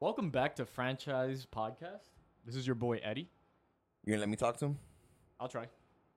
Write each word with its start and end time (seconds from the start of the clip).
Welcome 0.00 0.30
back 0.30 0.56
to 0.56 0.64
Franchise 0.64 1.46
Podcast. 1.54 2.08
This 2.46 2.56
is 2.56 2.66
your 2.66 2.74
boy 2.74 3.00
Eddie. 3.02 3.28
You're 4.04 4.14
gonna 4.16 4.20
let 4.20 4.30
me 4.30 4.36
talk 4.36 4.56
to 4.58 4.64
him? 4.66 4.78
I'll 5.38 5.48
try. 5.48 5.66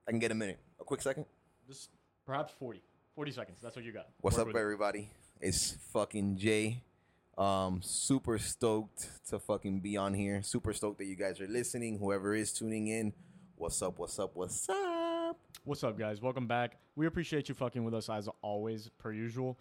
I 0.08 0.10
can 0.10 0.18
get 0.18 0.30
a 0.30 0.34
minute. 0.34 0.58
A 0.80 0.84
quick 0.84 1.02
second. 1.02 1.26
Just 1.68 1.90
perhaps 2.24 2.52
40. 2.58 2.82
40 3.14 3.32
seconds. 3.32 3.58
That's 3.62 3.76
what 3.76 3.84
you 3.84 3.92
got. 3.92 4.08
What's 4.22 4.36
Work 4.36 4.40
up, 4.42 4.46
with 4.48 4.56
it. 4.56 4.60
everybody? 4.60 5.10
It's 5.40 5.76
fucking 5.92 6.38
Jay. 6.38 6.82
Um, 7.36 7.80
super 7.82 8.38
stoked 8.38 9.06
to 9.28 9.38
fucking 9.38 9.80
be 9.80 9.96
on 9.98 10.14
here. 10.14 10.42
Super 10.42 10.72
stoked 10.72 10.98
that 10.98 11.04
you 11.06 11.16
guys 11.16 11.38
are 11.40 11.46
listening. 11.48 11.98
Whoever 11.98 12.34
is 12.34 12.52
tuning 12.52 12.88
in, 12.88 13.12
what's 13.56 13.82
up? 13.82 13.98
What's 13.98 14.18
up? 14.18 14.34
What's 14.34 14.66
up? 14.68 15.38
What's 15.64 15.84
up, 15.84 15.98
guys? 15.98 16.22
Welcome 16.22 16.46
back. 16.46 16.78
We 16.96 17.06
appreciate 17.06 17.48
you 17.50 17.54
fucking 17.54 17.84
with 17.84 17.92
us 17.94 18.08
as 18.08 18.28
always, 18.40 18.88
per 18.98 19.12
usual. 19.12 19.58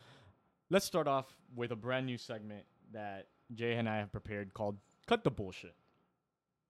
Let's 0.70 0.86
start 0.86 1.08
off 1.08 1.26
with 1.56 1.72
a 1.72 1.76
brand 1.76 2.06
new 2.06 2.18
segment 2.18 2.64
that 2.94 3.28
Jay 3.54 3.74
and 3.74 3.88
I 3.88 3.98
have 3.98 4.12
prepared 4.12 4.54
called 4.54 4.78
Cut 5.08 5.24
the 5.24 5.32
Bullshit. 5.32 5.76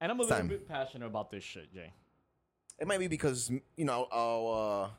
And 0.02 0.12
I'm 0.12 0.20
a 0.20 0.24
little 0.24 0.38
time. 0.38 0.48
bit 0.48 0.68
passionate 0.68 1.06
about 1.06 1.32
this 1.32 1.44
shit, 1.44 1.74
Jay. 1.74 1.94
It 2.80 2.88
might 2.88 3.00
be 3.00 3.08
because 3.08 3.52
you 3.78 3.86
know 3.86 4.08
I'll 4.12 4.84
uh, 4.84 4.90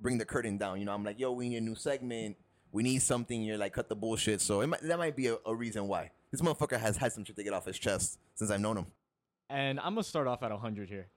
bring 0.00 0.18
the 0.18 0.24
curtain 0.24 0.58
down. 0.58 0.78
You 0.78 0.84
know, 0.84 0.92
I'm 0.92 1.04
like, 1.04 1.18
yo, 1.18 1.32
we 1.32 1.48
need 1.48 1.56
a 1.56 1.60
new 1.60 1.74
segment. 1.74 2.36
We 2.70 2.82
need 2.82 3.02
something. 3.02 3.42
You're 3.42 3.58
like, 3.58 3.72
cut 3.72 3.88
the 3.88 3.96
bullshit. 3.96 4.40
So 4.40 4.60
it 4.60 4.66
might, 4.66 4.82
that 4.82 4.98
might 4.98 5.16
be 5.16 5.28
a, 5.28 5.38
a 5.46 5.54
reason 5.54 5.88
why 5.88 6.10
this 6.30 6.40
motherfucker 6.40 6.78
has 6.78 6.96
had 6.96 7.12
some 7.12 7.24
shit 7.24 7.36
to 7.36 7.42
get 7.42 7.52
off 7.52 7.64
his 7.66 7.78
chest 7.78 8.18
since 8.34 8.50
I've 8.50 8.60
known 8.60 8.76
him. 8.76 8.86
And 9.50 9.80
I'm 9.80 9.94
gonna 9.94 10.04
start 10.04 10.26
off 10.26 10.42
at 10.42 10.50
100 10.50 10.88
here. 10.88 11.08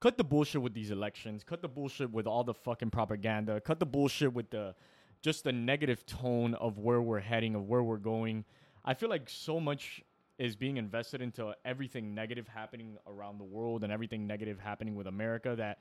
Cut 0.00 0.18
the 0.18 0.24
bullshit 0.24 0.60
with 0.60 0.74
these 0.74 0.90
elections. 0.90 1.44
Cut 1.44 1.62
the 1.62 1.68
bullshit 1.68 2.10
with 2.10 2.26
all 2.26 2.44
the 2.44 2.54
fucking 2.54 2.90
propaganda. 2.90 3.60
Cut 3.60 3.78
the 3.78 3.86
bullshit 3.86 4.32
with 4.32 4.50
the 4.50 4.74
just 5.22 5.44
the 5.44 5.52
negative 5.52 6.04
tone 6.04 6.54
of 6.54 6.78
where 6.78 7.00
we're 7.00 7.20
heading, 7.20 7.54
of 7.54 7.66
where 7.66 7.82
we're 7.82 7.96
going. 7.96 8.44
I 8.84 8.94
feel 8.94 9.08
like 9.08 9.28
so 9.28 9.58
much 9.60 10.02
is 10.38 10.56
being 10.56 10.76
invested 10.76 11.22
into 11.22 11.54
everything 11.64 12.14
negative 12.14 12.48
happening 12.48 12.98
around 13.06 13.38
the 13.38 13.44
world 13.44 13.84
and 13.84 13.92
everything 13.92 14.26
negative 14.26 14.58
happening 14.58 14.94
with 14.96 15.06
America 15.06 15.54
that 15.56 15.78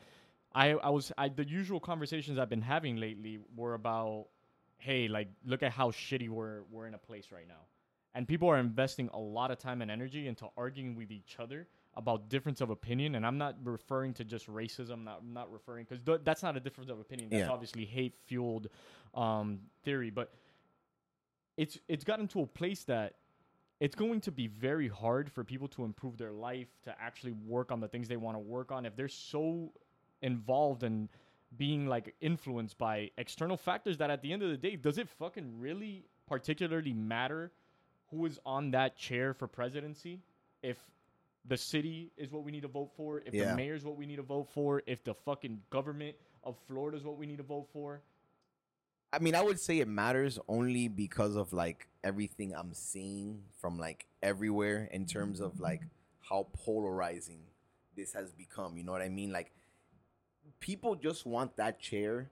I 0.54 0.72
I 0.72 0.90
was 0.90 1.12
I 1.18 1.30
the 1.30 1.48
usual 1.48 1.80
conversations 1.80 2.38
I've 2.38 2.50
been 2.50 2.62
having 2.62 2.98
lately 2.98 3.40
were 3.56 3.74
about 3.74 4.28
hey, 4.78 5.08
like 5.08 5.30
look 5.46 5.64
at 5.64 5.72
how 5.72 5.92
shitty 5.92 6.30
we're 6.30 6.62
we're 6.72 6.88
in 6.88 6.94
a 6.94 6.98
place 7.00 7.28
right 7.32 7.48
now. 7.48 7.66
And 8.16 8.28
people 8.28 8.48
are 8.50 8.60
investing 8.60 9.10
a 9.12 9.20
lot 9.20 9.50
of 9.50 9.58
time 9.58 9.82
and 9.82 9.90
energy 9.90 10.28
into 10.28 10.48
arguing 10.56 10.96
with 10.96 11.10
each 11.12 11.38
other 11.40 11.68
about 11.96 12.30
difference 12.30 12.60
of 12.60 12.72
opinion 12.72 13.14
and 13.14 13.24
i'm 13.24 13.38
not 13.38 13.56
referring 13.64 14.14
to 14.16 14.24
just 14.24 14.48
racism 14.48 15.04
not, 15.04 15.20
I'm 15.22 15.32
not 15.32 15.52
referring 15.52 15.86
because 15.88 16.04
th- 16.04 16.22
that's 16.24 16.42
not 16.42 16.58
a 16.58 16.60
difference 16.60 16.90
of 16.90 17.00
opinion 17.00 17.30
that's 17.30 17.42
Yeah. 17.42 17.50
obviously 17.52 17.86
hate 17.86 18.16
fueled 18.26 18.70
um, 19.14 19.60
theory 19.84 20.10
but 20.10 20.34
it's 21.58 21.78
it's 21.88 22.04
gotten 22.04 22.28
to 22.30 22.42
a 22.42 22.48
place 22.48 22.84
that 22.86 23.16
it's 23.80 23.96
going 23.96 24.22
to 24.22 24.32
be 24.32 24.48
very 24.48 24.88
hard 24.88 25.32
for 25.32 25.44
people 25.44 25.68
to 25.68 25.84
improve 25.84 26.18
their 26.18 26.32
life 26.32 26.68
to 26.84 26.96
actually 27.02 27.34
work 27.46 27.72
on 27.72 27.80
the 27.80 27.88
things 27.88 28.08
they 28.08 28.18
want 28.18 28.36
to 28.36 28.40
work 28.40 28.72
on 28.72 28.86
if 28.86 28.96
they're 28.96 29.08
so 29.08 29.72
involved 30.22 30.84
in 30.84 31.10
being 31.58 31.88
like 31.88 32.16
influenced 32.22 32.78
by 32.78 33.12
external 33.18 33.58
factors 33.58 33.98
that 33.98 34.10
at 34.10 34.22
the 34.22 34.32
end 34.32 34.42
of 34.42 34.50
the 34.50 34.58
day 34.58 34.76
does 34.76 34.98
it 34.98 35.08
fucking 35.10 35.60
really 35.60 36.06
particularly 36.28 36.94
matter 36.94 37.52
who 38.10 38.26
is 38.26 38.40
on 38.46 38.72
that 38.72 38.96
chair 38.96 39.34
for 39.34 39.48
presidency? 39.48 40.20
If 40.62 40.78
the 41.46 41.58
city 41.58 42.12
is 42.18 42.32
what 42.32 42.44
we 42.44 42.52
need 42.52 42.62
to 42.62 42.68
vote 42.68 42.92
for 42.96 43.22
if 43.26 43.34
the 43.34 43.56
mayor 43.56 43.76
is 43.76 43.84
what 43.84 43.98
we 43.98 44.06
need 44.06 44.16
to 44.16 44.24
vote 44.24 44.48
for 44.54 44.82
if 44.88 45.04
the 45.04 45.14
fucking 45.14 45.60
government 45.70 46.16
of 46.44 46.56
florida 46.68 46.98
is 46.98 47.04
what 47.04 47.18
we 47.18 47.26
need 47.26 47.38
to 47.38 47.44
vote 47.44 47.68
for 47.74 48.02
I 49.14 49.20
mean, 49.20 49.36
I 49.36 49.44
would 49.44 49.60
say 49.60 49.80
it 49.80 49.90
matters 49.90 50.40
only 50.50 50.90
because 50.90 51.38
of 51.38 51.54
like 51.54 51.88
everything 52.04 52.56
I'm 52.56 52.74
seeing 52.74 53.44
from 53.62 53.80
like 53.80 54.08
everywhere 54.24 54.90
in 54.92 55.06
terms 55.06 55.42
of 55.42 55.60
like 55.62 55.84
how 56.30 56.48
polarizing 56.54 57.42
this 57.96 58.14
has 58.14 58.34
become. 58.34 58.78
You 58.78 58.84
know 58.86 58.94
what 58.94 59.04
I 59.04 59.10
mean? 59.10 59.32
Like 59.32 59.54
people 60.60 60.96
just 60.96 61.26
want 61.26 61.58
that 61.58 61.80
chair. 61.80 62.32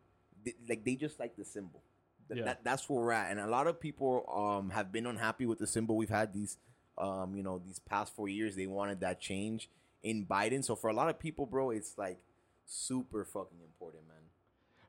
Like 0.67 0.83
they 0.85 0.95
just 0.95 1.19
like 1.19 1.35
the 1.35 1.45
symbol. 1.45 1.83
Th- 2.27 2.39
Yeah. 2.39 2.45
That, 2.45 2.63
that's 2.63 2.89
where 2.89 3.01
we're 3.01 3.11
at. 3.11 3.31
And 3.31 3.39
a 3.39 3.47
lot 3.47 3.67
of 3.67 3.79
people 3.79 4.25
um 4.33 4.71
have 4.71 4.91
been 4.91 5.05
unhappy 5.05 5.45
with 5.45 5.59
the 5.59 5.67
symbol 5.67 5.97
we've 5.97 6.09
had 6.09 6.33
these 6.33 6.57
um 6.97 7.35
you 7.35 7.43
know 7.43 7.59
these 7.59 7.79
past 7.79 8.15
four 8.15 8.27
years. 8.29 8.55
They 8.55 8.67
wanted 8.67 9.01
that 9.01 9.19
change 9.19 9.69
in 10.03 10.25
Biden. 10.25 10.63
So 10.65 10.75
for 10.75 10.89
a 10.89 10.93
lot 10.93 11.09
of 11.09 11.19
people, 11.19 11.45
bro, 11.45 11.71
it's 11.71 11.97
like 11.97 12.19
super 12.65 13.23
fucking 13.25 13.59
important, 13.61 14.07
man. 14.07 14.17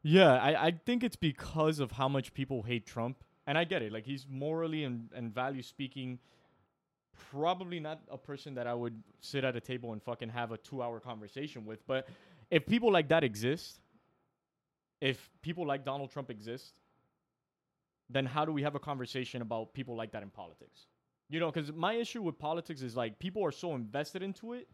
Yeah, 0.02 0.32
I, 0.34 0.66
I 0.66 0.70
think 0.84 1.04
it's 1.04 1.16
because 1.16 1.78
of 1.78 1.92
how 1.92 2.08
much 2.08 2.34
people 2.34 2.62
hate 2.62 2.86
Trump. 2.86 3.22
And 3.46 3.58
I 3.58 3.64
get 3.64 3.82
it. 3.82 3.92
Like, 3.92 4.06
he's 4.06 4.26
morally 4.28 4.84
and, 4.84 5.08
and 5.14 5.34
value 5.34 5.62
speaking, 5.62 6.18
probably 7.30 7.80
not 7.80 8.00
a 8.10 8.18
person 8.18 8.54
that 8.54 8.66
I 8.66 8.74
would 8.74 9.02
sit 9.20 9.44
at 9.44 9.56
a 9.56 9.60
table 9.60 9.92
and 9.92 10.02
fucking 10.02 10.28
have 10.28 10.52
a 10.52 10.56
two 10.56 10.82
hour 10.82 11.00
conversation 11.00 11.64
with. 11.64 11.84
But 11.86 12.08
if 12.50 12.66
people 12.66 12.92
like 12.92 13.08
that 13.08 13.24
exist, 13.24 13.80
if 15.00 15.30
people 15.42 15.66
like 15.66 15.84
Donald 15.84 16.10
Trump 16.12 16.30
exist, 16.30 16.74
then 18.08 18.26
how 18.26 18.44
do 18.44 18.52
we 18.52 18.62
have 18.62 18.74
a 18.74 18.78
conversation 18.78 19.42
about 19.42 19.74
people 19.74 19.96
like 19.96 20.12
that 20.12 20.22
in 20.22 20.30
politics? 20.30 20.86
You 21.28 21.40
know, 21.40 21.50
because 21.50 21.72
my 21.72 21.94
issue 21.94 22.22
with 22.22 22.38
politics 22.38 22.82
is 22.82 22.96
like 22.96 23.18
people 23.18 23.44
are 23.44 23.52
so 23.52 23.74
invested 23.74 24.22
into 24.22 24.52
it 24.52 24.68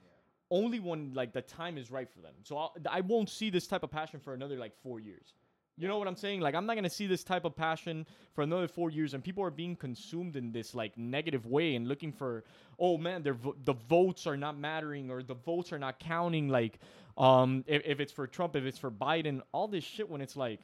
only 0.50 0.80
when 0.80 1.12
like 1.14 1.32
the 1.32 1.42
time 1.42 1.78
is 1.78 1.90
right 1.90 2.08
for 2.10 2.20
them. 2.20 2.34
So 2.42 2.56
I'll, 2.56 2.74
I 2.90 3.00
won't 3.00 3.28
see 3.28 3.50
this 3.50 3.66
type 3.66 3.82
of 3.82 3.90
passion 3.90 4.20
for 4.20 4.34
another 4.34 4.56
like 4.56 4.72
four 4.82 5.00
years. 5.00 5.34
You 5.76 5.86
know 5.86 5.96
what 5.96 6.08
I'm 6.08 6.16
saying? 6.16 6.40
Like 6.40 6.56
I'm 6.56 6.66
not 6.66 6.74
gonna 6.74 6.90
see 6.90 7.06
this 7.06 7.22
type 7.22 7.44
of 7.44 7.54
passion 7.54 8.04
for 8.34 8.42
another 8.42 8.66
four 8.66 8.90
years, 8.90 9.14
and 9.14 9.22
people 9.22 9.44
are 9.44 9.50
being 9.50 9.76
consumed 9.76 10.34
in 10.34 10.50
this 10.50 10.74
like 10.74 10.98
negative 10.98 11.46
way 11.46 11.76
and 11.76 11.86
looking 11.86 12.12
for, 12.12 12.44
oh 12.80 12.98
man, 12.98 13.22
their 13.22 13.34
vo- 13.34 13.56
the 13.64 13.74
votes 13.74 14.26
are 14.26 14.36
not 14.36 14.58
mattering 14.58 15.08
or 15.10 15.22
the 15.22 15.34
votes 15.34 15.72
are 15.72 15.78
not 15.78 16.00
counting. 16.00 16.48
Like, 16.48 16.80
um, 17.16 17.64
if, 17.68 17.82
if 17.84 18.00
it's 18.00 18.12
for 18.12 18.26
Trump, 18.26 18.56
if 18.56 18.64
it's 18.64 18.78
for 18.78 18.90
Biden, 18.90 19.40
all 19.52 19.68
this 19.68 19.84
shit. 19.84 20.08
When 20.08 20.20
it's 20.20 20.36
like, 20.36 20.60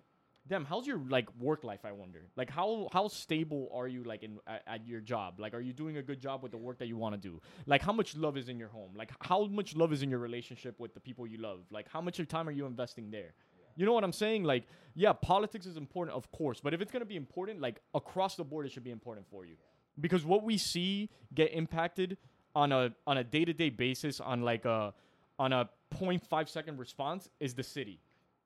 damn, 0.49 0.65
how's 0.65 0.87
your 0.87 0.99
like 1.09 1.29
work 1.39 1.65
life? 1.65 1.81
I 1.85 1.93
wonder. 1.93 2.23
Like, 2.37 2.51
how 2.51 2.89
how 2.93 3.09
stable 3.09 3.71
are 3.73 3.89
you 3.89 4.05
like 4.05 4.23
in 4.23 4.39
at, 4.47 4.63
at 4.67 4.87
your 4.87 5.01
job? 5.01 5.41
Like, 5.41 5.55
are 5.55 5.61
you 5.61 5.73
doing 5.73 5.97
a 5.97 6.03
good 6.03 6.21
job 6.21 6.43
with 6.43 6.53
the 6.53 6.59
work 6.59 6.79
that 6.79 6.87
you 6.87 6.97
want 6.97 7.15
to 7.15 7.21
do? 7.21 7.41
Like, 7.67 7.83
how 7.83 7.93
much 7.93 8.17
love 8.17 8.37
is 8.37 8.49
in 8.49 8.59
your 8.59 8.69
home? 8.69 8.91
Like, 8.97 9.11
how 9.21 9.45
much 9.47 9.75
love 9.77 9.93
is 9.93 10.03
in 10.03 10.11
your 10.11 10.19
relationship 10.19 10.79
with 10.79 10.95
the 10.95 11.01
people 11.01 11.27
you 11.27 11.39
love? 11.39 11.61
Like, 11.71 11.89
how 11.91 12.01
much 12.01 12.19
of 12.19 12.29
time 12.29 12.49
are 12.49 12.53
you 12.53 12.67
investing 12.67 13.11
there? 13.11 13.35
You 13.77 13.87
know 13.87 13.93
what 13.93 14.05
I'm 14.05 14.13
saying? 14.13 14.45
Like, 14.45 14.65
yeah, 14.95 15.13
politics 15.13 15.67
is 15.67 15.77
important, 15.77 16.17
of 16.17 16.31
course, 16.31 16.61
but 16.61 16.75
if 16.75 16.81
it's 16.81 16.93
gonna 16.93 17.05
be 17.05 17.17
important, 17.17 17.61
like 17.61 17.81
across 17.95 18.37
the 18.37 18.45
board, 18.45 18.67
it 18.67 18.73
should 18.73 18.85
be 18.85 18.93
important 18.93 19.27
for 19.29 19.45
you, 19.45 19.57
because 20.01 20.25
what 20.25 20.45
we 20.45 20.59
see 20.59 21.11
get 21.35 21.53
impacted 21.53 22.17
on 22.55 22.71
a 22.71 22.93
on 23.07 23.19
a 23.19 23.25
day 23.25 23.45
to 23.45 23.53
day 23.53 23.71
basis, 23.71 24.21
on 24.21 24.43
like 24.43 24.65
a 24.65 24.95
on 25.41 25.53
a 25.53 25.69
0.5 25.93 26.49
second 26.49 26.79
response, 26.79 27.29
is 27.41 27.55
the 27.55 27.65
city, 27.65 27.99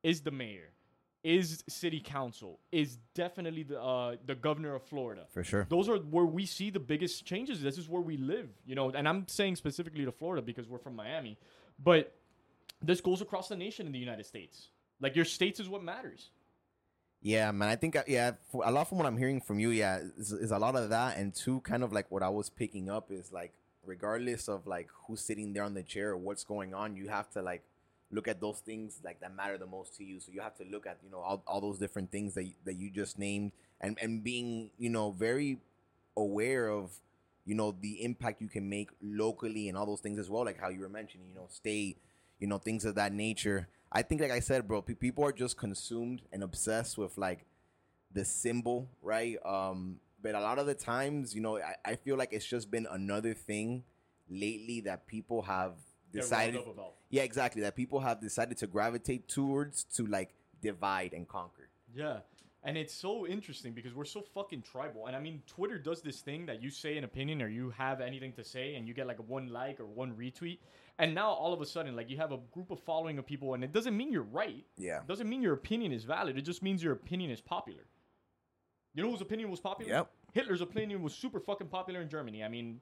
is 0.02 0.22
the 0.22 0.30
mayor, 0.30 0.70
is 1.24 1.64
city 1.68 2.00
council, 2.00 2.60
is 2.70 2.98
definitely 3.14 3.64
the 3.64 3.80
uh, 3.80 4.16
the 4.26 4.34
governor 4.34 4.74
of 4.74 4.82
Florida. 4.82 5.24
For 5.30 5.42
sure. 5.42 5.66
Those 5.68 5.88
are 5.88 5.96
where 5.96 6.24
we 6.24 6.46
see 6.46 6.70
the 6.70 6.80
biggest 6.80 7.24
changes. 7.24 7.60
This 7.60 7.78
is 7.78 7.88
where 7.88 8.02
we 8.02 8.16
live, 8.16 8.48
you 8.66 8.74
know. 8.74 8.90
And 8.90 9.08
I'm 9.08 9.26
saying 9.28 9.56
specifically 9.56 10.04
to 10.04 10.12
Florida 10.12 10.42
because 10.42 10.68
we're 10.68 10.78
from 10.78 10.96
Miami, 10.96 11.36
but 11.82 12.14
this 12.82 13.00
goes 13.00 13.20
across 13.20 13.48
the 13.48 13.56
nation 13.56 13.86
in 13.86 13.92
the 13.92 13.98
United 13.98 14.26
States. 14.26 14.68
Like 15.00 15.16
your 15.16 15.24
states 15.24 15.60
is 15.60 15.68
what 15.68 15.82
matters. 15.82 16.30
Yeah, 17.20 17.50
man. 17.50 17.68
I 17.68 17.76
think 17.76 17.96
uh, 17.96 18.04
yeah, 18.06 18.32
for, 18.50 18.62
a 18.64 18.70
lot 18.70 18.88
from 18.88 18.98
what 18.98 19.06
I'm 19.06 19.16
hearing 19.16 19.40
from 19.40 19.58
you, 19.58 19.70
yeah, 19.70 19.98
is, 20.16 20.32
is 20.32 20.52
a 20.52 20.58
lot 20.58 20.76
of 20.76 20.90
that, 20.90 21.16
and 21.16 21.34
two, 21.34 21.60
kind 21.62 21.82
of 21.82 21.92
like 21.92 22.10
what 22.10 22.22
I 22.22 22.28
was 22.28 22.48
picking 22.48 22.88
up 22.88 23.10
is 23.10 23.32
like, 23.32 23.52
regardless 23.84 24.48
of 24.48 24.66
like 24.66 24.88
who's 25.06 25.20
sitting 25.20 25.52
there 25.52 25.64
on 25.64 25.74
the 25.74 25.82
chair 25.82 26.10
or 26.10 26.16
what's 26.16 26.44
going 26.44 26.74
on, 26.74 26.94
you 26.94 27.08
have 27.08 27.28
to 27.30 27.42
like 27.42 27.64
look 28.10 28.28
at 28.28 28.40
those 28.40 28.60
things 28.60 29.00
like 29.04 29.20
that 29.20 29.34
matter 29.34 29.58
the 29.58 29.66
most 29.66 29.96
to 29.96 30.04
you. 30.04 30.20
So 30.20 30.32
you 30.32 30.40
have 30.40 30.56
to 30.58 30.64
look 30.64 30.86
at 30.86 30.98
you 31.04 31.10
know 31.10 31.20
all, 31.20 31.42
all 31.46 31.60
those 31.60 31.78
different 31.78 32.10
things 32.10 32.34
that 32.34 32.50
that 32.64 32.74
you 32.74 32.90
just 32.90 33.18
named, 33.18 33.52
and 33.80 33.98
and 34.00 34.22
being 34.22 34.70
you 34.78 34.90
know 34.90 35.12
very 35.12 35.58
aware 36.16 36.68
of 36.68 36.92
you 37.44 37.54
know 37.54 37.74
the 37.80 38.02
impact 38.02 38.40
you 38.40 38.48
can 38.48 38.68
make 38.68 38.90
locally 39.02 39.68
and 39.68 39.76
all 39.76 39.86
those 39.86 40.00
things 40.00 40.18
as 40.18 40.30
well, 40.30 40.44
like 40.44 40.60
how 40.60 40.68
you 40.68 40.80
were 40.80 40.88
mentioning, 40.88 41.28
you 41.28 41.34
know, 41.34 41.46
state, 41.48 41.98
you 42.38 42.46
know, 42.46 42.58
things 42.58 42.84
of 42.84 42.94
that 42.94 43.12
nature. 43.12 43.68
I 43.90 44.02
think, 44.02 44.20
like 44.20 44.30
I 44.30 44.40
said, 44.40 44.68
bro, 44.68 44.82
pe- 44.82 44.94
people 44.94 45.24
are 45.24 45.32
just 45.32 45.56
consumed 45.56 46.22
and 46.32 46.42
obsessed 46.42 46.98
with 46.98 47.16
like 47.16 47.46
the 48.12 48.24
symbol, 48.24 48.88
right? 49.02 49.36
Um, 49.44 50.00
but 50.22 50.34
a 50.34 50.40
lot 50.40 50.58
of 50.58 50.66
the 50.66 50.74
times, 50.74 51.34
you 51.34 51.40
know, 51.40 51.58
I, 51.58 51.74
I 51.84 51.94
feel 51.96 52.16
like 52.16 52.32
it's 52.32 52.46
just 52.46 52.70
been 52.70 52.86
another 52.90 53.34
thing 53.34 53.84
lately 54.28 54.80
that 54.82 55.06
people 55.06 55.42
have 55.42 55.72
decided. 56.12 56.60
Yeah, 57.10 57.22
exactly. 57.22 57.62
That 57.62 57.76
people 57.76 58.00
have 58.00 58.20
decided 58.20 58.58
to 58.58 58.66
gravitate 58.66 59.28
towards 59.28 59.84
to 59.96 60.06
like 60.06 60.34
divide 60.60 61.12
and 61.12 61.26
conquer. 61.28 61.68
Yeah. 61.94 62.18
And 62.64 62.76
it's 62.76 62.92
so 62.92 63.26
interesting 63.26 63.72
because 63.72 63.94
we're 63.94 64.04
so 64.04 64.20
fucking 64.20 64.62
tribal. 64.62 65.06
And 65.06 65.14
I 65.14 65.20
mean, 65.20 65.42
Twitter 65.46 65.78
does 65.78 66.02
this 66.02 66.20
thing 66.20 66.46
that 66.46 66.60
you 66.60 66.70
say 66.70 66.98
an 66.98 67.04
opinion 67.04 67.40
or 67.40 67.48
you 67.48 67.70
have 67.70 68.00
anything 68.00 68.32
to 68.32 68.44
say 68.44 68.74
and 68.74 68.86
you 68.86 68.94
get 68.94 69.06
like 69.06 69.20
a 69.20 69.22
one 69.22 69.48
like 69.48 69.78
or 69.80 69.86
one 69.86 70.12
retweet. 70.12 70.58
And 70.98 71.14
now 71.14 71.30
all 71.30 71.52
of 71.52 71.60
a 71.60 71.66
sudden, 71.66 71.94
like 71.94 72.10
you 72.10 72.16
have 72.16 72.32
a 72.32 72.38
group 72.52 72.72
of 72.72 72.80
following 72.80 73.18
of 73.18 73.26
people, 73.26 73.54
and 73.54 73.62
it 73.62 73.72
doesn't 73.72 73.96
mean 73.96 74.10
you're 74.12 74.22
right. 74.22 74.64
Yeah. 74.76 74.98
It 74.98 75.06
doesn't 75.06 75.28
mean 75.28 75.40
your 75.40 75.54
opinion 75.54 75.92
is 75.92 76.02
valid. 76.02 76.36
It 76.36 76.42
just 76.42 76.60
means 76.60 76.82
your 76.82 76.92
opinion 76.92 77.30
is 77.30 77.40
popular. 77.40 77.86
You 78.94 79.04
know 79.04 79.10
whose 79.10 79.20
opinion 79.20 79.50
was 79.50 79.60
popular? 79.60 79.92
Yep. 79.92 80.10
Hitler's 80.32 80.60
opinion 80.60 81.02
was 81.02 81.14
super 81.14 81.38
fucking 81.38 81.68
popular 81.68 82.00
in 82.00 82.08
Germany. 82.08 82.42
I 82.42 82.48
mean, 82.48 82.80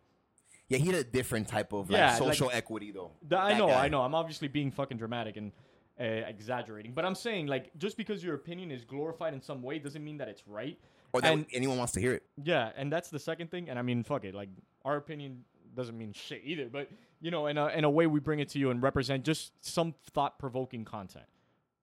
Yeah, 0.68 0.78
he 0.78 0.86
had 0.86 0.96
a 0.96 1.04
different 1.04 1.46
type 1.48 1.72
of 1.72 1.90
like, 1.90 1.98
Yeah, 1.98 2.08
like- 2.10 2.18
social 2.18 2.50
equity 2.52 2.90
though. 2.90 3.12
I 3.36 3.56
know, 3.56 3.68
guy. 3.68 3.84
I 3.84 3.88
know. 3.88 4.02
I'm 4.02 4.14
obviously 4.14 4.48
being 4.48 4.70
fucking 4.70 4.98
dramatic 4.98 5.36
and 5.36 5.52
uh, 6.00 6.04
exaggerating, 6.04 6.92
but 6.92 7.04
I'm 7.04 7.14
saying 7.14 7.46
like 7.46 7.70
just 7.78 7.96
because 7.96 8.22
your 8.22 8.34
opinion 8.34 8.70
is 8.70 8.84
glorified 8.84 9.32
in 9.34 9.40
some 9.40 9.62
way 9.62 9.78
doesn't 9.78 10.04
mean 10.04 10.18
that 10.18 10.28
it's 10.28 10.46
right. 10.46 10.78
Or 11.12 11.20
that 11.20 11.32
And- 11.32 11.46
anyone 11.52 11.78
wants 11.78 11.92
to 11.92 12.00
hear 12.00 12.12
it. 12.12 12.24
Yeah, 12.42 12.70
and 12.76 12.92
that's 12.92 13.08
the 13.10 13.18
second 13.18 13.50
thing. 13.50 13.68
And 13.70 13.78
I 13.78 13.82
mean, 13.82 14.02
fuck 14.02 14.24
it. 14.24 14.34
Like 14.34 14.48
our 14.84 14.96
opinion 14.96 15.44
doesn't 15.74 15.96
mean 15.96 16.12
shit 16.12 16.42
either. 16.44 16.68
But 16.70 16.90
you 17.20 17.30
know, 17.30 17.46
in 17.46 17.56
a 17.58 17.68
in 17.68 17.84
a 17.84 17.90
way, 17.90 18.06
we 18.06 18.18
bring 18.20 18.40
it 18.40 18.48
to 18.50 18.58
you 18.58 18.70
and 18.70 18.82
represent 18.82 19.24
just 19.24 19.52
some 19.64 19.94
thought 20.12 20.38
provoking 20.38 20.84
content, 20.84 21.26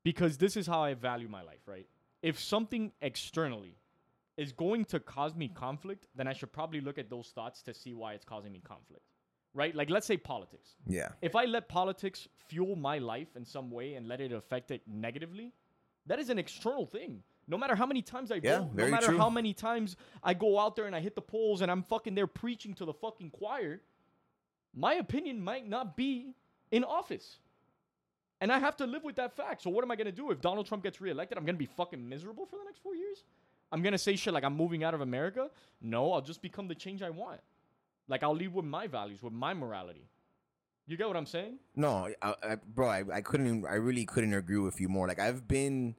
because 0.04 0.38
this 0.38 0.58
is 0.58 0.68
how 0.68 0.84
I 0.84 0.94
value 0.94 1.28
my 1.30 1.42
life. 1.42 1.62
Right? 1.66 1.88
If 2.22 2.40
something 2.40 2.92
externally 3.02 3.76
is 4.38 4.52
going 4.52 4.86
to 4.86 5.00
cause 5.00 5.36
me 5.36 5.48
conflict, 5.48 6.06
then 6.16 6.28
I 6.28 6.34
should 6.34 6.52
probably 6.52 6.82
look 6.82 6.98
at 6.98 7.10
those 7.10 7.32
thoughts 7.36 7.62
to 7.64 7.74
see 7.74 7.94
why 7.94 8.14
it's 8.14 8.26
causing 8.26 8.52
me 8.52 8.62
conflict. 8.68 9.04
Right? 9.54 9.76
Like 9.76 9.90
let's 9.92 10.08
say 10.08 10.18
politics. 10.18 10.76
Yeah. 10.88 11.10
If 11.22 11.36
I 11.36 11.46
let 11.46 11.70
politics 11.70 12.28
fuel 12.48 12.76
my 12.76 12.98
life 12.98 13.36
in 13.36 13.46
some 13.46 13.70
way 13.70 13.94
and 13.94 14.08
let 14.08 14.20
it 14.20 14.32
affect 14.32 14.72
it 14.72 14.82
negatively, 14.88 15.54
that 16.08 16.20
is 16.20 16.30
an 16.30 16.40
external 16.40 16.88
thing. 16.88 17.22
No 17.48 17.58
matter 17.58 17.76
how 17.76 17.86
many 17.86 18.02
times 18.02 18.32
I 18.32 18.40
Yeah, 18.42 18.60
vote, 18.60 18.74
no 18.74 18.88
matter 18.88 19.08
true. 19.08 19.18
how 19.18 19.30
many 19.30 19.54
times 19.54 19.96
I 20.24 20.34
go 20.34 20.58
out 20.60 20.76
there 20.76 20.86
and 20.86 20.96
I 20.96 21.02
hit 21.02 21.14
the 21.14 21.22
polls 21.22 21.62
and 21.62 21.70
I'm 21.70 21.84
fucking 21.84 22.16
there 22.16 22.26
preaching 22.26 22.74
to 22.76 22.86
the 22.86 22.94
fucking 22.94 23.30
choir, 23.32 23.82
my 24.74 24.96
opinion 24.96 25.44
might 25.44 25.68
not 25.68 25.96
be 25.96 26.34
in 26.72 26.84
office. 26.84 27.38
And 28.42 28.52
I 28.52 28.60
have 28.60 28.76
to 28.78 28.88
live 28.88 29.04
with 29.04 29.18
that 29.18 29.36
fact. 29.36 29.62
So 29.62 29.70
what 29.70 29.84
am 29.84 29.92
I 29.92 29.96
gonna 29.96 30.12
do 30.12 30.32
if 30.32 30.42
Donald 30.42 30.66
Trump 30.66 30.84
gets 30.84 31.00
reelected? 31.00 31.38
I'm 31.38 31.46
gonna 31.46 31.58
be 31.58 31.66
fucking 31.68 32.10
miserable 32.10 32.46
for 32.46 32.58
the 32.58 32.66
next 32.66 32.80
four 32.82 32.96
years. 32.96 33.24
I'm 33.74 33.82
gonna 33.82 33.98
say 33.98 34.16
shit 34.16 34.34
like 34.34 34.44
I'm 34.44 34.56
moving 34.56 34.84
out 34.84 34.94
of 34.94 35.02
America. 35.02 35.50
No, 35.82 36.14
I'll 36.14 36.22
just 36.22 36.44
become 36.44 36.68
the 36.68 36.76
change 36.76 37.02
I 37.02 37.10
want. 37.10 37.42
Like 38.08 38.22
I'll 38.22 38.36
lead 38.36 38.54
with 38.54 38.66
my 38.66 38.86
values, 38.86 39.24
with 39.24 39.34
my 39.34 39.56
morality. 39.56 40.08
You 40.86 40.96
get 40.96 41.08
what 41.08 41.18
I'm 41.18 41.26
saying? 41.26 41.58
No, 41.76 42.10
I, 42.22 42.36
I, 42.44 42.56
bro, 42.56 42.88
I, 42.88 43.04
I 43.12 43.22
couldn't. 43.22 43.66
I 43.66 43.76
really 43.76 44.06
couldn't 44.06 44.34
agree 44.36 44.60
with 44.60 44.80
you 44.80 44.90
more. 44.90 45.08
Like 45.08 45.20
I've 45.20 45.48
been, 45.48 45.96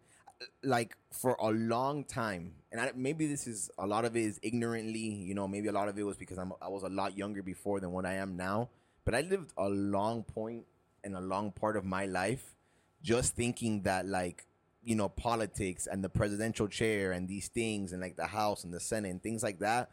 like 0.62 0.96
for 1.10 1.36
a 1.40 1.48
long 1.48 2.04
time, 2.04 2.52
and 2.70 2.80
I, 2.80 2.92
maybe 2.94 3.26
this 3.26 3.48
is 3.48 3.70
a 3.76 3.86
lot 3.86 4.04
of 4.04 4.14
it 4.16 4.22
is 4.22 4.38
ignorantly. 4.42 5.00
You 5.00 5.34
know, 5.34 5.48
maybe 5.48 5.66
a 5.66 5.72
lot 5.72 5.88
of 5.88 5.98
it 5.98 6.04
was 6.04 6.16
because 6.16 6.38
I'm 6.38 6.52
I 6.62 6.68
was 6.68 6.84
a 6.84 6.88
lot 6.88 7.18
younger 7.18 7.42
before 7.42 7.80
than 7.80 7.90
what 7.90 8.06
I 8.06 8.14
am 8.14 8.36
now. 8.36 8.68
But 9.04 9.16
I 9.16 9.22
lived 9.22 9.52
a 9.58 9.68
long 9.68 10.22
point 10.22 10.64
and 11.02 11.16
a 11.16 11.20
long 11.20 11.50
part 11.50 11.76
of 11.76 11.84
my 11.84 12.06
life 12.06 12.54
just 13.02 13.34
thinking 13.34 13.82
that 13.82 14.06
like 14.06 14.46
you 14.84 14.94
know 14.94 15.08
politics 15.08 15.86
and 15.90 16.04
the 16.04 16.08
presidential 16.08 16.68
chair 16.68 17.12
and 17.12 17.28
these 17.28 17.48
things 17.48 17.92
and 17.92 18.00
like 18.00 18.16
the 18.16 18.26
House 18.26 18.64
and 18.64 18.72
the 18.72 18.80
Senate 18.80 19.10
and 19.10 19.22
things 19.22 19.42
like 19.42 19.58
that. 19.60 19.90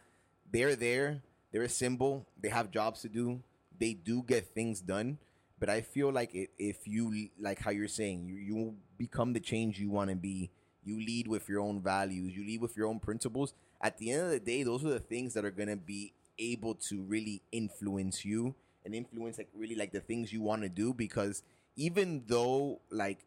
They're 0.52 0.76
there. 0.76 1.22
They're 1.52 1.64
a 1.64 1.70
symbol. 1.70 2.28
They 2.42 2.50
have 2.50 2.72
jobs 2.72 3.02
to 3.02 3.10
do. 3.10 3.42
They 3.80 3.94
do 3.94 4.24
get 4.24 4.54
things 4.54 4.82
done. 4.82 5.18
But 5.60 5.70
I 5.70 5.82
feel 5.82 6.12
like 6.12 6.32
if 6.34 6.88
you 6.88 7.30
like 7.40 7.60
how 7.60 7.72
you're 7.72 7.88
saying, 7.88 8.26
you 8.26 8.36
you 8.36 8.76
become 8.98 9.34
the 9.34 9.40
change 9.40 9.80
you 9.80 9.90
want 9.90 10.10
to 10.10 10.16
be. 10.16 10.50
You 10.84 10.98
lead 10.98 11.28
with 11.28 11.48
your 11.48 11.60
own 11.60 11.82
values. 11.82 12.36
You 12.36 12.44
lead 12.44 12.62
with 12.62 12.76
your 12.76 12.88
own 12.88 13.00
principles. 13.00 13.54
At 13.80 13.98
the 13.98 14.12
end 14.12 14.24
of 14.24 14.32
the 14.32 14.40
day, 14.40 14.64
those 14.64 14.84
are 14.84 14.90
the 14.90 15.00
things 15.00 15.34
that 15.36 15.46
are 15.46 15.52
gonna 15.52 15.78
be 15.78 16.14
able 16.40 16.76
to 16.76 17.04
really 17.04 17.44
influence 17.52 18.26
you 18.26 18.56
and 18.84 18.96
influence 18.96 19.38
like 19.38 19.50
really 19.56 19.76
like 19.76 19.92
the 19.92 20.00
things 20.00 20.34
you 20.34 20.42
want 20.42 20.64
to 20.64 20.70
do. 20.70 20.94
Because 20.94 21.44
even 21.76 22.24
though 22.28 22.82
like 22.90 23.20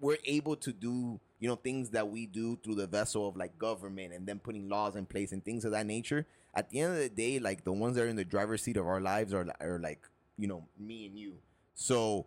we're 0.00 0.18
able 0.24 0.56
to 0.56 0.72
do 0.72 1.20
you 1.38 1.48
know 1.48 1.56
things 1.56 1.90
that 1.90 2.08
we 2.08 2.26
do 2.26 2.56
through 2.62 2.76
the 2.76 2.86
vessel 2.86 3.28
of 3.28 3.36
like 3.36 3.58
government 3.58 4.12
and 4.12 4.26
then 4.26 4.38
putting 4.38 4.68
laws 4.68 4.96
in 4.96 5.06
place 5.06 5.32
and 5.32 5.44
things 5.44 5.64
of 5.64 5.72
that 5.72 5.86
nature. 5.86 6.26
At 6.54 6.70
the 6.70 6.80
end 6.80 6.92
of 6.92 6.98
the 6.98 7.08
day 7.08 7.38
like 7.38 7.64
the 7.64 7.72
ones 7.72 7.96
that 7.96 8.02
are 8.02 8.08
in 8.08 8.16
the 8.16 8.24
driver's 8.24 8.62
seat 8.62 8.76
of 8.76 8.86
our 8.86 9.00
lives 9.00 9.32
are, 9.32 9.46
are 9.60 9.78
like 9.78 10.08
you 10.38 10.46
know 10.46 10.64
me 10.78 11.06
and 11.06 11.18
you. 11.18 11.34
So 11.74 12.26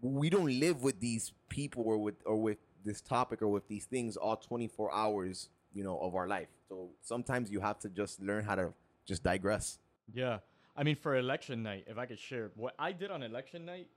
we 0.00 0.30
don't 0.30 0.58
live 0.60 0.82
with 0.82 1.00
these 1.00 1.32
people 1.48 1.82
or 1.86 1.98
with 1.98 2.16
or 2.24 2.40
with 2.40 2.58
this 2.84 3.00
topic 3.00 3.42
or 3.42 3.48
with 3.48 3.66
these 3.68 3.84
things 3.84 4.16
all 4.16 4.36
24 4.36 4.94
hours 4.94 5.48
you 5.72 5.84
know 5.84 5.98
of 5.98 6.14
our 6.14 6.26
life. 6.26 6.48
So 6.68 6.90
sometimes 7.02 7.50
you 7.50 7.60
have 7.60 7.78
to 7.80 7.88
just 7.88 8.20
learn 8.22 8.44
how 8.44 8.54
to 8.54 8.72
just 9.04 9.22
digress. 9.22 9.78
Yeah. 10.12 10.38
I 10.76 10.82
mean, 10.82 10.96
for 10.96 11.16
election 11.16 11.62
night, 11.62 11.84
if 11.86 11.96
I 11.96 12.06
could 12.06 12.18
share 12.18 12.50
what 12.54 12.74
I 12.78 12.92
did 12.92 13.10
on 13.10 13.22
election 13.22 13.64
night, 13.64 13.88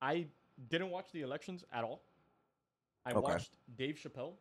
I 0.00 0.26
didn't 0.68 0.90
watch 0.90 1.10
the 1.12 1.22
elections 1.22 1.64
at 1.72 1.84
all. 1.84 2.02
I 3.04 3.10
Okay. 3.10 3.20
watched 3.20 3.56
Dave 3.76 3.96
Chappelle 3.96 4.34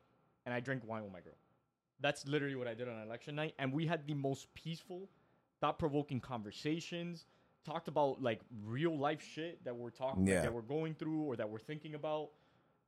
and 0.45 0.53
I 0.53 0.59
drank 0.59 0.83
wine 0.87 1.03
with 1.03 1.11
my 1.11 1.21
girl. 1.21 1.37
That's 1.99 2.27
literally 2.27 2.55
what 2.55 2.67
I 2.67 2.73
did 2.73 2.87
on 2.87 3.01
election 3.01 3.35
night. 3.35 3.55
And 3.59 3.73
we 3.73 3.85
had 3.85 4.05
the 4.07 4.13
most 4.13 4.53
peaceful, 4.53 5.09
thought 5.59 5.79
provoking 5.79 6.19
conversations, 6.19 7.25
talked 7.63 7.87
about 7.87 8.21
like 8.21 8.41
real 8.65 8.97
life 8.97 9.21
shit 9.21 9.63
that 9.63 9.75
we're 9.75 9.89
talking 9.89 10.27
Yeah. 10.27 10.41
that 10.41 10.53
we're 10.53 10.61
going 10.61 10.95
through 10.95 11.21
or 11.23 11.35
that 11.37 11.49
we're 11.49 11.59
thinking 11.59 11.95
about. 11.95 12.31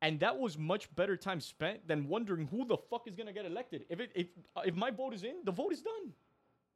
And 0.01 0.19
that 0.19 0.38
was 0.38 0.57
much 0.57 0.94
better 0.95 1.16
time 1.16 1.39
spent 1.39 1.88
than 1.88 2.07
wondering 2.07 2.48
who 2.48 2.66
the 2.66 2.78
fuck 2.78 3.07
is 3.07 3.16
gonna 3.16 3.31
get 3.33 3.45
elected. 3.45 3.86
If 3.89 4.00
it 4.01 4.12
if 4.13 4.28
uh, 4.56 4.62
if 4.66 4.75
my 4.75 4.92
vote 4.92 5.13
is 5.13 5.24
in, 5.24 5.44
the 5.45 5.51
vote 5.51 5.71
is 5.71 5.81
done. 5.81 6.13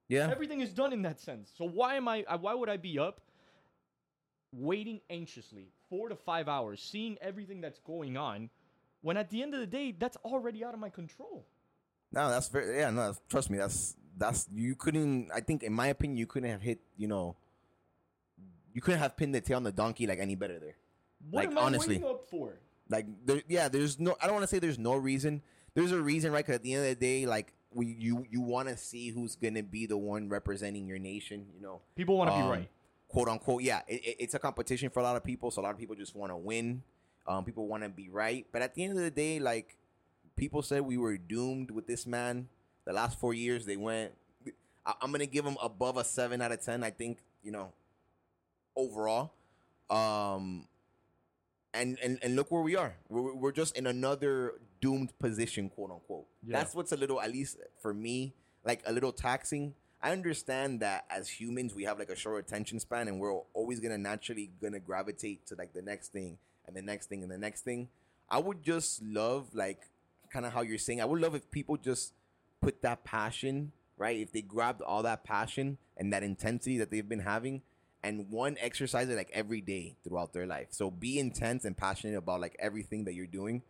yeah 0.08 0.30
Everything 0.32 0.62
is 0.62 0.74
done 0.74 0.94
in 0.94 1.02
that 1.04 1.20
sense. 1.20 1.52
So 1.56 1.66
why 1.66 1.96
am 1.96 2.08
I? 2.08 2.24
I- 2.28 2.36
Why 2.38 2.54
would 2.54 2.70
I 2.70 2.78
be 2.78 2.98
up, 2.98 3.22
waiting 4.52 5.02
anxiously 5.10 5.68
four 5.90 6.10
to 6.10 6.16
five 6.16 6.48
hours, 6.48 6.82
seeing 6.82 7.18
everything 7.22 7.62
that's 7.62 7.80
going 7.80 8.18
on, 8.18 8.50
when 9.02 9.18
at 9.18 9.30
the 9.30 9.42
end 9.42 9.54
of 9.54 9.60
the 9.60 9.68
day, 9.68 9.96
that's 9.98 10.18
already 10.26 10.64
out 10.64 10.74
of 10.74 10.80
my 10.80 10.90
control. 10.90 11.46
no 12.12 12.30
that's 12.30 12.48
very 12.50 12.78
yeah 12.80 12.90
no 12.90 13.14
trust 13.30 13.50
me 13.52 13.58
that's 13.58 13.96
that's 14.18 14.48
you 14.54 14.76
couldn't 14.76 15.30
i 15.34 15.40
think 15.40 15.62
in 15.64 15.72
my 15.72 15.88
opinion 15.88 16.18
you 16.18 16.26
couldn't 16.26 16.50
have 16.50 16.62
hit 16.62 16.80
you 16.98 17.08
know 17.08 17.36
you 18.74 18.82
couldn't 18.82 19.00
have 19.00 19.16
pinned 19.16 19.34
the 19.36 19.42
tail 19.42 19.58
on 19.58 19.64
the 19.64 19.72
donkey 19.72 20.08
like 20.08 20.20
any 20.20 20.36
better 20.36 20.60
there 20.60 20.76
What 21.30 21.42
Like, 21.46 21.52
am 21.52 21.58
I 21.58 21.62
honestly. 21.62 21.96
waiting 21.98 22.10
up 22.10 22.24
for? 22.30 22.54
like 22.90 23.06
there, 23.26 23.44
yeah 23.48 23.70
there's 23.70 24.00
no 24.00 24.16
i 24.22 24.26
don't 24.26 24.34
want 24.34 24.44
to 24.44 24.48
say 24.48 24.58
there's 24.60 24.80
no 24.80 24.96
reason 24.96 25.42
there's 25.76 25.92
a 25.92 26.02
reason 26.02 26.32
right 26.32 26.44
because 26.44 26.56
at 26.56 26.64
the 26.64 26.74
end 26.74 26.84
of 26.84 26.90
the 26.90 26.96
day 26.96 27.26
like 27.28 27.54
we 27.72 27.86
you 27.86 28.26
you 28.30 28.42
want 28.42 28.68
to 28.68 28.76
see 28.76 29.10
who's 29.10 29.36
gonna 29.36 29.62
be 29.62 29.86
the 29.86 29.98
one 29.98 30.28
representing 30.30 30.88
your 30.88 30.98
nation 30.98 31.46
you 31.56 31.62
know 31.62 31.82
People 31.96 32.18
want 32.18 32.32
to 32.32 32.36
Um, 32.36 32.44
be 32.44 32.50
right. 32.50 32.70
Quote 33.10 33.28
unquote 33.28 33.62
yeah 33.64 33.82
it, 33.88 34.02
it- 34.06 34.16
it's 34.20 34.34
a 34.36 34.40
competition 34.40 34.90
for 34.90 35.02
a 35.02 35.04
lot 35.04 35.16
of 35.18 35.24
people 35.24 35.52
so 35.52 35.62
a 35.62 35.64
lot 35.64 35.72
of 35.74 35.78
people 35.80 35.96
just 35.96 36.16
want 36.16 36.32
to 36.32 36.38
win. 36.38 36.82
Um 37.28 37.44
people 37.44 37.68
want 37.68 37.84
to 37.84 37.90
be 37.90 38.08
right. 38.10 38.46
But 38.52 38.62
at 38.62 38.74
the 38.76 38.84
end 38.86 38.94
of 38.98 39.04
the 39.04 39.12
day 39.12 39.40
like 39.40 39.76
people 40.38 40.62
said 40.62 40.82
we 40.84 40.98
were 40.98 41.18
doomed 41.18 41.70
with 41.72 41.86
this 41.88 42.08
man. 42.08 42.48
The 42.86 42.94
last 42.94 43.20
four 43.20 43.34
years 43.34 43.66
they 43.66 43.78
went 43.78 44.14
I, 44.86 44.94
i'm 45.02 45.12
gonna 45.12 45.26
give 45.26 45.46
him 45.46 45.58
above 45.62 45.98
a 45.98 46.04
seven 46.06 46.42
out 46.42 46.52
of 46.54 46.62
ten 46.64 46.84
i 46.84 46.90
think 46.92 47.20
you 47.44 47.52
know 47.52 47.74
overall. 48.76 49.34
Um 49.90 50.68
and 51.74 51.98
and, 52.04 52.18
and 52.24 52.36
look 52.36 52.50
where 52.52 52.62
we 52.62 52.76
are. 52.76 52.96
We're, 53.10 53.34
we're 53.36 53.52
just 53.52 53.78
in 53.78 53.86
another 53.88 54.54
doomed 54.82 55.18
position 55.20 55.70
quote 55.70 55.92
unquote. 55.92 56.26
Yeah. 56.44 56.58
that's 56.58 56.74
what's 56.74 56.92
a 56.92 56.98
little 56.98 57.20
at 57.22 57.32
least 57.32 57.58
for 57.82 57.94
me 57.94 58.34
like 58.66 58.82
a 58.86 58.92
little 58.92 59.12
taxing 59.12 59.74
i 60.02 60.12
understand 60.12 60.80
that 60.80 61.06
as 61.10 61.28
humans 61.28 61.74
we 61.76 61.84
have 61.84 62.00
like 62.00 62.10
a 62.10 62.16
short 62.16 62.46
attention 62.46 62.80
span 62.80 63.08
and 63.08 63.20
we're 63.20 63.34
always 63.54 63.80
gonna 63.80 63.98
naturally 63.98 64.52
gonna 64.62 64.80
gravitate 64.80 65.46
to 65.46 65.56
like 65.56 65.74
the 65.74 65.82
next 65.82 66.12
thing 66.12 66.38
and 66.66 66.76
the 66.76 66.82
next 66.82 67.08
thing 67.08 67.24
and 67.24 67.32
the 67.32 67.38
next 67.38 67.62
thing. 67.62 67.90
I 68.30 68.38
would 68.38 68.62
just 68.62 69.02
love 69.02 69.48
like 69.56 69.90
kind 70.32 70.46
of 70.46 70.54
how 70.54 70.62
you're 70.62 70.78
saying 70.78 71.02
i 71.02 71.06
would 71.06 71.20
love 71.20 71.34
if 71.34 71.50
people 71.50 71.76
just 71.76 72.14
put 72.62 72.84
that 72.84 73.04
passion 73.04 73.72
right? 74.00 74.18
If 74.18 74.32
they 74.32 74.42
grabbed 74.42 74.82
all 74.82 75.04
that 75.04 75.24
passion 75.24 75.78
and 75.96 76.12
that 76.12 76.24
intensity 76.24 76.80
that 76.80 76.90
they've 76.90 77.08
been 77.08 77.20
having 77.20 77.62
and 78.02 78.32
one 78.32 78.56
exercise 78.60 79.10
it 79.10 79.16
like 79.16 79.30
every 79.34 79.62
day 79.62 79.98
throughout 80.04 80.34
their 80.34 80.48
life. 80.48 80.68
So 80.72 80.90
be 80.90 81.20
intense 81.20 81.66
and 81.66 81.78
passionate 81.78 82.18
about 82.18 82.40
like 82.40 82.56
everything 82.58 83.04
that 83.04 83.14
you're 83.14 83.28
doing 83.28 83.62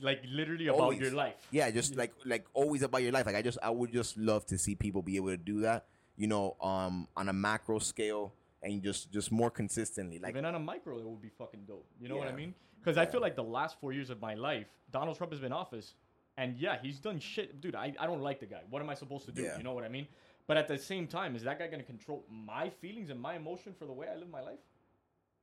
Like 0.00 0.22
literally 0.28 0.68
about 0.68 0.80
Always. 0.80 1.00
your 1.00 1.12
life. 1.12 1.34
yeah 1.50 1.70
just 1.70 1.96
like 1.96 2.12
like 2.24 2.46
always 2.54 2.82
about 2.82 3.02
your 3.02 3.12
life 3.12 3.26
like 3.26 3.34
i 3.34 3.42
just 3.42 3.58
i 3.62 3.70
would 3.70 3.92
just 3.92 4.16
love 4.16 4.46
to 4.46 4.56
see 4.56 4.74
people 4.74 5.02
be 5.02 5.16
able 5.16 5.28
to 5.28 5.36
do 5.36 5.60
that 5.62 5.86
you 6.16 6.28
know 6.28 6.56
um 6.60 7.08
on 7.16 7.28
a 7.28 7.32
macro 7.32 7.78
scale 7.80 8.32
and 8.62 8.82
just 8.82 9.10
just 9.12 9.32
more 9.32 9.50
consistently 9.50 10.18
like 10.18 10.30
Even 10.30 10.44
on 10.44 10.54
a 10.54 10.58
micro, 10.58 10.98
it 10.98 11.04
would 11.04 11.20
be 11.20 11.28
fucking 11.28 11.64
dope. 11.66 11.86
You 12.00 12.08
know 12.08 12.16
what 12.16 12.28
I 12.28 12.32
mean? 12.32 12.54
Because 12.80 12.96
I 12.98 13.06
feel 13.06 13.20
like 13.20 13.36
the 13.36 13.42
last 13.42 13.78
four 13.80 13.92
years 13.92 14.10
of 14.10 14.20
my 14.20 14.34
life, 14.34 14.66
Donald 14.90 15.16
Trump 15.18 15.32
has 15.32 15.40
been 15.40 15.52
in 15.52 15.52
office, 15.52 15.94
and 16.36 16.56
yeah, 16.56 16.76
he's 16.82 16.98
done 16.98 17.18
shit, 17.18 17.60
dude. 17.60 17.74
I, 17.74 17.94
I 17.98 18.06
don't 18.06 18.22
like 18.22 18.40
the 18.40 18.46
guy. 18.46 18.62
What 18.70 18.80
am 18.80 18.88
I 18.90 18.94
supposed 18.94 19.26
to 19.26 19.32
do? 19.32 19.42
Yeah. 19.42 19.56
You 19.58 19.64
know 19.64 19.74
what 19.74 19.84
I 19.84 19.88
mean? 19.88 20.06
But 20.46 20.56
at 20.56 20.66
the 20.68 20.78
same 20.78 21.06
time, 21.06 21.36
is 21.36 21.42
that 21.42 21.58
guy 21.58 21.66
gonna 21.68 21.82
control 21.82 22.24
my 22.30 22.70
feelings 22.70 23.10
and 23.10 23.20
my 23.20 23.34
emotion 23.36 23.74
for 23.78 23.86
the 23.86 23.92
way 23.92 24.06
I 24.10 24.16
live 24.16 24.30
my 24.30 24.40
life? 24.40 24.58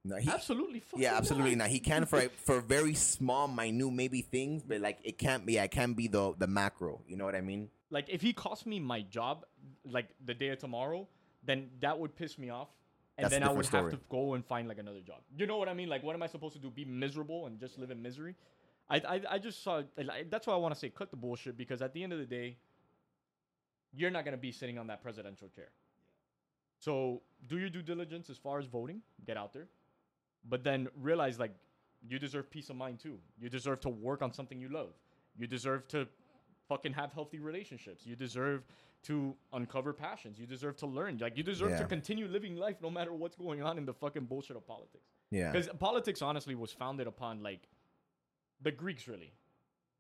No, 0.04 0.16
he, 0.16 0.30
absolutely, 0.30 0.82
yeah 0.98 1.16
absolutely 1.16 1.52
not. 1.56 1.66
not 1.66 1.70
he 1.70 1.80
can 1.80 2.06
for 2.06 2.22
for 2.38 2.60
very 2.60 2.96
small 2.96 3.48
minute 3.48 3.92
maybe 3.92 4.22
things 4.22 4.64
but 4.64 4.82
like 4.82 4.98
it 5.04 5.18
can't 5.18 5.46
be 5.46 5.54
yeah, 5.54 5.64
it 5.64 5.72
can't 5.72 5.96
be 5.96 6.08
the 6.08 6.34
the 6.40 6.48
macro 6.48 7.02
you 7.08 7.16
know 7.16 7.26
what 7.26 7.36
i 7.36 7.42
mean 7.42 7.70
Like 7.92 8.08
if 8.10 8.22
he 8.22 8.32
cost 8.34 8.66
me 8.66 8.80
my 8.80 9.02
job, 9.02 9.46
like 9.86 10.08
the 10.26 10.34
day 10.34 10.50
of 10.50 10.60
tomorrow, 10.60 11.08
then 11.44 11.70
that 11.82 12.00
would 12.00 12.16
piss 12.16 12.38
me 12.38 12.50
off, 12.50 12.70
and 13.18 13.26
That's 13.26 13.34
then 13.34 13.44
I 13.44 13.52
would 13.52 13.64
different 13.64 13.92
have 13.92 14.00
to 14.00 14.06
go 14.10 14.34
and 14.36 14.46
find 14.46 14.68
like 14.68 14.80
another 14.80 15.02
job. 15.02 15.20
You 15.38 15.46
know 15.46 15.58
what 15.58 15.68
I 15.68 15.74
mean? 15.74 15.90
Like 15.90 16.02
what 16.02 16.16
am 16.16 16.24
I 16.24 16.28
supposed 16.28 16.54
to 16.56 16.62
do? 16.62 16.70
Be 16.72 16.86
miserable 16.86 17.48
and 17.48 17.60
just 17.60 17.78
live 17.78 17.92
in 17.92 18.02
misery? 18.02 18.36
I 18.90 18.98
I, 19.14 19.22
I 19.36 19.38
just 19.40 19.62
saw 19.64 19.84
like, 19.98 20.30
that's 20.30 20.48
why 20.48 20.54
I 20.54 20.58
want 20.58 20.74
to 20.74 20.80
say 20.80 20.90
cut 20.90 21.12
the 21.12 21.18
bullshit 21.18 21.58
because 21.58 21.82
at 21.82 21.94
the 21.94 22.02
end 22.02 22.14
of 22.14 22.20
the 22.20 22.26
day, 22.26 22.58
you're 23.94 24.12
not 24.12 24.24
gonna 24.26 24.38
be 24.38 24.54
sitting 24.54 24.78
on 24.78 24.88
that 24.88 25.02
presidential 25.04 25.50
chair. 25.50 25.70
So 26.80 27.22
do 27.48 27.60
your 27.60 27.70
due 27.70 27.84
diligence 27.84 28.30
as 28.30 28.38
far 28.38 28.58
as 28.58 28.66
voting. 28.68 29.02
Get 29.26 29.36
out 29.38 29.52
there, 29.54 29.68
but 30.48 30.64
then 30.64 30.88
realize 31.00 31.40
like 31.40 31.54
you 32.08 32.20
deserve 32.20 32.50
peace 32.50 32.70
of 32.70 32.76
mind 32.76 33.00
too. 33.00 33.18
You 33.40 33.50
deserve 33.50 33.80
to 33.82 33.90
work 33.90 34.22
on 34.22 34.34
something 34.34 34.60
you 34.60 34.70
love. 34.70 34.94
You 35.38 35.48
deserve 35.48 35.88
to 35.90 36.08
fucking 36.68 36.94
have 36.94 37.14
healthy 37.14 37.40
relationships. 37.40 38.06
You 38.06 38.16
deserve 38.16 38.64
to 39.04 39.36
uncover 39.54 39.94
passions. 39.94 40.40
You 40.40 40.46
deserve 40.46 40.78
to 40.78 40.86
learn. 40.88 41.18
Like 41.20 41.38
you 41.38 41.44
deserve 41.44 41.72
to 41.80 41.86
continue 41.86 42.28
living 42.28 42.56
life 42.56 42.78
no 42.82 42.90
matter 42.90 43.14
what's 43.14 43.36
going 43.36 43.62
on 43.62 43.78
in 43.78 43.86
the 43.86 43.94
fucking 43.94 44.26
bullshit 44.26 44.56
of 44.56 44.66
politics. 44.68 45.10
Yeah. 45.32 45.52
Because 45.52 45.68
politics 45.80 46.22
honestly 46.22 46.56
was 46.56 46.72
founded 46.72 47.08
upon 47.08 47.42
like 47.44 47.68
the 48.62 48.72
Greeks 48.72 49.08
really. 49.08 49.34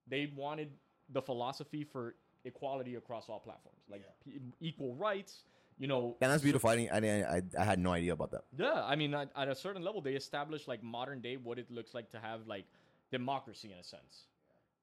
They 0.07 0.31
wanted 0.35 0.69
the 1.09 1.21
philosophy 1.21 1.83
for 1.83 2.15
equality 2.45 2.95
across 2.95 3.29
all 3.29 3.39
platforms, 3.39 3.81
like 3.89 4.03
p- 4.25 4.39
equal 4.59 4.95
rights. 4.95 5.43
You 5.81 5.87
know, 5.87 6.15
And 6.21 6.31
that's 6.31 6.43
beautiful. 6.43 6.69
I 6.69 6.75
didn't, 6.75 6.91
I, 6.91 6.99
didn't, 6.99 7.25
I, 7.57 7.61
I 7.61 7.65
had 7.65 7.79
no 7.79 7.91
idea 7.91 8.13
about 8.13 8.29
that. 8.31 8.43
yeah, 8.55 8.83
I 8.85 8.95
mean, 8.95 9.15
at, 9.15 9.31
at 9.35 9.47
a 9.47 9.55
certain 9.55 9.81
level, 9.81 9.99
they 9.99 10.13
established 10.13 10.67
like 10.67 10.83
modern 10.83 11.21
day 11.21 11.37
what 11.37 11.57
it 11.57 11.71
looks 11.71 11.95
like 11.95 12.11
to 12.11 12.19
have 12.19 12.45
like 12.45 12.65
democracy 13.11 13.71
in 13.73 13.79
a 13.79 13.83
sense, 13.83 14.25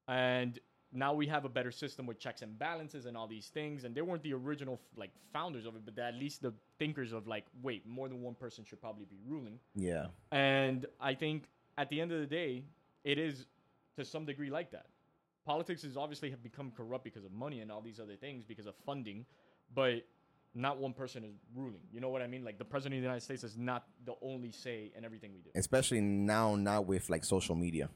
and 0.09 0.59
now 0.91 1.13
we 1.13 1.25
have 1.27 1.45
a 1.45 1.49
better 1.49 1.71
system 1.71 2.05
with 2.05 2.19
checks 2.19 2.41
and 2.41 2.59
balances 2.59 3.05
and 3.05 3.15
all 3.15 3.27
these 3.27 3.47
things. 3.47 3.85
And 3.85 3.95
they 3.95 4.01
weren't 4.01 4.23
the 4.23 4.33
original 4.33 4.77
like 4.97 5.11
founders 5.31 5.65
of 5.65 5.75
it, 5.77 5.83
but 5.85 5.97
at 5.99 6.15
least 6.15 6.41
the 6.41 6.53
thinkers 6.79 7.13
of 7.13 7.27
like, 7.27 7.45
wait, 7.61 7.87
more 7.87 8.09
than 8.09 8.21
one 8.21 8.35
person 8.35 8.65
should 8.65 8.81
probably 8.81 9.05
be 9.05 9.19
ruling. 9.25 9.59
Yeah. 9.75 10.07
And 10.31 10.85
I 10.99 11.13
think 11.13 11.43
at 11.77 11.89
the 11.89 12.01
end 12.01 12.11
of 12.11 12.19
the 12.19 12.25
day, 12.25 12.63
it 13.03 13.17
is 13.17 13.45
to 13.97 14.03
some 14.03 14.25
degree 14.25 14.49
like 14.49 14.71
that. 14.71 14.87
Politics 15.45 15.83
has 15.83 15.95
obviously 15.95 16.29
have 16.31 16.43
become 16.43 16.71
corrupt 16.75 17.03
because 17.03 17.23
of 17.23 17.31
money 17.31 17.61
and 17.61 17.71
all 17.71 17.81
these 17.81 18.01
other 18.01 18.15
things 18.15 18.43
because 18.43 18.65
of 18.65 18.75
funding, 18.85 19.25
but 19.73 20.03
not 20.55 20.77
one 20.77 20.93
person 20.93 21.23
is 21.23 21.35
ruling. 21.55 21.81
You 21.91 22.01
know 22.01 22.09
what 22.09 22.21
I 22.21 22.27
mean? 22.27 22.43
Like 22.43 22.57
the 22.57 22.65
president 22.65 22.95
of 22.95 23.01
the 23.01 23.07
United 23.07 23.23
States 23.23 23.43
is 23.43 23.57
not 23.57 23.85
the 24.05 24.13
only 24.21 24.51
say 24.51 24.91
in 24.95 25.05
everything 25.05 25.31
we 25.33 25.41
do. 25.41 25.49
Especially 25.55 26.01
now, 26.01 26.55
now 26.55 26.81
with 26.81 27.09
like 27.09 27.23
social 27.23 27.55
media. 27.55 27.89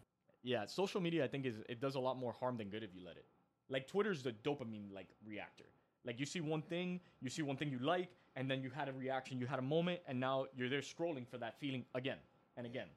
Yeah, 0.44 0.66
social 0.66 1.02
media 1.02 1.24
I 1.24 1.28
think 1.28 1.46
is 1.46 1.56
it 1.70 1.80
does 1.80 1.96
a 1.96 2.00
lot 2.00 2.18
more 2.18 2.34
harm 2.34 2.58
than 2.58 2.70
good 2.70 2.84
if 2.84 2.90
you 2.94 3.04
let 3.06 3.16
it. 3.16 3.26
Like 3.70 3.88
Twitter's 3.88 4.24
the 4.24 4.32
dopamine 4.32 4.94
like 4.94 5.08
reactor. 5.26 5.66
Like 6.06 6.20
you 6.20 6.26
see 6.26 6.42
one 6.42 6.62
thing, 6.62 7.00
you 7.22 7.30
see 7.30 7.42
one 7.42 7.56
thing 7.56 7.70
you 7.70 7.80
like, 7.80 8.10
and 8.36 8.52
then 8.52 8.62
you 8.62 8.70
had 8.70 8.90
a 8.90 8.94
reaction, 8.94 9.40
you 9.40 9.46
had 9.46 9.60
a 9.60 9.64
moment, 9.64 10.02
and 10.08 10.20
now 10.20 10.48
you're 10.56 10.70
there 10.70 10.82
scrolling 10.82 11.28
for 11.28 11.38
that 11.38 11.60
feeling 11.60 11.86
again 11.96 12.18
and 12.58 12.66
again 12.66 12.88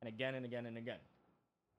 and 0.00 0.08
again 0.08 0.34
and 0.34 0.44
again 0.44 0.66
and 0.66 0.78
again. 0.78 0.98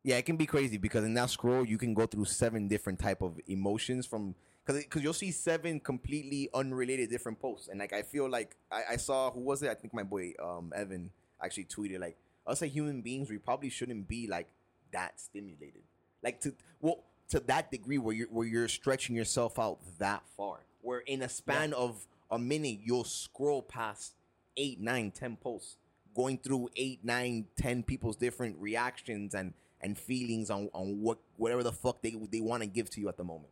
Yeah, 0.04 0.18
it 0.18 0.26
can 0.28 0.38
be 0.38 0.46
crazy 0.46 0.78
because 0.78 1.04
in 1.04 1.16
that 1.16 1.32
scroll 1.32 1.66
you 1.66 1.80
can 1.80 1.96
go 1.96 2.06
through 2.06 2.26
seven 2.26 2.68
different 2.68 3.00
type 3.00 3.24
of 3.24 3.40
emotions 3.48 4.06
from 4.06 4.36
because 4.66 4.84
because 4.84 5.04
you'll 5.04 5.14
see 5.14 5.32
seven 5.32 5.80
completely 5.80 6.50
unrelated 6.54 7.10
different 7.10 7.40
posts. 7.40 7.68
And 7.68 7.80
like 7.80 7.94
I 7.94 8.02
feel 8.02 8.30
like 8.30 8.56
I, 8.72 8.82
I 8.92 8.96
saw 8.98 9.32
who 9.32 9.42
was 9.42 9.62
it? 9.64 9.70
I 9.70 9.76
think 9.76 9.94
my 9.94 10.04
boy 10.04 10.34
um 10.42 10.74
Evan 10.76 11.12
actually 11.44 11.66
tweeted 11.66 12.00
like 12.00 12.18
us 12.48 12.62
as 12.62 12.72
human 12.72 13.02
beings 13.02 13.30
we 13.30 13.38
probably 13.38 13.70
shouldn't 13.70 14.08
be 14.08 14.28
like 14.28 14.48
that 14.92 15.20
stimulated. 15.20 15.84
Like 16.24 16.42
to 16.42 16.54
well 16.82 17.04
to 17.30 17.40
that 17.42 17.72
degree 17.72 17.98
where 17.98 18.16
you're 18.16 18.28
where 18.28 18.48
you're 18.48 18.68
stretching 18.68 19.16
yourself 19.16 19.60
out 19.60 19.80
that 20.00 20.24
far. 20.36 20.60
Where 20.82 21.00
in 21.00 21.22
a 21.22 21.30
span 21.30 21.74
of 21.74 22.06
a 22.32 22.40
minute 22.40 22.80
you'll 22.84 23.04
scroll 23.04 23.62
past 23.62 24.14
eight 24.58 24.80
nine 24.80 25.12
ten 25.12 25.36
posts 25.36 25.78
going 26.16 26.38
through 26.38 26.70
eight 26.76 27.04
nine 27.04 27.46
ten 27.56 27.84
people's 27.84 28.16
different 28.16 28.58
reactions 28.60 29.36
and 29.36 29.54
and 29.82 29.98
feelings 29.98 30.50
on 30.50 30.70
on 30.74 31.02
what 31.02 31.20
whatever 31.38 31.62
the 31.62 31.72
fuck 31.72 32.02
they 32.02 32.16
they 32.32 32.42
want 32.42 32.64
to 32.64 32.68
give 32.68 32.90
to 32.90 33.02
you 33.02 33.10
at 33.10 33.18
the 33.18 33.24
moment 33.24 33.50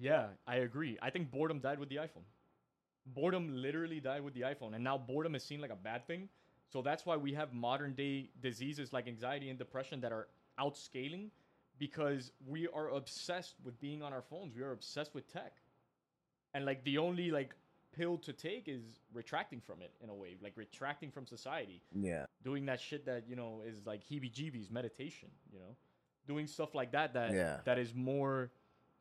Yeah, 0.00 0.26
I 0.46 0.56
agree. 0.56 0.98
I 1.02 1.10
think 1.10 1.30
boredom 1.30 1.60
died 1.60 1.78
with 1.78 1.88
the 1.88 1.96
iPhone. 1.96 2.24
Boredom 3.06 3.62
literally 3.62 4.00
died 4.00 4.22
with 4.22 4.34
the 4.34 4.42
iPhone, 4.42 4.74
and 4.74 4.82
now 4.82 4.98
boredom 4.98 5.34
is 5.34 5.44
seen 5.44 5.60
like 5.60 5.70
a 5.70 5.76
bad 5.76 6.06
thing. 6.06 6.28
So 6.72 6.82
that's 6.82 7.06
why 7.06 7.16
we 7.16 7.32
have 7.34 7.52
modern 7.52 7.94
day 7.94 8.30
diseases 8.42 8.92
like 8.92 9.06
anxiety 9.06 9.50
and 9.50 9.58
depression 9.58 10.00
that 10.00 10.12
are 10.12 10.28
outscaling 10.58 11.30
because 11.78 12.32
we 12.46 12.66
are 12.68 12.88
obsessed 12.88 13.54
with 13.64 13.78
being 13.80 14.02
on 14.02 14.12
our 14.12 14.22
phones. 14.22 14.54
We 14.56 14.62
are 14.62 14.72
obsessed 14.72 15.14
with 15.14 15.32
tech. 15.32 15.54
And 16.54 16.64
like 16.64 16.82
the 16.84 16.98
only 16.98 17.30
like 17.30 17.54
pill 17.92 18.18
to 18.18 18.32
take 18.32 18.66
is 18.66 18.82
retracting 19.12 19.60
from 19.60 19.82
it 19.82 19.92
in 20.02 20.10
a 20.10 20.14
way, 20.14 20.36
like 20.42 20.54
retracting 20.56 21.10
from 21.10 21.26
society 21.26 21.82
yeah 21.94 22.26
doing 22.42 22.66
that 22.66 22.80
shit 22.80 23.04
that 23.06 23.24
you 23.28 23.34
know 23.34 23.62
is 23.66 23.84
like 23.86 24.02
heebie-jeebies 24.06 24.70
meditation 24.70 25.28
you 25.52 25.58
know 25.58 25.74
doing 26.28 26.46
stuff 26.46 26.74
like 26.74 26.92
that 26.92 27.14
that 27.14 27.32
Yeah. 27.32 27.60
that 27.64 27.78
is 27.78 27.94
more 27.94 28.50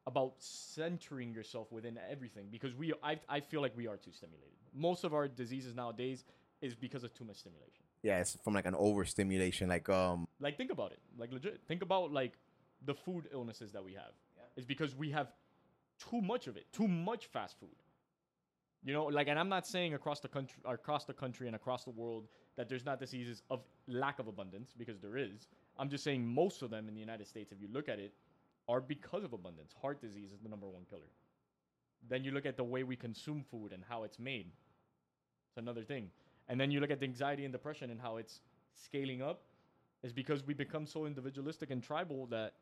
about 0.07 0.33
centering 0.39 1.33
yourself 1.33 1.71
within 1.71 1.99
everything 2.09 2.47
because 2.51 2.75
we 2.75 2.93
I, 3.03 3.19
I 3.27 3.39
feel 3.39 3.61
like 3.61 3.75
we 3.75 3.87
are 3.87 3.97
too 3.97 4.11
stimulated. 4.11 4.53
Most 4.73 5.03
of 5.03 5.13
our 5.13 5.27
diseases 5.27 5.75
nowadays 5.75 6.23
is 6.61 6.75
because 6.75 7.03
of 7.03 7.13
too 7.13 7.23
much 7.23 7.37
stimulation. 7.37 7.83
Yeah 8.03 8.19
it's 8.19 8.37
from 8.43 8.53
like 8.53 8.65
an 8.67 8.75
overstimulation 8.75 9.69
like 9.69 9.89
um 9.89 10.27
like 10.39 10.57
think 10.57 10.71
about 10.71 10.91
it. 10.91 10.99
Like 11.17 11.31
legit 11.31 11.61
think 11.67 11.81
about 11.81 12.11
like 12.11 12.33
the 12.85 12.93
food 12.93 13.27
illnesses 13.33 13.71
that 13.71 13.83
we 13.83 13.93
have. 13.93 14.13
Yeah. 14.37 14.43
it's 14.55 14.65
because 14.65 14.95
we 14.95 15.09
have 15.11 15.27
too 16.09 16.21
much 16.21 16.47
of 16.47 16.55
it 16.57 16.71
too 16.71 16.87
much 16.87 17.25
fast 17.25 17.59
food. 17.59 17.69
You 18.83 18.93
know 18.93 19.05
like 19.05 19.27
and 19.27 19.39
i'm 19.39 19.49
not 19.49 19.65
saying 19.65 19.95
across 19.95 20.19
the 20.19 20.27
country 20.27 20.61
across 20.65 21.05
the 21.05 21.13
country 21.13 21.47
and 21.47 21.55
across 21.55 21.83
the 21.83 21.89
world 21.89 22.27
that 22.57 22.69
there's 22.69 22.85
not 22.85 22.99
diseases 22.99 23.41
of 23.49 23.61
lack 23.87 24.19
of 24.19 24.27
abundance 24.27 24.71
because 24.77 24.99
there 24.99 25.17
is. 25.17 25.47
I'm 25.77 25.89
just 25.89 26.03
saying 26.03 26.25
most 26.25 26.61
of 26.61 26.69
them 26.69 26.87
in 26.87 26.93
the 26.93 26.99
united 26.99 27.25
states 27.27 27.51
if 27.51 27.59
you 27.59 27.67
look 27.71 27.89
at 27.89 27.97
it 27.97 28.13
are 28.67 28.81
because 28.81 29.23
of 29.23 29.33
abundance 29.33 29.73
heart 29.81 30.01
disease 30.01 30.31
is 30.31 30.39
the 30.41 30.49
number 30.49 30.67
one 30.67 30.83
killer 30.89 31.11
then 32.07 32.23
you 32.23 32.31
look 32.31 32.45
at 32.45 32.57
the 32.57 32.63
way 32.63 32.83
we 32.83 32.95
consume 32.95 33.43
food 33.49 33.71
and 33.71 33.83
how 33.87 34.03
it's 34.03 34.19
made 34.19 34.47
it's 35.49 35.57
another 35.57 35.83
thing 35.83 36.09
and 36.47 36.59
then 36.59 36.71
you 36.71 36.79
look 36.79 36.91
at 36.91 36.99
the 36.99 37.05
anxiety 37.05 37.43
and 37.45 37.51
depression 37.51 37.89
and 37.89 37.99
how 37.99 38.17
it's 38.17 38.41
scaling 38.73 39.21
up 39.21 39.41
is 40.03 40.13
because 40.13 40.45
we 40.45 40.53
become 40.53 40.85
so 40.85 41.05
individualistic 41.05 41.71
and 41.71 41.81
tribal 41.81 42.27
that 42.27 42.53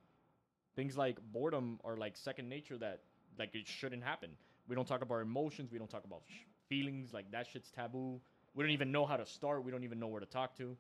things 0.75 0.98
like 0.98 1.17
boredom 1.31 1.79
are 1.83 1.98
like 1.98 2.15
second 2.15 2.48
nature 2.48 2.77
that 2.77 3.01
like 3.38 3.53
it 3.53 3.67
shouldn't 3.67 4.03
happen. 4.03 4.29
We 4.67 4.75
don't 4.75 4.88
talk 4.88 5.01
about 5.01 5.22
emotions. 5.22 5.72
We 5.72 5.77
don't 5.77 5.89
talk 5.89 6.05
about 6.05 6.22
sh- 6.27 6.45
feelings. 6.69 7.13
Like 7.13 7.29
that 7.31 7.48
shit's 7.48 7.72
taboo. 7.72 8.22
We 8.55 8.63
don't 8.63 8.72
even 8.72 8.91
know 8.91 9.05
how 9.05 9.17
to 9.17 9.25
start. 9.25 9.63
We 9.63 9.72
don't 9.72 9.83
even 9.83 10.00
know 10.00 10.07
where 10.07 10.22
to 10.22 10.25
talk 10.25 10.55
to. 10.57 10.77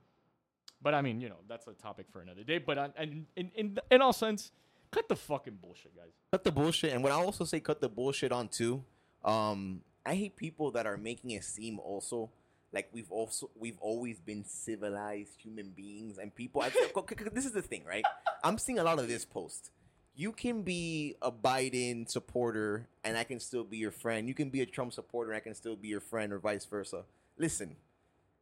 But 0.81 0.93
I 0.93 1.01
mean, 1.01 1.19
you 1.19 1.29
know, 1.29 1.39
that's 1.47 1.67
a 1.67 1.73
topic 1.73 2.05
for 2.11 2.21
another 2.21 2.43
day. 2.43 2.59
But 2.59 2.77
on, 2.77 2.93
and 2.95 3.25
in 3.35 3.51
in 3.55 3.77
in 3.91 4.01
all 4.01 4.13
sense, 4.13 4.51
cut 4.93 5.09
the 5.09 5.15
fucking 5.15 5.57
bullshit, 5.61 5.95
guys. 5.95 6.11
cut 6.31 6.43
the 6.43 6.51
bullshit 6.51 6.93
and 6.93 7.03
when 7.03 7.11
i 7.11 7.15
also 7.15 7.43
say 7.43 7.59
cut 7.59 7.81
the 7.81 7.89
bullshit 7.89 8.31
on 8.31 8.47
too 8.47 8.83
um 9.25 9.81
i 10.05 10.13
hate 10.15 10.35
people 10.35 10.71
that 10.71 10.85
are 10.85 10.97
making 10.97 11.31
it 11.31 11.43
seem 11.43 11.79
also 11.79 12.29
like 12.73 12.89
we've 12.91 13.11
also 13.11 13.49
we've 13.55 13.77
always 13.79 14.19
been 14.19 14.43
civilized 14.43 15.39
human 15.39 15.69
beings 15.69 16.17
and 16.17 16.33
people 16.35 16.61
I 16.61 16.71
this 17.31 17.45
is 17.45 17.51
the 17.51 17.61
thing 17.61 17.85
right? 17.85 18.03
I'm 18.43 18.57
seeing 18.57 18.79
a 18.79 18.83
lot 18.83 18.99
of 18.99 19.07
this 19.07 19.23
post. 19.23 19.71
You 20.15 20.31
can 20.31 20.63
be 20.63 21.15
a 21.21 21.31
biden 21.31 22.09
supporter 22.09 22.87
and 23.03 23.17
i 23.17 23.23
can 23.23 23.39
still 23.39 23.63
be 23.63 23.77
your 23.77 23.91
friend. 23.91 24.27
You 24.27 24.33
can 24.33 24.49
be 24.49 24.61
a 24.61 24.65
trump 24.65 24.93
supporter 24.93 25.31
and 25.31 25.37
i 25.37 25.39
can 25.39 25.53
still 25.53 25.75
be 25.75 25.87
your 25.87 26.01
friend 26.01 26.33
or 26.33 26.39
vice 26.39 26.65
versa. 26.65 27.03
Listen 27.37 27.75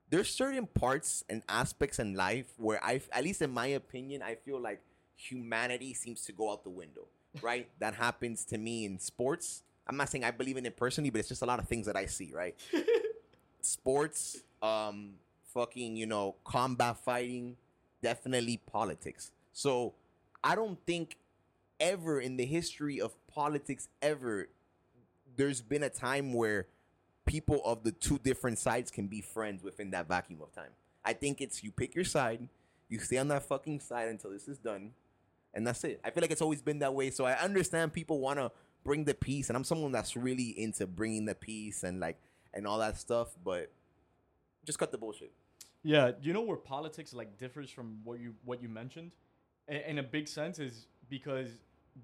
there's 0.10 0.30
certain 0.30 0.68
parts 0.68 1.24
and 1.30 1.42
aspects 1.48 1.98
in 1.98 2.16
life 2.16 2.48
where 2.58 2.84
I, 2.84 3.00
at 3.14 3.24
least 3.24 3.42
in 3.42 3.50
my 3.50 3.68
opinion, 3.68 4.22
I 4.22 4.36
feel 4.36 4.60
like 4.60 4.82
humanity 5.22 5.94
seems 5.94 6.22
to 6.26 6.32
go 6.32 6.52
out 6.52 6.64
the 6.64 6.70
window. 6.70 7.08
Right? 7.42 7.68
that 7.80 7.96
happens 7.96 8.46
to 8.46 8.58
me 8.58 8.86
in 8.86 9.00
sports. 9.00 9.64
I'm 9.88 9.98
not 9.98 10.10
saying 10.10 10.24
I 10.24 10.32
believe 10.32 10.58
in 10.58 10.66
it 10.66 10.78
personally, 10.78 11.10
but 11.10 11.20
it's 11.20 11.30
just 11.30 11.42
a 11.42 11.46
lot 11.46 11.60
of 11.60 11.68
things 11.68 11.86
that 11.86 11.96
I 11.96 12.06
see. 12.06 12.32
Right? 12.34 12.56
sports, 13.62 14.42
um, 14.62 15.14
fucking, 15.54 15.96
you 15.96 16.06
know, 16.06 16.36
combat 16.44 16.98
fighting, 16.98 17.58
definitely 18.02 18.58
politics. 18.58 19.32
So 19.54 19.94
I 20.44 20.56
don't 20.56 20.80
think 20.86 21.18
ever 21.80 22.20
in 22.20 22.38
the 22.38 22.46
history 22.46 23.02
of 23.02 23.16
politics 23.28 23.88
ever 24.02 24.48
there's 25.36 25.62
been 25.62 25.84
a 25.84 25.90
time 25.90 26.34
where 26.34 26.68
people 27.26 27.62
of 27.66 27.84
the 27.84 27.92
two 27.92 28.20
different 28.20 28.60
sides 28.60 28.92
can 28.92 29.08
be 29.08 29.22
friends 29.22 29.64
within 29.64 29.92
that 29.92 30.08
vacuum 30.08 30.40
of 30.42 30.52
time. 30.54 30.72
I 31.04 31.14
think 31.14 31.42
it's 31.42 31.64
you 31.64 31.72
pick 31.72 31.96
your 31.96 32.04
side, 32.04 32.48
you 32.90 33.00
stay 33.00 33.18
on 33.18 33.28
that 33.30 33.44
fucking 33.44 33.80
side 33.80 34.10
until 34.10 34.32
this 34.32 34.48
is 34.48 34.58
done, 34.58 34.92
and 35.54 35.66
that's 35.66 35.84
it. 35.84 36.00
I 36.04 36.10
feel 36.10 36.22
like 36.22 36.32
it's 36.32 36.42
always 36.42 36.62
been 36.62 36.80
that 36.80 36.94
way. 36.94 37.10
So 37.10 37.26
I 37.26 37.34
understand 37.34 37.94
people 37.94 38.20
want 38.20 38.40
to 38.40 38.52
bring 38.84 39.04
the 39.06 39.14
peace, 39.14 39.50
and 39.50 39.58
I'm 39.58 39.64
someone 39.64 39.92
that's 39.92 40.16
really 40.16 40.50
into 40.60 40.88
bringing 40.88 41.26
the 41.26 41.36
peace 41.36 41.84
and 41.84 42.00
like 42.00 42.20
and 42.54 42.66
all 42.68 42.80
that 42.80 42.98
stuff. 42.98 43.36
But 43.44 43.72
just 44.66 44.80
cut 44.80 44.92
the 44.92 44.98
bullshit. 44.98 45.32
Yeah, 45.84 46.12
you 46.22 46.34
know 46.34 46.42
where 46.42 46.58
politics 46.58 47.14
like 47.14 47.38
differs 47.38 47.70
from 47.70 48.00
what 48.04 48.20
you 48.20 48.36
what 48.46 48.62
you 48.62 48.70
mentioned, 48.70 49.12
in, 49.68 49.78
in 49.78 49.98
a 50.00 50.04
big 50.04 50.28
sense, 50.28 50.60
is 50.60 50.88
because 51.10 51.50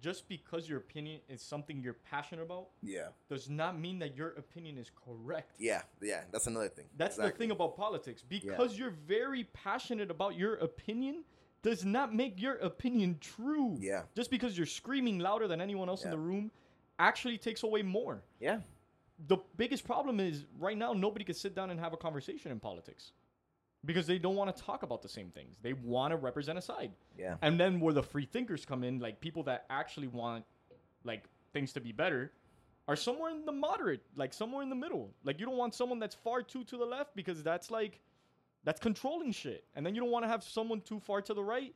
just 0.01 0.27
because 0.27 0.67
your 0.67 0.79
opinion 0.79 1.21
is 1.29 1.41
something 1.41 1.81
you're 1.81 1.93
passionate 1.93 2.41
about 2.41 2.67
Yeah, 2.83 3.07
does 3.29 3.49
not 3.49 3.79
mean 3.79 3.99
that 3.99 4.17
your 4.17 4.29
opinion 4.29 4.77
is 4.77 4.91
correct. 5.05 5.55
yeah, 5.59 5.83
yeah. 6.01 6.21
That's 6.31 6.47
another 6.47 6.67
thing. 6.67 6.85
That's 6.97 7.15
the 7.15 7.29
thing 7.29 7.51
about 7.51 7.77
politics. 7.77 8.23
Because 8.27 8.77
you're 8.77 8.95
very 9.07 9.45
passionate 9.53 10.11
about 10.11 10.35
your 10.35 10.55
opinion 10.55 11.23
does 11.63 11.83
not 11.83 12.13
make 12.13 12.41
your 12.41 12.55
opinion 12.55 13.17
true. 13.19 13.77
Yeah. 13.79 14.03
Just 14.15 14.31
because 14.31 14.57
you're 14.57 14.65
screaming 14.65 15.19
louder 15.19 15.47
than 15.47 15.61
anyone 15.61 15.89
else 15.89 16.03
in 16.03 16.11
the 16.11 16.17
room 16.17 16.51
actually 16.99 17.37
takes 17.37 17.63
away 17.63 17.81
more. 17.81 18.21
Yeah, 18.39 18.59
the 19.27 19.37
biggest 19.57 19.83
problem 19.83 20.19
is 20.19 20.45
right 20.59 20.77
now 20.77 20.93
nobody 20.93 21.25
can 21.25 21.35
sit 21.35 21.55
down 21.55 21.69
and 21.69 21.79
have 21.79 21.93
a 21.93 21.97
conversation 21.97 22.51
in 22.51 22.59
politics 22.59 23.13
because 23.85 24.05
they 24.05 24.19
don't 24.19 24.35
want 24.35 24.55
to 24.55 24.63
talk 24.63 24.83
about 24.83 25.01
the 25.01 25.09
same 25.09 25.29
things. 25.29 25.57
They 25.61 25.73
want 25.73 26.11
to 26.11 26.17
represent 26.17 26.57
a 26.57 26.61
side. 26.61 26.91
Yeah. 27.17 27.35
And 27.41 27.59
then 27.59 27.79
where 27.79 27.93
the 27.93 28.03
free 28.03 28.25
thinkers 28.25 28.65
come 28.65 28.83
in, 28.83 28.99
like 28.99 29.19
people 29.19 29.43
that 29.43 29.65
actually 29.69 30.07
want 30.07 30.45
like 31.03 31.23
things 31.53 31.73
to 31.73 31.81
be 31.81 31.91
better, 31.91 32.31
are 32.87 32.95
somewhere 32.95 33.31
in 33.31 33.45
the 33.45 33.51
moderate, 33.51 34.01
like 34.15 34.33
somewhere 34.33 34.61
in 34.61 34.69
the 34.69 34.75
middle. 34.75 35.09
Like 35.23 35.39
you 35.39 35.45
don't 35.45 35.57
want 35.57 35.73
someone 35.73 35.99
that's 35.99 36.15
far 36.15 36.41
too 36.41 36.63
to 36.65 36.77
the 36.77 36.85
left 36.85 37.15
because 37.15 37.43
that's 37.43 37.71
like 37.71 37.99
that's 38.67 38.81
controlling 38.81 39.31
shit. 39.31 39.63
And 39.77 39.85
then 39.85 39.95
you 39.95 40.01
don't 40.01 40.11
want 40.11 40.25
to 40.25 40.27
have 40.27 40.43
someone 40.43 40.81
too 40.81 40.99
far 40.99 41.21
to 41.21 41.33
the 41.33 41.41
right 41.41 41.73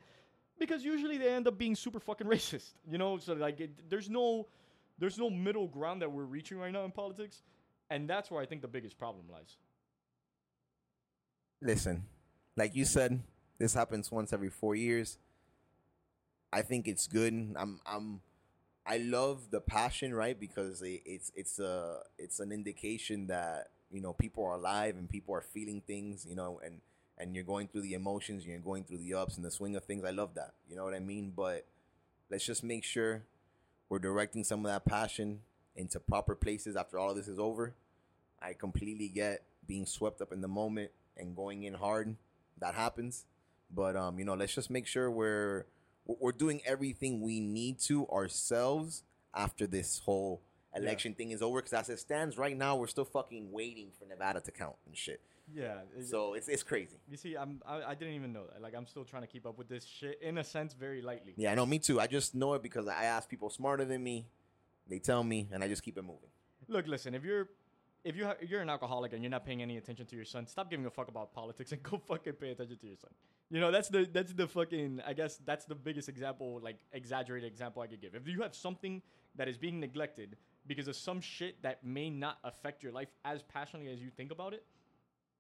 because 0.59 0.83
usually 0.83 1.17
they 1.17 1.29
end 1.29 1.47
up 1.47 1.57
being 1.57 1.73
super 1.73 2.01
fucking 2.01 2.27
racist. 2.35 2.71
You 2.85 2.97
know, 2.97 3.17
so 3.17 3.31
like 3.31 3.61
it, 3.61 3.89
there's 3.89 4.09
no 4.09 4.49
there's 4.99 5.17
no 5.17 5.29
middle 5.29 5.69
ground 5.69 6.01
that 6.01 6.11
we're 6.11 6.25
reaching 6.25 6.57
right 6.57 6.69
now 6.69 6.83
in 6.83 6.91
politics, 6.91 7.43
and 7.89 8.09
that's 8.09 8.29
where 8.29 8.41
I 8.41 8.45
think 8.45 8.61
the 8.61 8.67
biggest 8.67 8.97
problem 8.97 9.23
lies. 9.31 9.55
Listen, 11.61 12.03
like 12.57 12.75
you 12.75 12.83
said, 12.83 13.21
this 13.57 13.73
happens 13.73 14.11
once 14.11 14.33
every 14.33 14.49
four 14.49 14.75
years. 14.75 15.17
I 16.51 16.61
think 16.61 16.89
it's 16.89 17.07
good. 17.07 17.55
I'm 17.55 17.79
I'm 17.85 18.19
I 18.85 18.97
love 18.97 19.49
the 19.49 19.61
passion, 19.61 20.13
right? 20.13 20.37
Because 20.37 20.81
it, 20.81 21.03
it's 21.05 21.31
it's 21.37 21.57
a 21.57 21.99
it's 22.17 22.41
an 22.41 22.51
indication 22.51 23.27
that 23.27 23.67
you 23.91 24.01
know 24.01 24.13
people 24.13 24.45
are 24.45 24.53
alive 24.55 24.95
and 24.97 25.09
people 25.09 25.35
are 25.35 25.41
feeling 25.41 25.81
things, 25.85 26.25
you 26.27 26.35
know, 26.35 26.59
and 26.63 26.81
and 27.17 27.35
you're 27.35 27.43
going 27.43 27.67
through 27.67 27.81
the 27.81 27.93
emotions, 27.93 28.45
you're 28.45 28.57
going 28.59 28.83
through 28.83 28.97
the 28.97 29.13
ups 29.13 29.35
and 29.35 29.45
the 29.45 29.51
swing 29.51 29.75
of 29.75 29.83
things. 29.83 30.03
I 30.03 30.11
love 30.11 30.33
that. 30.35 30.53
You 30.69 30.75
know 30.75 30.83
what 30.83 30.93
I 30.93 30.99
mean? 30.99 31.33
But 31.35 31.65
let's 32.29 32.45
just 32.45 32.63
make 32.63 32.83
sure 32.83 33.23
we're 33.89 33.99
directing 33.99 34.43
some 34.43 34.65
of 34.65 34.71
that 34.71 34.85
passion 34.85 35.41
into 35.75 35.99
proper 35.99 36.35
places 36.35 36.75
after 36.75 36.97
all 36.97 37.11
of 37.11 37.15
this 37.15 37.27
is 37.27 37.39
over. 37.39 37.75
I 38.41 38.53
completely 38.53 39.07
get 39.07 39.43
being 39.67 39.85
swept 39.85 40.21
up 40.21 40.31
in 40.31 40.41
the 40.41 40.47
moment 40.47 40.91
and 41.17 41.35
going 41.35 41.63
in 41.63 41.75
hard. 41.75 42.15
That 42.59 42.75
happens. 42.75 43.25
But 43.73 43.95
um, 43.95 44.17
you 44.19 44.25
know, 44.25 44.33
let's 44.33 44.55
just 44.55 44.69
make 44.69 44.87
sure 44.87 45.09
we're 45.09 45.65
we're 46.05 46.31
doing 46.31 46.61
everything 46.65 47.21
we 47.21 47.39
need 47.39 47.79
to 47.79 48.07
ourselves 48.07 49.03
after 49.33 49.67
this 49.67 49.99
whole 50.05 50.41
election 50.75 51.13
thing 51.13 51.31
is 51.31 51.41
over. 51.41 51.59
Because 51.59 51.73
as 51.73 51.89
it 51.89 51.99
stands 51.99 52.37
right 52.37 52.55
now, 52.57 52.75
we're 52.75 52.87
still 52.87 53.05
fucking 53.05 53.51
waiting 53.51 53.89
for 53.97 54.05
Nevada 54.05 54.41
to 54.41 54.51
count 54.51 54.75
and 54.85 54.95
shit. 54.95 55.21
Yeah. 55.53 55.79
it- 55.97 56.07
So 56.07 56.33
it's 56.33 56.47
it's 56.47 56.63
crazy. 56.63 56.97
you 57.09 57.17
see, 57.17 57.35
I'm 57.35 57.61
I, 57.65 57.81
I 57.83 57.95
didn't 57.95 58.13
even 58.15 58.31
know 58.33 58.45
that. 58.51 58.61
Like 58.61 58.73
I'm 58.75 58.87
still 58.87 59.03
trying 59.03 59.23
to 59.23 59.27
keep 59.27 59.45
up 59.45 59.57
with 59.57 59.67
this 59.67 59.85
shit 59.85 60.19
in 60.21 60.37
a 60.37 60.43
sense 60.43 60.73
very 60.73 61.01
lightly. 61.01 61.33
Yeah, 61.37 61.51
I 61.51 61.55
know. 61.55 61.65
Me 61.65 61.79
too. 61.79 61.99
I 61.99 62.07
just 62.07 62.35
know 62.35 62.53
it 62.53 62.63
because 62.63 62.87
I 62.87 63.03
ask 63.05 63.27
people 63.29 63.49
smarter 63.49 63.85
than 63.85 64.03
me. 64.03 64.27
They 64.87 64.99
tell 64.99 65.23
me, 65.23 65.47
and 65.51 65.63
I 65.63 65.67
just 65.67 65.83
keep 65.83 65.97
it 65.97 66.01
moving. 66.03 66.29
Look, 66.67 66.87
listen, 66.87 67.13
if 67.15 67.23
you're 67.23 67.49
if 68.03 68.15
you 68.15 68.25
ha- 68.25 68.35
you're 68.41 68.61
an 68.61 68.69
alcoholic 68.69 69.13
and 69.13 69.21
you're 69.21 69.29
not 69.29 69.45
paying 69.45 69.61
any 69.61 69.77
attention 69.77 70.05
to 70.07 70.15
your 70.15 70.25
son, 70.25 70.47
stop 70.47 70.69
giving 70.71 70.85
a 70.85 70.89
fuck 70.89 71.07
about 71.07 71.33
politics 71.33 71.71
and 71.71 71.83
go 71.91 71.97
fucking 72.07 72.33
pay 72.33 72.51
attention 72.51 72.77
to 72.77 72.87
your 72.87 72.95
son. 72.97 73.11
You 73.49 73.59
know, 73.59 73.71
that's 73.71 73.89
the 73.89 74.07
that's 74.11 74.33
the 74.33 74.47
fucking 74.47 75.01
I 75.05 75.13
guess 75.13 75.37
that's 75.45 75.65
the 75.65 75.75
biggest 75.75 76.07
example, 76.07 76.59
like 76.63 76.77
exaggerated 76.93 77.51
example 77.51 77.81
I 77.81 77.87
could 77.87 78.01
give. 78.01 78.15
If 78.15 78.27
you 78.27 78.41
have 78.41 78.55
something 78.55 79.01
that 79.35 79.47
is 79.49 79.57
being 79.57 79.79
neglected 79.79 80.37
because 80.67 80.87
of 80.87 80.95
some 80.95 81.21
shit 81.21 81.61
that 81.63 81.83
may 81.83 82.09
not 82.09 82.37
affect 82.43 82.83
your 82.83 82.91
life 82.91 83.09
as 83.25 83.41
passionately 83.43 83.91
as 83.91 83.99
you 83.99 84.09
think 84.15 84.31
about 84.31 84.53
it, 84.53 84.63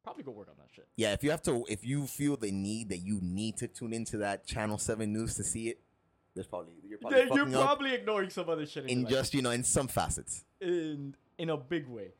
probably 0.03 0.23
go 0.23 0.31
work 0.31 0.47
on 0.49 0.55
that 0.57 0.69
shit. 0.73 0.87
Yeah, 0.95 1.13
if 1.13 1.23
you 1.23 1.31
have 1.31 1.41
to, 1.43 1.65
if 1.69 1.85
you 1.85 2.07
feel 2.07 2.37
the 2.37 2.51
need 2.51 2.89
that 2.89 2.99
you 2.99 3.19
need 3.21 3.57
to 3.57 3.67
tune 3.67 3.93
into 3.93 4.17
that 4.17 4.45
Channel 4.45 4.77
Seven 4.77 5.13
news 5.13 5.35
to 5.35 5.43
see 5.43 5.69
it, 5.69 5.79
there's 6.33 6.47
probably 6.47 6.73
you're 6.87 6.97
probably 6.97 7.19
Yeah, 7.19 7.35
you're 7.35 7.45
probably 7.51 7.93
ignoring 7.93 8.29
some 8.29 8.49
other 8.49 8.65
shit 8.65 8.85
in, 8.85 8.99
in 9.01 9.07
just 9.07 9.33
you 9.33 9.41
know 9.41 9.51
in 9.51 9.63
some 9.63 9.87
facets. 9.87 10.43
in 10.59 11.15
in 11.37 11.49
a 11.49 11.57
big 11.57 11.87
way. 11.87 12.13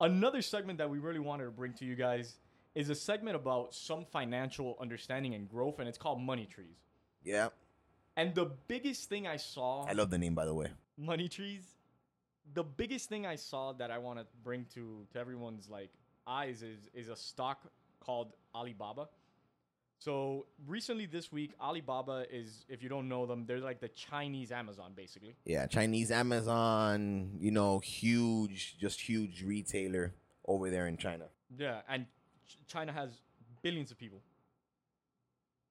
Another 0.00 0.42
segment 0.42 0.78
that 0.78 0.90
we 0.90 0.98
really 0.98 1.20
wanted 1.20 1.44
to 1.44 1.50
bring 1.50 1.72
to 1.74 1.84
you 1.84 1.94
guys 1.94 2.36
is 2.74 2.90
a 2.90 2.94
segment 2.94 3.36
about 3.36 3.72
some 3.74 4.04
financial 4.04 4.76
understanding 4.80 5.34
and 5.34 5.48
growth, 5.48 5.78
and 5.78 5.88
it's 5.88 5.98
called 5.98 6.20
Money 6.20 6.46
Trees. 6.46 6.76
Yeah, 7.22 7.48
And 8.16 8.34
the 8.34 8.46
biggest 8.66 9.08
thing 9.08 9.26
I 9.26 9.36
saw, 9.36 9.86
I 9.86 9.92
love 9.92 10.10
the 10.10 10.18
name 10.18 10.34
by 10.34 10.44
the 10.44 10.54
way. 10.54 10.68
Money 10.98 11.28
Trees. 11.28 11.62
The 12.52 12.62
biggest 12.62 13.08
thing 13.08 13.26
I 13.26 13.36
saw 13.36 13.72
that 13.72 13.90
I 13.90 13.98
want 13.98 14.18
to 14.18 14.26
bring 14.42 14.66
to 14.74 15.06
to 15.12 15.18
everyone's 15.18 15.68
like 15.68 15.90
eyes 16.26 16.62
is 16.62 16.88
is 16.94 17.08
a 17.08 17.16
stock 17.16 17.62
called 18.00 18.32
Alibaba. 18.54 19.08
So 19.98 20.46
recently 20.66 21.06
this 21.06 21.32
week, 21.32 21.52
Alibaba 21.58 22.26
is, 22.30 22.66
if 22.68 22.82
you 22.82 22.90
don't 22.90 23.08
know 23.08 23.24
them, 23.24 23.46
they're 23.46 23.58
like 23.58 23.80
the 23.80 23.88
Chinese 23.88 24.52
Amazon, 24.52 24.92
basically. 24.94 25.34
Yeah, 25.46 25.66
Chinese 25.66 26.10
Amazon, 26.10 27.30
you 27.38 27.50
know, 27.50 27.78
huge, 27.78 28.76
just 28.78 29.00
huge 29.00 29.42
retailer 29.42 30.12
over 30.46 30.68
there 30.68 30.88
in 30.88 30.98
China. 30.98 31.24
Yeah, 31.56 31.80
and 31.88 32.04
China 32.66 32.92
has 32.92 33.22
billions 33.62 33.90
of 33.90 33.98
people, 33.98 34.20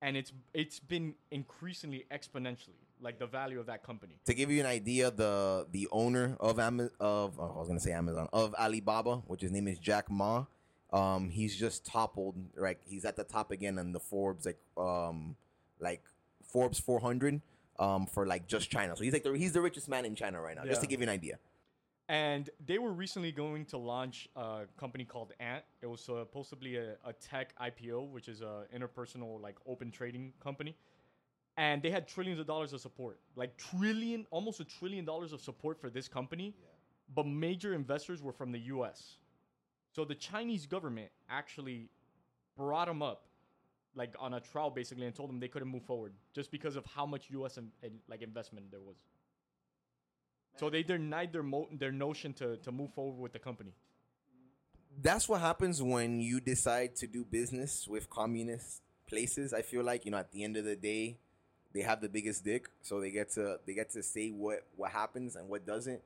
and 0.04 0.18
it's 0.18 0.34
it's 0.54 0.80
been 0.80 1.16
increasingly 1.32 2.06
exponentially 2.12 2.84
like 3.02 3.18
the 3.18 3.26
value 3.26 3.60
of 3.60 3.66
that 3.66 3.84
company. 3.84 4.16
To 4.26 4.34
give 4.34 4.52
you 4.52 4.60
an 4.60 4.66
idea, 4.66 5.10
the 5.10 5.66
the 5.72 5.88
owner 5.92 6.38
of 6.40 6.60
Am- 6.60 6.92
of 7.00 7.40
oh, 7.40 7.54
I 7.56 7.60
was 7.60 7.68
gonna 7.70 7.80
say 7.80 7.94
Amazon 7.94 8.28
of 8.34 8.54
Alibaba, 8.56 9.18
which 9.28 9.42
his 9.42 9.52
name 9.52 9.68
is 9.68 9.80
Jack 9.80 10.12
Ma. 10.12 10.46
Um, 10.92 11.30
he's 11.30 11.56
just 11.56 11.86
toppled. 11.86 12.36
Right, 12.56 12.78
he's 12.86 13.06
at 13.06 13.16
the 13.16 13.24
top 13.24 13.50
again 13.52 13.80
on 13.80 13.94
the 13.94 14.00
Forbes 14.00 14.46
like 14.46 14.60
um 14.78 15.36
like 15.80 16.04
Forbes 16.46 16.80
400 16.80 17.42
um 17.80 18.06
for 18.06 18.28
like 18.28 18.46
just 18.46 18.70
China. 18.70 18.96
So 18.96 19.04
he's 19.04 19.14
like 19.14 19.24
the, 19.24 19.32
he's 19.34 19.54
the 19.54 19.62
richest 19.62 19.88
man 19.88 20.06
in 20.06 20.16
China 20.16 20.42
right 20.42 20.56
now. 20.56 20.66
Just 20.66 20.82
to 20.82 20.88
give 20.88 21.00
you 21.00 21.06
an 21.06 21.14
idea. 21.14 21.40
And 22.10 22.50
they 22.66 22.80
were 22.80 22.92
recently 22.92 23.32
going 23.32 23.66
to 23.66 23.78
launch 23.78 24.28
a 24.36 24.62
company 24.78 25.06
called 25.06 25.32
Ant. 25.40 25.64
It 25.82 25.88
was 25.88 26.08
uh, 26.10 26.20
supposedly 26.20 26.76
a, 26.76 26.96
a 27.06 27.14
tech 27.14 27.54
IPO, 27.60 28.10
which 28.10 28.28
is 28.28 28.42
a 28.42 28.66
interpersonal 28.76 29.42
like 29.42 29.56
open 29.66 29.90
trading 29.90 30.34
company. 30.42 30.76
And 31.56 31.82
they 31.82 31.92
had 31.92 32.08
trillions 32.08 32.40
of 32.40 32.48
dollars 32.48 32.74
of 32.74 32.82
support, 32.82 33.20
like 33.36 33.56
trillion, 33.58 34.26
almost 34.32 34.60
a 34.60 34.66
trillion 34.66 35.06
dollars 35.06 35.34
of 35.34 35.42
support 35.42 35.80
for 35.80 35.90
this 35.90 36.08
company. 36.08 36.56
But 37.16 37.28
major 37.28 37.74
investors 37.74 38.22
were 38.22 38.34
from 38.34 38.52
the 38.52 38.60
U.S. 38.60 39.18
So 39.96 40.04
the 40.04 40.16
Chinese 40.16 40.66
government 40.66 41.10
actually 41.30 41.90
brought 42.58 42.88
them 42.88 43.02
up, 43.02 43.26
like 43.96 44.16
on 44.20 44.34
a 44.34 44.40
trial 44.40 44.72
basically, 44.72 45.06
and 45.06 45.16
told 45.16 45.30
them 45.30 45.40
they 45.40 45.48
couldn't 45.48 45.68
move 45.70 45.84
forward 45.84 46.14
just 46.34 46.52
because 46.52 46.76
of 46.76 46.86
how 46.86 47.06
much 47.06 47.30
U.S. 47.30 47.58
in, 47.58 47.70
in, 47.84 48.00
like 48.10 48.24
investment 48.24 48.72
there 48.72 48.82
was. 48.82 48.98
So 50.56 50.70
they 50.70 50.84
denied 50.84 51.34
their 51.34 51.44
mo- 51.44 51.70
their 51.72 51.92
notion 51.92 52.34
to, 52.36 52.58
to 52.58 52.72
move 52.72 52.94
forward 52.94 53.20
with 53.22 53.34
the 53.34 53.40
company. 53.40 53.74
that's 55.02 55.28
what 55.28 55.42
happens 55.42 55.82
when 55.82 56.20
you 56.20 56.40
decide 56.40 56.96
to 56.98 57.08
do 57.08 57.26
business 57.26 57.88
with 57.88 58.10
communist 58.10 58.82
places. 59.08 59.54
I 59.54 59.62
feel 59.62 59.84
like 59.84 60.06
you 60.06 60.12
know 60.12 60.18
at 60.20 60.32
the 60.32 60.44
end 60.44 60.58
of 60.58 60.66
the 60.66 60.76
day, 60.76 61.18
they 61.74 61.82
have 61.82 62.02
the 62.02 62.10
biggest 62.10 62.44
dick, 62.46 62.70
so 62.82 63.00
they 63.00 63.12
get 63.12 63.32
to 63.32 63.58
they 63.66 63.74
get 63.74 63.92
to 63.92 64.04
say 64.04 64.30
what 64.30 64.60
what 64.76 64.92
happens 64.92 65.36
and 65.36 65.50
what 65.50 65.66
doesn't. 65.66 66.02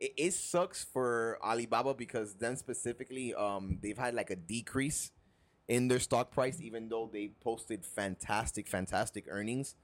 It, 0.00 0.12
it 0.16 0.34
sucks 0.34 0.84
for 0.84 1.38
Alibaba 1.42 1.94
because 1.94 2.34
then 2.34 2.56
specifically, 2.56 3.34
um, 3.34 3.78
they've 3.82 3.98
had 3.98 4.14
like 4.14 4.30
a 4.30 4.36
decrease 4.36 5.10
in 5.66 5.88
their 5.88 5.98
stock 6.00 6.30
price, 6.30 6.60
even 6.60 6.88
though 6.88 7.10
they 7.12 7.32
posted 7.42 7.84
fantastic, 7.84 8.68
fantastic 8.68 9.26
earnings. 9.28 9.74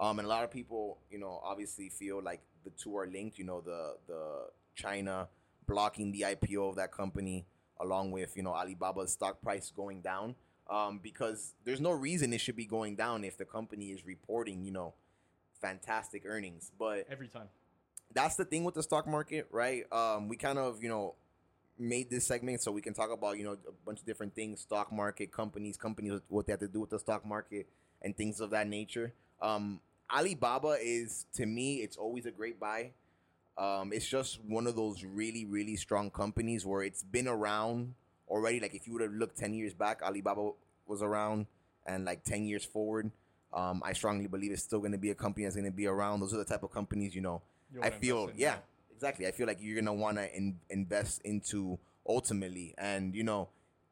Um, 0.00 0.18
and 0.18 0.26
a 0.26 0.28
lot 0.28 0.44
of 0.44 0.50
people, 0.50 0.98
you 1.10 1.18
know, 1.18 1.40
obviously 1.44 1.88
feel 1.88 2.22
like 2.22 2.40
the 2.64 2.70
two 2.70 2.96
are 2.96 3.06
linked. 3.06 3.38
You 3.38 3.44
know, 3.44 3.60
the 3.60 3.96
the 4.06 4.46
China 4.74 5.28
blocking 5.66 6.12
the 6.12 6.22
IPO 6.22 6.70
of 6.70 6.76
that 6.76 6.92
company, 6.92 7.46
along 7.80 8.10
with 8.10 8.36
you 8.36 8.42
know 8.42 8.52
Alibaba's 8.54 9.12
stock 9.12 9.40
price 9.42 9.72
going 9.74 10.00
down. 10.00 10.34
Um, 10.68 10.98
because 11.02 11.52
there's 11.64 11.80
no 11.80 11.90
reason 11.90 12.32
it 12.32 12.40
should 12.40 12.56
be 12.56 12.64
going 12.64 12.96
down 12.96 13.22
if 13.22 13.36
the 13.36 13.44
company 13.44 13.90
is 13.90 14.06
reporting, 14.06 14.64
you 14.64 14.72
know, 14.72 14.94
fantastic 15.60 16.22
earnings. 16.26 16.70
But 16.78 17.04
Every 17.10 17.28
time. 17.28 17.48
that's 18.14 18.36
the 18.36 18.46
thing 18.46 18.64
with 18.64 18.74
the 18.74 18.82
stock 18.82 19.06
market, 19.06 19.46
right? 19.50 19.84
Um, 19.92 20.26
we 20.26 20.38
kind 20.38 20.58
of, 20.58 20.82
you 20.82 20.88
know, 20.88 21.16
made 21.78 22.08
this 22.08 22.26
segment 22.26 22.62
so 22.62 22.72
we 22.72 22.80
can 22.80 22.94
talk 22.94 23.10
about, 23.12 23.36
you 23.36 23.44
know, 23.44 23.52
a 23.52 23.72
bunch 23.84 24.00
of 24.00 24.06
different 24.06 24.34
things, 24.34 24.62
stock 24.62 24.90
market, 24.90 25.30
companies, 25.32 25.76
companies, 25.76 26.20
what 26.28 26.46
they 26.46 26.52
have 26.52 26.60
to 26.60 26.68
do 26.68 26.80
with 26.80 26.90
the 26.90 26.98
stock 26.98 27.26
market 27.26 27.66
and 28.00 28.16
things 28.16 28.40
of 28.40 28.48
that 28.50 28.66
nature. 28.66 29.12
Um, 29.42 29.80
Alibaba 30.12 30.76
is, 30.80 31.26
to 31.34 31.46
me, 31.46 31.76
it's 31.76 31.96
always 31.96 32.26
a 32.26 32.30
great 32.30 32.58
buy. 32.58 32.92
Um, 33.56 33.92
it's 33.92 34.08
just 34.08 34.40
one 34.44 34.66
of 34.66 34.76
those 34.76 35.04
really, 35.04 35.44
really 35.44 35.76
strong 35.76 36.10
companies 36.10 36.66
where 36.66 36.82
it's 36.82 37.02
been 37.02 37.28
around 37.28 37.94
already. 38.28 38.60
Like 38.60 38.74
if 38.74 38.86
you 38.86 38.92
would 38.94 39.02
have 39.02 39.12
looked 39.12 39.38
10 39.38 39.54
years 39.54 39.74
back, 39.74 40.02
Alibaba 40.02 40.50
was 40.86 41.02
around 41.02 41.46
and 41.86 42.04
like 42.04 42.24
10 42.24 42.44
years 42.44 42.64
forward. 42.64 43.10
Um, 43.52 43.82
I 43.84 43.92
strongly 43.92 44.26
believe 44.26 44.50
it's 44.50 44.62
still 44.62 44.80
going 44.80 44.92
to 44.92 44.98
be 44.98 45.10
a 45.10 45.14
company 45.14 45.44
that's 45.44 45.54
going 45.54 45.66
to 45.66 45.70
be 45.70 45.86
around. 45.86 46.20
Those 46.20 46.34
are 46.34 46.38
the 46.38 46.44
type 46.44 46.64
of 46.64 46.72
companies, 46.72 47.14
you 47.14 47.20
know, 47.20 47.40
You 47.72 47.82
I 47.82 47.90
feel 47.90 48.28
in, 48.28 48.34
yeah, 48.36 48.56
exactly. 48.92 49.26
I 49.26 49.30
feel 49.30 49.46
like 49.46 49.58
you're 49.60 49.80
gonna 49.80 49.94
want 49.94 50.16
to 50.16 50.34
in, 50.36 50.58
invest 50.70 51.20
into 51.24 51.78
ultimately, 52.06 52.74
and 52.78 53.14
you 53.14 53.22
know 53.22 53.48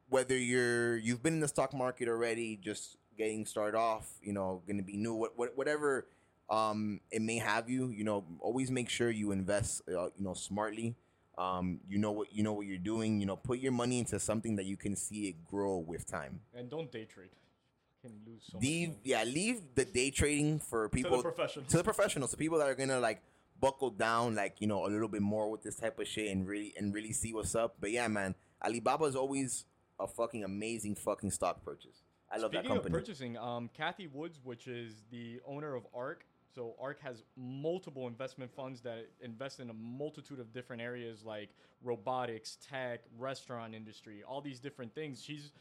whether 0.09 0.37
you're 0.37 0.97
you've 0.97 1.23
been 1.23 1.33
in 1.33 1.39
the 1.39 1.47
stock 1.47 1.73
market 1.73 2.07
already, 2.07 2.57
just 2.57 2.97
getting 3.17 3.45
started 3.45 3.77
off, 3.77 4.09
you 4.21 4.33
know, 4.33 4.61
gonna 4.67 4.83
be 4.83 4.97
new, 4.97 5.13
what, 5.13 5.37
what 5.37 5.57
whatever 5.57 6.07
um 6.49 6.99
it 7.11 7.21
may 7.21 7.37
have 7.37 7.69
you, 7.69 7.89
you 7.89 8.03
know, 8.03 8.25
always 8.39 8.69
make 8.69 8.89
sure 8.89 9.09
you 9.09 9.31
invest, 9.31 9.81
uh, 9.89 10.05
you 10.15 10.23
know, 10.23 10.33
smartly. 10.33 10.95
Um, 11.37 11.79
you 11.89 11.97
know 11.97 12.11
what 12.11 12.31
you 12.31 12.43
know 12.43 12.53
what 12.53 12.67
you're 12.67 12.77
doing. 12.77 13.19
You 13.19 13.25
know, 13.25 13.35
put 13.35 13.57
your 13.57 13.71
money 13.71 13.97
into 13.99 14.19
something 14.19 14.55
that 14.57 14.65
you 14.65 14.77
can 14.77 14.95
see 14.95 15.29
it 15.29 15.43
grow 15.49 15.77
with 15.77 16.05
time. 16.05 16.41
And 16.53 16.69
don't 16.69 16.91
day 16.91 17.05
trade. 17.05 17.29
Fucking 18.03 18.19
lose 18.27 18.43
so 18.51 18.59
leave 18.59 18.89
much 18.89 18.97
yeah, 19.03 19.23
leave 19.23 19.61
the 19.73 19.85
day 19.85 20.11
trading 20.11 20.59
for 20.59 20.89
people 20.89 21.17
to 21.17 21.23
the 21.23 21.31
professionals. 21.31 21.71
to 21.71 21.77
the 21.77 21.83
professionals, 21.83 22.31
to 22.31 22.37
people 22.37 22.59
that 22.59 22.67
are 22.67 22.75
gonna 22.75 22.99
like 22.99 23.21
buckle 23.59 23.89
down 23.89 24.35
like 24.35 24.59
you 24.59 24.67
know 24.67 24.85
a 24.85 24.89
little 24.89 25.07
bit 25.07 25.21
more 25.21 25.49
with 25.49 25.63
this 25.63 25.77
type 25.77 25.97
of 25.97 26.07
shit 26.07 26.29
and 26.29 26.47
really 26.47 26.73
and 26.77 26.93
really 26.93 27.13
see 27.13 27.33
what's 27.33 27.55
up. 27.55 27.77
But 27.79 27.91
yeah, 27.91 28.07
man, 28.07 28.35
Alibaba 28.63 29.05
is 29.05 29.15
always 29.15 29.65
a 29.99 30.07
fucking 30.07 30.43
amazing 30.43 30.95
fucking 30.95 31.31
stock 31.31 31.63
purchase. 31.63 32.03
I 32.33 32.37
love 32.37 32.49
Speaking 32.49 32.69
that 32.69 32.75
company. 32.75 32.95
of 32.95 32.99
purchasing, 32.99 33.37
um, 33.37 33.69
Cathie 33.77 34.07
Woods, 34.07 34.39
which 34.43 34.67
is 34.67 35.03
the 35.11 35.39
owner 35.45 35.75
of 35.75 35.85
ARK, 35.93 36.25
so 36.55 36.75
ARK 36.79 36.99
has 37.01 37.23
multiple 37.37 38.07
investment 38.07 38.51
funds 38.51 38.81
that 38.81 39.07
invest 39.21 39.59
in 39.59 39.69
a 39.69 39.73
multitude 39.73 40.39
of 40.39 40.51
different 40.51 40.81
areas 40.81 41.23
like 41.23 41.49
robotics, 41.83 42.57
tech, 42.67 43.01
restaurant 43.19 43.75
industry, 43.75 44.23
all 44.27 44.41
these 44.41 44.59
different 44.59 44.95
things. 44.95 45.21
She's 45.23 45.51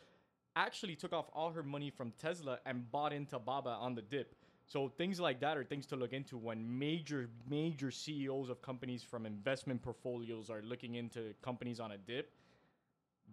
actually 0.56 0.96
took 0.96 1.12
off 1.12 1.26
all 1.34 1.50
her 1.50 1.62
money 1.62 1.90
from 1.90 2.12
Tesla 2.18 2.58
and 2.64 2.90
bought 2.90 3.12
into 3.12 3.38
Baba 3.38 3.70
on 3.70 3.94
the 3.94 4.02
dip. 4.02 4.34
So 4.66 4.88
things 4.88 5.20
like 5.20 5.40
that 5.40 5.58
are 5.58 5.64
things 5.64 5.86
to 5.86 5.96
look 5.96 6.12
into 6.12 6.38
when 6.38 6.78
major 6.78 7.28
major 7.48 7.90
CEOs 7.90 8.48
of 8.48 8.62
companies 8.62 9.02
from 9.02 9.26
investment 9.26 9.82
portfolios 9.82 10.48
are 10.48 10.62
looking 10.62 10.94
into 10.94 11.34
companies 11.42 11.80
on 11.80 11.92
a 11.92 11.98
dip. 11.98 12.32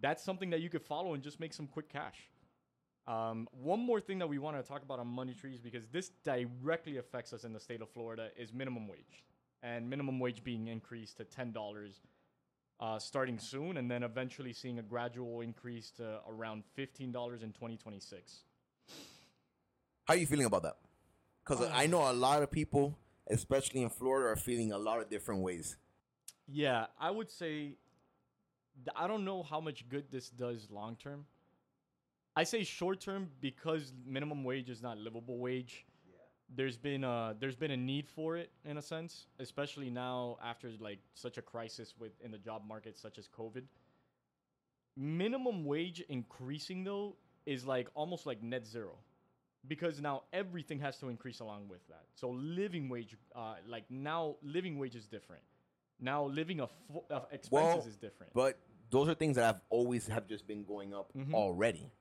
That's 0.00 0.22
something 0.22 0.50
that 0.50 0.60
you 0.60 0.68
could 0.68 0.82
follow 0.82 1.14
and 1.14 1.22
just 1.22 1.40
make 1.40 1.52
some 1.54 1.66
quick 1.66 1.88
cash. 1.88 2.28
Um, 3.10 3.48
one 3.50 3.80
more 3.80 4.00
thing 4.00 4.20
that 4.20 4.28
we 4.28 4.38
want 4.38 4.56
to 4.56 4.62
talk 4.62 4.82
about 4.84 5.00
on 5.00 5.08
money 5.08 5.34
trees 5.34 5.58
because 5.58 5.88
this 5.88 6.12
directly 6.24 6.98
affects 6.98 7.32
us 7.32 7.42
in 7.42 7.52
the 7.52 7.58
state 7.58 7.82
of 7.82 7.90
Florida 7.90 8.28
is 8.36 8.52
minimum 8.52 8.86
wage, 8.86 9.24
and 9.64 9.90
minimum 9.90 10.20
wage 10.20 10.44
being 10.44 10.68
increased 10.68 11.16
to 11.16 11.24
ten 11.24 11.50
dollars 11.50 12.02
uh, 12.78 13.00
starting 13.00 13.36
soon, 13.40 13.78
and 13.78 13.90
then 13.90 14.04
eventually 14.04 14.52
seeing 14.52 14.78
a 14.78 14.82
gradual 14.82 15.40
increase 15.40 15.90
to 15.96 16.20
around 16.28 16.62
fifteen 16.76 17.10
dollars 17.10 17.42
in 17.42 17.52
twenty 17.52 17.76
twenty 17.76 17.98
six. 17.98 18.44
How 20.04 20.14
are 20.14 20.16
you 20.16 20.26
feeling 20.26 20.46
about 20.46 20.62
that? 20.62 20.76
Because 21.44 21.68
I 21.74 21.86
know 21.88 22.08
a 22.08 22.12
lot 22.12 22.44
of 22.44 22.50
people, 22.52 22.96
especially 23.28 23.82
in 23.82 23.90
Florida, 23.90 24.28
are 24.28 24.36
feeling 24.36 24.70
a 24.70 24.78
lot 24.78 25.00
of 25.00 25.10
different 25.10 25.42
ways. 25.42 25.76
Yeah, 26.46 26.86
I 27.00 27.10
would 27.10 27.30
say 27.30 27.72
I 28.94 29.08
don't 29.08 29.24
know 29.24 29.42
how 29.42 29.60
much 29.60 29.88
good 29.88 30.12
this 30.12 30.30
does 30.30 30.68
long 30.70 30.94
term. 30.94 31.26
I 32.36 32.44
say 32.44 32.62
short 32.64 33.00
term 33.00 33.28
because 33.40 33.92
minimum 34.06 34.44
wage 34.44 34.70
is 34.70 34.82
not 34.82 34.98
livable 34.98 35.38
wage. 35.38 35.86
There's 36.54 36.76
been 36.76 37.04
a 37.04 37.34
there's 37.38 37.56
been 37.56 37.70
a 37.70 37.76
need 37.76 38.08
for 38.08 38.36
it 38.36 38.50
in 38.64 38.76
a 38.76 38.82
sense, 38.82 39.26
especially 39.38 39.90
now 39.90 40.36
after 40.42 40.70
like 40.80 40.98
such 41.14 41.38
a 41.38 41.42
crisis 41.42 41.94
with 41.98 42.12
in 42.24 42.30
the 42.30 42.38
job 42.38 42.62
market 42.66 42.98
such 42.98 43.18
as 43.18 43.28
COVID. 43.28 43.62
Minimum 44.96 45.64
wage 45.64 46.00
increasing 46.08 46.84
though 46.84 47.16
is 47.46 47.66
like 47.66 47.88
almost 47.94 48.26
like 48.26 48.42
net 48.42 48.66
zero. 48.66 48.96
Because 49.68 50.00
now 50.00 50.22
everything 50.32 50.80
has 50.80 50.96
to 50.98 51.08
increase 51.08 51.40
along 51.40 51.68
with 51.68 51.86
that. 51.88 52.06
So 52.14 52.30
living 52.30 52.88
wage 52.88 53.16
uh 53.34 53.56
like 53.66 53.84
now 53.90 54.36
living 54.42 54.78
wage 54.78 54.96
is 54.96 55.06
different. 55.06 55.42
Now 56.00 56.24
living 56.24 56.60
a 56.60 56.66
fu- 56.66 57.04
uh, 57.10 57.20
expenses 57.30 57.50
Well, 57.50 57.86
is 57.86 57.96
different. 57.96 58.32
But 58.32 58.58
those 58.90 59.08
are 59.08 59.14
things 59.14 59.36
that 59.36 59.44
have 59.44 59.62
always 59.68 60.06
have 60.08 60.26
just 60.26 60.46
been 60.46 60.64
going 60.64 60.94
up 60.94 61.12
Mhm. 61.14 61.34
already, 61.34 61.92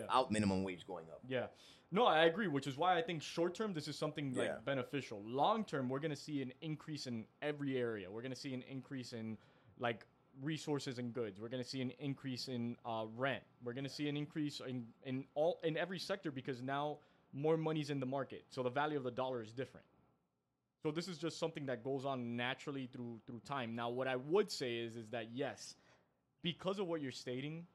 without 0.00 0.30
minimum 0.30 0.64
wage 0.64 0.86
going 0.86 1.06
up. 1.10 1.20
Yeah. 1.28 1.46
No, 1.90 2.06
I 2.06 2.24
agree, 2.24 2.48
which 2.48 2.66
is 2.66 2.76
why 2.78 2.96
I 2.96 3.02
think 3.02 3.22
short 3.22 3.54
term 3.54 3.74
this 3.74 3.86
is 3.86 3.96
something 3.98 4.32
like 4.34 4.48
Yeah. 4.48 4.58
beneficial. 4.64 5.22
Long 5.24 5.64
term, 5.64 5.88
we're 5.88 6.00
gonna 6.00 6.16
see 6.16 6.40
an 6.42 6.52
increase 6.62 7.06
in 7.06 7.26
every 7.42 7.76
area. 7.76 8.10
We're 8.10 8.22
gonna 8.22 8.34
see 8.34 8.54
an 8.54 8.62
increase 8.62 9.12
in 9.12 9.36
like 9.78 10.06
resources 10.40 10.98
and 10.98 11.12
goods. 11.12 11.38
We're 11.38 11.50
gonna 11.50 11.64
see 11.64 11.82
an 11.82 11.90
increase 11.98 12.48
in 12.48 12.76
uh, 12.86 13.04
rent. 13.14 13.42
We're 13.62 13.74
gonna 13.74 13.88
see 13.90 14.08
an 14.08 14.16
increase 14.16 14.60
in 14.60 14.86
in 15.04 15.26
all 15.34 15.60
in 15.62 15.76
every 15.76 15.98
sector 15.98 16.30
because 16.30 16.62
now 16.62 16.98
more 17.34 17.56
money's 17.56 17.90
in 17.90 18.00
the 18.00 18.06
market, 18.06 18.44
so 18.48 18.62
the 18.62 18.70
value 18.70 18.96
of 18.96 19.04
the 19.04 19.10
dollar 19.10 19.42
is 19.42 19.52
different. 19.52 19.86
So 20.82 20.90
this 20.90 21.06
is 21.08 21.16
just 21.18 21.38
something 21.38 21.66
that 21.66 21.84
goes 21.84 22.04
on 22.04 22.36
naturally 22.36 22.86
through 22.86 23.20
through 23.26 23.40
time. 23.40 23.74
Now, 23.76 23.90
what 23.90 24.08
I 24.08 24.16
would 24.16 24.50
say 24.50 24.76
is 24.78 24.96
is 24.96 25.08
that 25.10 25.30
yes, 25.32 25.76
because 26.42 26.78
of 26.78 26.86
what 26.88 27.02
you're 27.02 27.12
stating, 27.12 27.66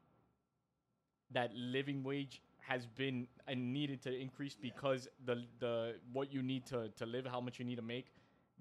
that 1.32 1.54
living 1.56 2.04
wage 2.04 2.42
has 2.60 2.86
been 2.86 3.28
and 3.48 3.72
needed 3.74 4.02
to 4.02 4.14
increase 4.14 4.56
because 4.56 5.08
the 5.26 5.44
the 5.60 5.96
what 6.12 6.34
you 6.34 6.42
need 6.42 6.66
to 6.68 6.90
to 6.98 7.06
live, 7.06 7.26
how 7.26 7.40
much 7.40 7.60
you 7.60 7.66
need 7.66 7.78
to 7.78 7.82
make, 7.82 8.12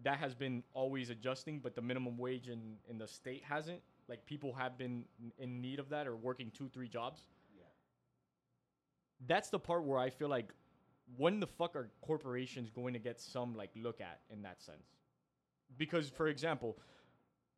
that 0.04 0.18
has 0.18 0.34
been 0.34 0.62
always 0.74 1.10
adjusting, 1.10 1.58
but 1.58 1.74
the 1.74 1.82
minimum 1.82 2.16
wage 2.16 2.48
in 2.48 2.76
in 2.88 2.98
the 2.98 3.08
state 3.08 3.42
hasn't. 3.44 3.80
Like 4.08 4.24
people 4.24 4.52
have 4.54 4.78
been 4.78 5.04
in 5.38 5.60
need 5.60 5.80
of 5.80 5.88
that 5.88 6.06
or 6.06 6.14
working 6.14 6.52
two 6.56 6.68
three 6.68 6.88
jobs. 6.88 7.22
Yeah. 7.56 7.64
That's 9.26 9.48
the 9.50 9.58
part 9.58 9.84
where 9.84 9.98
I 9.98 10.10
feel 10.10 10.28
like 10.28 10.52
when 11.16 11.40
the 11.40 11.46
fuck 11.46 11.76
are 11.76 11.90
corporations 12.00 12.70
going 12.70 12.92
to 12.92 12.98
get 12.98 13.20
some 13.20 13.54
like 13.56 13.70
look 13.76 14.00
at 14.00 14.20
in 14.30 14.42
that 14.42 14.62
sense? 14.62 14.86
Because 15.76 16.08
for 16.08 16.28
example, 16.28 16.78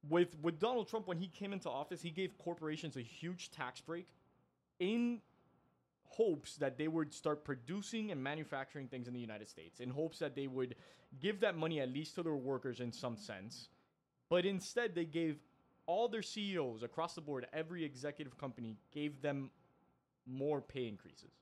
with 0.09 0.37
with 0.41 0.59
Donald 0.59 0.89
Trump 0.89 1.07
when 1.07 1.19
he 1.19 1.29
came 1.29 1.53
into 1.53 1.69
office, 1.69 2.01
he 2.01 2.11
gave 2.11 2.37
corporations 2.39 2.97
a 2.97 3.03
huge 3.03 3.51
tax 3.51 3.81
break 3.81 4.07
in 4.79 5.21
hopes 6.05 6.57
that 6.57 6.79
they 6.79 6.89
would 6.89 7.13
start 7.13 7.45
producing 7.45 8.11
and 8.11 8.23
manufacturing 8.23 8.89
things 8.89 9.07
in 9.07 9.15
the 9.15 9.21
United 9.21 9.49
States, 9.49 9.81
in 9.81 9.91
hopes 9.91 10.19
that 10.19 10.35
they 10.35 10.47
would 10.47 10.75
give 11.21 11.41
that 11.41 11.57
money 11.57 11.81
at 11.81 11.89
least 11.91 12.15
to 12.17 12.23
their 12.23 12.35
workers 12.35 12.81
in 12.81 12.93
some 12.93 13.17
sense. 13.17 13.69
But 14.29 14.45
instead, 14.45 14.95
they 14.95 15.05
gave 15.05 15.39
all 15.87 16.07
their 16.07 16.23
CEOs 16.23 16.83
across 16.83 17.15
the 17.15 17.21
board, 17.21 17.47
every 17.53 17.83
executive 17.85 18.37
company 18.37 18.77
gave 18.93 19.23
them 19.23 19.51
more 20.27 20.61
pay 20.61 20.87
increases. 20.87 21.33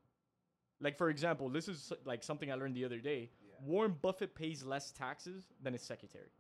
Like, 0.81 0.97
for 0.97 1.11
example, 1.11 1.49
this 1.49 1.69
is 1.69 1.93
like 2.05 2.23
something 2.23 2.53
I 2.53 2.55
learned 2.55 2.77
the 2.77 2.85
other 2.85 2.99
day. 2.99 3.31
Warren 3.65 3.97
Buffett 4.01 4.35
pays 4.35 4.63
less 4.63 4.93
taxes 4.93 5.45
than 5.63 5.73
his 5.73 5.83
secretary. 5.83 6.31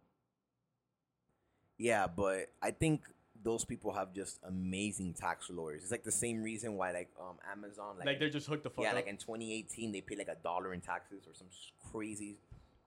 Yeah, 1.79 2.07
but 2.07 2.53
I 2.63 2.71
think 2.71 3.03
those 3.43 3.65
people 3.65 3.93
have 3.93 4.13
just 4.13 4.39
amazing 4.47 5.15
tax 5.15 5.49
lawyers. 5.51 5.83
It's 5.83 5.91
like 5.93 6.05
the 6.05 6.13
same 6.13 6.43
reason 6.43 6.75
why 6.77 6.93
like 6.93 7.11
um 7.21 7.37
Amazon 7.51 7.97
Like, 8.05 8.19
they're 8.19 8.31
just 8.31 8.47
hooked 8.47 8.65
the 8.65 8.71
fuck 8.71 8.83
yeah 8.85 8.91
up. 8.91 8.97
like 8.97 9.07
in 9.07 9.17
2018 9.17 9.93
they 9.93 10.01
paid 10.01 10.19
like 10.19 10.29
a 10.29 10.37
dollar 10.43 10.73
in 10.75 10.81
taxes 10.81 11.27
or 11.27 11.35
some 11.35 11.49
crazy 11.93 12.37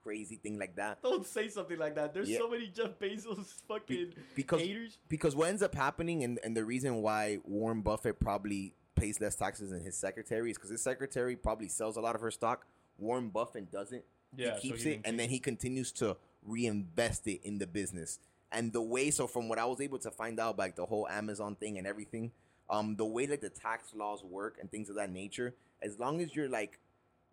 crazy 0.01 0.37
thing 0.37 0.57
like 0.57 0.75
that. 0.77 1.01
Don't 1.03 1.25
say 1.25 1.49
something 1.49 1.77
like 1.77 1.95
that. 1.95 2.13
There's 2.13 2.29
Yeah. 2.29 2.37
so 2.39 2.49
many 2.49 2.67
Jeff 2.67 2.97
Bezos 2.99 3.47
fucking 3.67 4.13
because 4.35 4.61
haters. 4.61 4.97
because 5.09 5.35
what 5.35 5.49
ends 5.49 5.61
up 5.61 5.75
happening 5.75 6.23
and, 6.23 6.39
and 6.43 6.55
the 6.55 6.63
reason 6.63 7.01
why 7.01 7.39
Warren 7.43 7.81
Buffett 7.81 8.19
probably 8.19 8.73
pays 8.95 9.19
less 9.21 9.35
taxes 9.35 9.71
than 9.71 9.81
his 9.81 9.95
secretary 9.97 10.51
is 10.51 10.57
because 10.57 10.69
his 10.71 10.81
secretary 10.81 11.35
probably 11.35 11.67
sells 11.67 11.97
a 11.97 12.01
lot 12.01 12.15
of 12.15 12.21
her 12.21 12.31
stock. 12.31 12.65
Warren 12.97 13.29
Buffett 13.29 13.71
doesn't. 13.71 14.03
Yeah, 14.35 14.55
he 14.59 14.69
keeps 14.69 14.83
he 14.83 14.91
it 14.91 15.01
and 15.05 15.19
then 15.19 15.29
he 15.29 15.39
continues 15.39 15.91
to 15.93 16.15
reinvest 16.43 17.27
it 17.27 17.41
in 17.43 17.57
the 17.57 17.67
business. 17.67 18.19
And 18.51 18.73
the 18.73 18.81
way, 18.81 19.11
so 19.11 19.27
from 19.27 19.47
what 19.47 19.59
I 19.59 19.65
was 19.65 19.79
able 19.79 19.99
to 19.99 20.11
find 20.11 20.39
out, 20.39 20.57
like 20.57 20.75
the 20.75 20.85
whole 20.85 21.07
Amazon 21.07 21.55
thing 21.55 21.77
and 21.77 21.85
everything, 21.85 22.31
um, 22.69 22.95
the 22.95 23.05
way 23.05 23.27
like 23.27 23.41
the 23.41 23.49
tax 23.49 23.93
laws 23.95 24.23
work 24.23 24.57
and 24.59 24.69
things 24.71 24.89
of 24.89 24.95
that 24.95 25.11
nature, 25.11 25.53
as 25.81 25.99
long 25.99 26.21
as 26.21 26.35
you're 26.35 26.49
like 26.49 26.79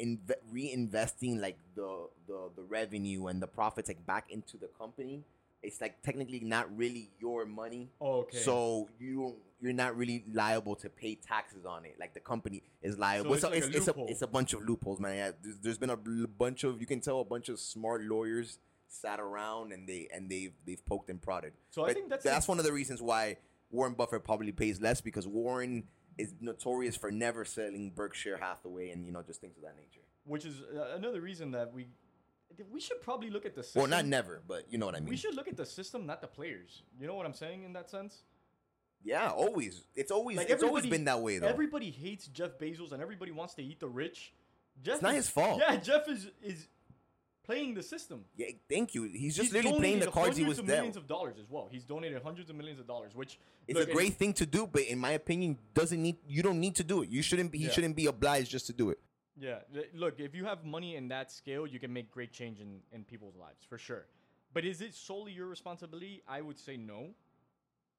inve- 0.00 0.34
reinvesting 0.52 1.40
like 1.40 1.58
the, 1.74 2.08
the 2.26 2.50
the 2.56 2.62
revenue 2.62 3.26
and 3.26 3.42
the 3.42 3.46
profits 3.46 3.88
like 3.88 4.04
back 4.06 4.30
into 4.30 4.56
the 4.56 4.68
company, 4.78 5.22
it's 5.62 5.80
like 5.80 6.02
technically 6.02 6.40
not 6.40 6.74
really 6.76 7.10
your 7.20 7.44
money. 7.44 7.88
Oh, 8.00 8.20
okay. 8.20 8.38
So 8.38 8.88
you 8.98 9.36
you're 9.60 9.72
not 9.72 9.96
really 9.96 10.24
liable 10.32 10.76
to 10.76 10.88
pay 10.88 11.14
taxes 11.14 11.64
on 11.64 11.84
it. 11.86 11.96
Like 11.98 12.14
the 12.14 12.20
company 12.20 12.62
is 12.82 12.98
liable. 12.98 13.30
So 13.30 13.34
it's 13.34 13.44
a, 13.44 13.48
like 13.48 13.62
a 13.62 13.76
it's, 13.76 13.88
a, 13.88 13.90
loophole. 13.90 14.06
it's 14.08 14.22
a 14.22 14.26
bunch 14.26 14.52
of 14.52 14.62
loopholes, 14.62 15.00
man. 15.00 15.16
Yeah, 15.16 15.30
there's, 15.42 15.58
there's 15.58 15.78
been 15.78 15.90
a 15.90 15.96
bunch 15.96 16.64
of 16.64 16.80
you 16.80 16.86
can 16.86 17.00
tell 17.00 17.20
a 17.20 17.24
bunch 17.24 17.48
of 17.48 17.58
smart 17.58 18.02
lawyers 18.02 18.58
sat 18.88 19.20
around 19.20 19.72
and 19.72 19.88
they 19.88 20.08
and 20.12 20.30
they've 20.30 20.52
they've 20.64 20.84
poked 20.86 21.10
and 21.10 21.20
prodded. 21.20 21.52
So 21.70 21.84
I 21.86 21.92
think 21.92 22.08
that's 22.10 22.24
that's 22.24 22.48
one 22.48 22.58
of 22.58 22.64
the 22.64 22.72
reasons 22.72 23.02
why 23.02 23.36
Warren 23.70 23.94
Buffett 23.94 24.24
probably 24.24 24.52
pays 24.52 24.80
less 24.80 25.00
because 25.00 25.26
Warren 25.26 25.84
is 26.18 26.34
notorious 26.40 26.96
for 26.96 27.10
never 27.10 27.44
selling 27.44 27.90
Berkshire 27.90 28.38
Hathaway 28.40 28.90
and 28.90 29.04
you 29.04 29.12
know 29.12 29.22
just 29.22 29.40
things 29.40 29.56
of 29.56 29.62
that 29.64 29.76
nature. 29.76 30.00
which 30.24 30.44
is 30.44 30.62
uh, 30.74 30.94
another 30.96 31.20
reason 31.20 31.50
that 31.52 31.72
we 31.72 31.88
we 32.70 32.80
should 32.80 33.02
probably 33.02 33.28
look 33.28 33.44
at 33.44 33.54
the 33.54 33.62
system. 33.62 33.80
Well, 33.82 33.90
not 33.90 34.06
never, 34.06 34.40
but 34.48 34.64
you 34.70 34.78
know 34.78 34.86
what 34.86 34.94
I 34.94 35.00
mean. 35.00 35.10
We 35.10 35.16
should 35.16 35.34
look 35.34 35.46
at 35.48 35.56
the 35.58 35.66
system, 35.66 36.06
not 36.06 36.20
the 36.22 36.26
players. 36.26 36.82
You 36.98 37.06
know 37.06 37.14
what 37.14 37.26
I'm 37.26 37.34
saying 37.34 37.64
in 37.64 37.72
that 37.74 37.90
sense? 37.90 38.22
yeah, 39.04 39.30
always. 39.30 39.82
It's 39.94 40.10
always 40.10 40.38
Like 40.38 40.48
it's 40.50 40.62
always 40.62 40.86
been 40.86 41.04
that 41.04 41.20
way 41.20 41.38
though. 41.38 41.48
Everybody 41.48 41.90
hates 41.90 42.26
Jeff 42.28 42.58
Bezos 42.58 42.92
and 42.92 43.02
everybody 43.02 43.30
wants 43.30 43.54
to 43.54 43.62
eat 43.62 43.78
the 43.80 43.88
rich. 43.88 44.32
Jeff 44.82 44.94
It's 44.94 45.02
not 45.02 45.10
is- 45.12 45.16
his 45.26 45.28
fault. 45.30 45.60
Yeah, 45.60 45.76
Jeff 45.76 46.08
is 46.08 46.28
is 46.42 46.66
playing 47.46 47.74
the 47.74 47.82
system. 47.82 48.24
yeah, 48.36 48.48
thank 48.68 48.94
you. 48.94 49.04
He's 49.04 49.36
just 49.36 49.46
He's 49.46 49.52
literally 49.54 49.78
playing 49.78 50.00
the 50.00 50.10
cards 50.10 50.36
he 50.36 50.44
was 50.44 50.56
dealt. 50.58 50.66
millions 50.68 50.96
of 50.96 51.06
dollars 51.06 51.36
as 51.38 51.48
well. 51.48 51.68
He's 51.70 51.84
donated 51.84 52.22
hundreds 52.22 52.50
of 52.50 52.56
millions 52.56 52.80
of 52.80 52.86
dollars, 52.86 53.14
which 53.14 53.38
is 53.68 53.76
a 53.76 53.86
great 53.86 54.14
thing 54.14 54.32
to 54.34 54.46
do, 54.46 54.66
but 54.66 54.82
in 54.82 54.98
my 54.98 55.12
opinion, 55.12 55.58
doesn't 55.74 56.00
need 56.00 56.16
you 56.28 56.42
don't 56.42 56.60
need 56.60 56.74
to 56.76 56.84
do 56.84 57.02
it. 57.02 57.08
You 57.08 57.22
shouldn't 57.22 57.50
be 57.52 57.58
he 57.58 57.64
Yeah. 57.66 57.70
shouldn't 57.72 57.96
be 57.96 58.06
obliged 58.06 58.50
just 58.50 58.66
to 58.66 58.72
do 58.72 58.90
it. 58.90 58.98
Yeah, 59.38 59.58
look, 59.94 60.18
if 60.18 60.34
you 60.34 60.44
have 60.46 60.64
money 60.64 60.96
in 60.96 61.08
that 61.08 61.30
scale, 61.30 61.66
you 61.66 61.78
can 61.78 61.92
make 61.92 62.10
great 62.10 62.32
change 62.32 62.58
in, 62.58 62.80
in 62.90 63.04
people's 63.04 63.36
lives 63.36 63.62
for 63.68 63.76
sure. 63.76 64.06
But 64.54 64.64
is 64.64 64.80
it 64.80 64.94
solely 64.94 65.32
your 65.32 65.46
responsibility? 65.46 66.22
I 66.26 66.40
would 66.40 66.58
say 66.58 66.78
no. 66.78 67.10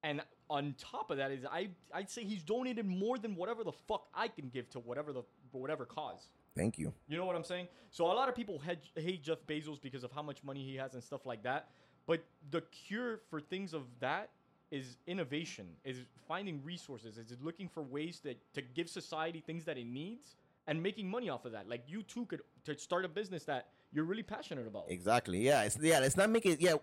And 0.03 0.21
on 0.49 0.73
top 0.79 1.11
of 1.11 1.17
that 1.17 1.31
is 1.31 1.45
I 1.45 1.69
I'd 1.93 2.09
say 2.09 2.23
he's 2.23 2.43
donated 2.43 2.85
more 2.85 3.17
than 3.17 3.35
whatever 3.35 3.63
the 3.63 3.71
fuck 3.71 4.07
I 4.13 4.27
can 4.27 4.49
give 4.49 4.69
to 4.71 4.79
whatever 4.79 5.13
the 5.13 5.23
whatever 5.51 5.85
cause. 5.85 6.27
Thank 6.57 6.79
you. 6.79 6.91
You 7.07 7.17
know 7.17 7.25
what 7.25 7.35
I'm 7.35 7.43
saying? 7.43 7.67
So 7.91 8.05
a 8.05 8.13
lot 8.13 8.27
of 8.27 8.35
people 8.35 8.59
hate, 8.59 8.79
hate 8.95 9.23
Jeff 9.23 9.37
Bezos 9.47 9.79
because 9.81 10.03
of 10.03 10.11
how 10.11 10.23
much 10.23 10.43
money 10.43 10.63
he 10.63 10.75
has 10.75 10.95
and 10.95 11.03
stuff 11.03 11.25
like 11.25 11.43
that. 11.43 11.69
But 12.07 12.23
the 12.49 12.61
cure 12.61 13.19
for 13.29 13.39
things 13.39 13.73
of 13.73 13.83
that 13.99 14.29
is 14.71 14.97
innovation, 15.05 15.67
is 15.85 15.97
finding 16.27 16.63
resources, 16.63 17.17
is 17.17 17.31
looking 17.41 17.69
for 17.69 17.83
ways 17.83 18.21
that 18.23 18.37
to 18.53 18.61
give 18.61 18.89
society 18.89 19.41
things 19.45 19.65
that 19.65 19.77
it 19.77 19.85
needs 19.85 20.35
and 20.67 20.81
making 20.81 21.09
money 21.09 21.29
off 21.29 21.45
of 21.45 21.51
that. 21.53 21.69
Like 21.69 21.83
you 21.87 22.03
too 22.03 22.25
could 22.25 22.41
to 22.65 22.77
start 22.77 23.05
a 23.05 23.07
business 23.07 23.43
that 23.45 23.67
you're 23.93 24.05
really 24.05 24.23
passionate 24.23 24.67
about. 24.67 24.85
Exactly. 24.89 25.39
Yeah. 25.39 25.63
It's 25.63 25.77
yeah. 25.81 25.99
Let's 25.99 26.17
not 26.17 26.29
make 26.29 26.45
it. 26.45 26.59
Yeah. 26.61 26.75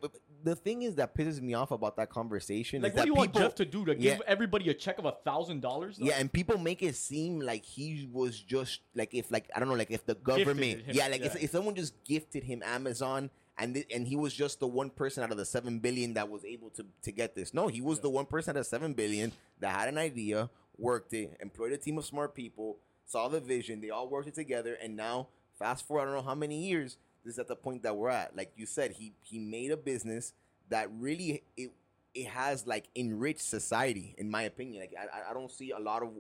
The 0.43 0.55
thing 0.57 0.83
is 0.83 0.95
that 0.97 1.15
pisses 1.15 1.41
me 1.41 1.55
off 1.55 1.71
about 1.71 1.97
that 1.97 2.11
conversation 2.11 2.83
Like 2.83 2.93
is 2.93 2.97
what 2.97 3.01
that 3.01 3.05
do 3.07 3.11
you 3.11 3.15
want 3.15 3.35
Jeff 3.35 3.55
to 3.57 3.65
do 3.65 3.85
to 3.87 3.93
Yeah. 3.99 4.15
give 4.15 4.23
everybody 4.27 4.69
a 4.71 4.75
check 4.75 4.99
of 4.99 5.05
a 5.05 5.13
thousand 5.25 5.61
dollars? 5.63 5.97
Yeah, 5.99 6.15
and 6.19 6.31
people 6.33 6.59
make 6.59 6.83
it 6.83 6.97
seem 6.97 7.41
like 7.41 7.65
he 7.65 8.09
was 8.13 8.41
just 8.41 8.81
like 8.95 9.15
if 9.15 9.31
like 9.31 9.49
I 9.55 9.59
don't 9.61 9.69
know 9.69 9.75
like 9.75 9.91
if 9.91 10.05
the 10.07 10.15
government 10.17 10.83
yeah 10.89 11.09
like 11.09 11.23
If, 11.23 11.35
yeah. 11.35 11.43
if 11.45 11.51
someone 11.51 11.75
just 11.75 11.95
gifted 12.05 12.45
him 12.45 12.63
Amazon 12.65 13.31
and 13.57 13.75
th- 13.75 13.87
and 13.95 14.07
he 14.09 14.17
was 14.17 14.35
just 14.35 14.61
the 14.61 14.67
one 14.67 14.91
person 14.91 15.23
out 15.23 15.31
of 15.31 15.37
the 15.37 15.45
seven 15.45 15.79
billion 15.79 16.15
that 16.15 16.29
was 16.29 16.45
able 16.45 16.71
to 16.71 16.85
to 17.03 17.13
get 17.13 17.35
this. 17.35 17.55
No, 17.55 17.69
he 17.69 17.81
was 17.81 18.01
the 18.01 18.11
one 18.11 18.27
person 18.27 18.57
out 18.57 18.61
of 18.61 18.67
seven 18.67 18.93
billion 18.95 19.33
that 19.61 19.75
had 19.79 19.89
an 19.89 19.99
idea, 19.99 20.51
worked 20.77 21.13
it, 21.15 21.37
employed 21.41 21.73
a 21.73 21.77
team 21.77 21.97
of 21.99 22.05
smart 22.05 22.35
people, 22.35 22.79
saw 23.07 23.29
the 23.29 23.41
vision. 23.41 23.81
They 23.81 23.91
all 23.91 24.09
worked 24.09 24.29
it 24.29 24.35
together, 24.35 24.77
and 24.83 24.97
now 24.97 25.29
fast 25.59 25.87
forward 25.87 26.03
I 26.03 26.05
don't 26.07 26.15
know 26.15 26.23
how 26.23 26.35
many 26.35 26.67
years. 26.67 26.97
This 27.25 27.35
is 27.35 27.39
at 27.39 27.49
the 27.49 27.57
point 27.57 27.83
that 27.85 27.97
we're 27.97 28.11
at. 28.11 28.37
Like 28.37 28.53
you 28.57 28.67
said, 28.67 28.93
he 28.93 29.13
he 29.23 29.39
made 29.39 29.71
a 29.71 29.77
business 29.77 30.33
that 30.69 30.89
really 30.99 31.43
it 31.57 31.71
it 32.15 32.27
has 32.29 32.67
like 32.67 32.89
enriched 32.95 33.43
society 33.43 34.15
in 34.19 34.31
my 34.31 34.43
opinion 34.43 34.81
like 34.81 34.95
i, 34.99 35.31
I- 35.31 35.35
don't 35.35 35.51
see 35.51 35.73
a 35.73 35.79
lot 35.81 36.01
of 36.03 36.11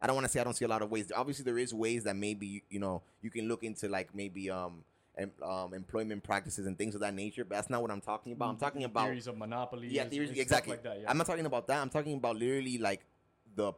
i 0.00 0.06
don't 0.06 0.16
want 0.16 0.24
to 0.24 0.32
say 0.32 0.40
i 0.40 0.44
don't 0.44 0.54
see 0.56 0.64
a 0.64 0.68
lot 0.68 0.80
of 0.80 0.90
ways 0.90 1.12
obviously 1.14 1.44
there 1.44 1.58
is 1.58 1.74
ways 1.74 2.04
that 2.04 2.16
maybe 2.16 2.62
you 2.70 2.80
know 2.80 3.02
you 3.20 3.28
can 3.30 3.46
look 3.46 3.62
into 3.62 3.86
like 3.86 4.14
maybe 4.14 4.50
um 4.50 4.82
um 5.44 5.74
employment 5.74 6.22
practices 6.24 6.66
and 6.66 6.78
things 6.78 6.94
of 6.94 7.02
that 7.02 7.12
nature 7.14 7.44
but 7.44 7.54
that's 7.56 7.68
not 7.68 7.82
what 7.82 7.90
i'm 7.90 8.00
talking 8.00 8.32
about 8.32 8.48
i'm 8.48 8.56
talking 8.56 8.84
about 8.84 9.04
theories 9.04 9.26
of 9.26 9.36
monopoly. 9.36 9.88
yeah 9.88 10.04
theories 10.04 10.30
exactly 10.30 10.72
Like 10.72 10.82
that, 10.84 11.00
yeah. 11.02 11.10
i'm 11.10 11.18
not 11.18 11.26
talking 11.26 11.44
about 11.46 11.66
that 11.68 11.82
i'm 11.82 11.90
talking 11.90 12.14
about 12.16 12.36
literally 12.36 12.78
like 12.78 13.04
the 13.56 13.72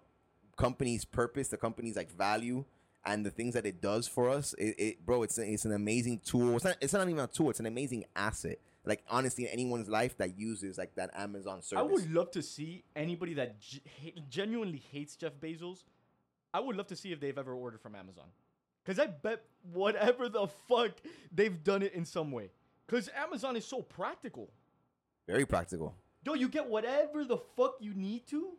company's 0.56 1.04
purpose 1.04 1.48
the 1.48 1.56
company's 1.56 1.96
like 1.96 2.12
value 2.12 2.64
and 3.04 3.26
the 3.26 3.30
things 3.30 3.54
that 3.54 3.66
it 3.66 3.80
does 3.80 4.06
for 4.06 4.28
us 4.28 4.54
it, 4.54 4.74
it 4.78 5.06
bro 5.06 5.22
it's 5.22 5.38
it's 5.38 5.64
an 5.64 5.72
amazing 5.72 6.20
tool 6.24 6.54
it's 6.56 6.64
not 6.64 6.76
it's 6.80 6.92
not 6.92 7.08
even 7.08 7.20
a 7.20 7.26
tool 7.26 7.50
it's 7.50 7.60
an 7.60 7.66
amazing 7.66 8.04
asset 8.14 8.58
like 8.84 9.02
honestly 9.08 9.44
in 9.44 9.50
anyone's 9.50 9.88
life 9.88 10.16
that 10.18 10.38
uses 10.38 10.78
like 10.78 10.94
that 10.94 11.10
amazon 11.16 11.62
service 11.62 11.80
I 11.80 11.92
would 11.92 12.12
love 12.12 12.30
to 12.32 12.42
see 12.42 12.84
anybody 12.94 13.34
that 13.34 13.56
ha- 14.02 14.20
genuinely 14.28 14.82
hates 14.92 15.16
Jeff 15.16 15.32
Bezos. 15.40 15.84
I 16.54 16.60
would 16.60 16.76
love 16.76 16.86
to 16.88 16.96
see 16.96 17.12
if 17.12 17.20
they've 17.20 17.36
ever 17.36 17.54
ordered 17.54 17.80
from 17.80 17.94
Amazon. 17.94 18.26
Because 18.84 18.98
I 18.98 19.06
bet 19.06 19.44
whatever 19.72 20.28
the 20.28 20.48
fuck, 20.68 20.90
they've 21.32 21.62
done 21.62 21.82
it 21.82 21.94
in 21.94 22.04
some 22.04 22.30
way. 22.32 22.50
Because 22.86 23.08
Amazon 23.16 23.56
is 23.56 23.64
so 23.64 23.80
practical. 23.80 24.50
very 25.26 25.46
practical 25.46 25.94
Yo, 26.24 26.34
you 26.34 26.48
get 26.48 26.68
whatever 26.68 27.24
the 27.24 27.38
fuck 27.56 27.74
you 27.80 27.94
need 27.94 28.26
to. 28.28 28.52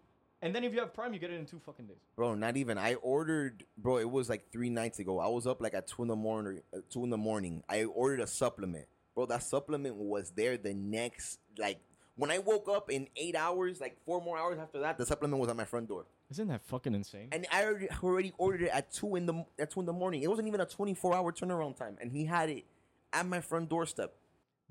And 0.44 0.54
then 0.54 0.66
if 0.66 0.74
you 0.74 0.80
have 0.82 0.94
Prime, 0.94 1.14
you 1.14 1.20
get 1.20 1.32
it 1.32 1.40
in 1.40 1.46
two 1.46 1.62
fucking 1.66 1.86
days. 1.88 1.98
bro 2.16 2.36
not 2.36 2.58
even. 2.58 2.78
I 2.78 2.96
ordered 2.96 3.64
bro 3.78 3.98
it 3.98 4.12
was 4.12 4.30
like 4.30 4.52
three 4.52 4.70
nights 4.70 5.00
ago. 5.00 5.20
I 5.20 5.28
was 5.28 5.48
up 5.48 5.62
like 5.62 5.74
at 5.74 5.88
two 5.88 6.02
in 6.02 6.10
the 6.10 6.16
morning 6.16 6.62
uh, 6.76 6.80
two 6.90 7.04
in 7.04 7.10
the 7.10 7.18
morning. 7.18 7.64
I 7.70 7.86
ordered 7.86 8.20
a 8.20 8.28
supplement. 8.28 8.86
Bro 9.16 9.28
that 9.28 9.44
supplement 9.44 9.96
was 9.96 10.32
there 10.32 10.58
the 10.58 10.74
next 10.74 11.40
like 11.58 11.80
when 12.16 12.30
i 12.30 12.40
woke 12.40 12.68
up 12.68 12.92
in 12.92 13.08
eight 13.16 13.36
hours 13.36 13.80
like 13.82 13.98
four 14.06 14.22
more 14.22 14.38
hours 14.38 14.60
after 14.60 14.80
that 14.82 14.98
the 14.98 15.06
supplement 15.06 15.40
was 15.40 15.50
at 15.50 15.56
my 15.56 15.66
front 15.66 15.88
door. 15.88 16.06
Isn't 16.30 16.48
that 16.50 16.64
fucking 16.66 16.94
insane? 16.94 17.30
and 17.32 17.46
i 17.52 17.64
already, 17.64 17.88
already 18.04 18.34
ordered 18.38 18.64
it 18.64 18.72
at 18.74 18.92
two 18.92 19.16
in 19.16 19.26
the 19.26 19.46
at 19.58 19.72
two 19.72 19.80
in 19.80 19.86
the 19.86 19.94
morning. 19.94 20.24
It 20.24 20.28
wasn't 20.28 20.48
even 20.50 20.60
a 20.62 20.66
24 20.66 21.16
hour 21.16 21.32
turnaround 21.32 21.78
time 21.78 21.96
and 22.02 22.12
he 22.12 22.26
had 22.26 22.50
it 22.50 22.66
at 23.14 23.26
my 23.26 23.40
front 23.40 23.70
doorstep 23.70 24.14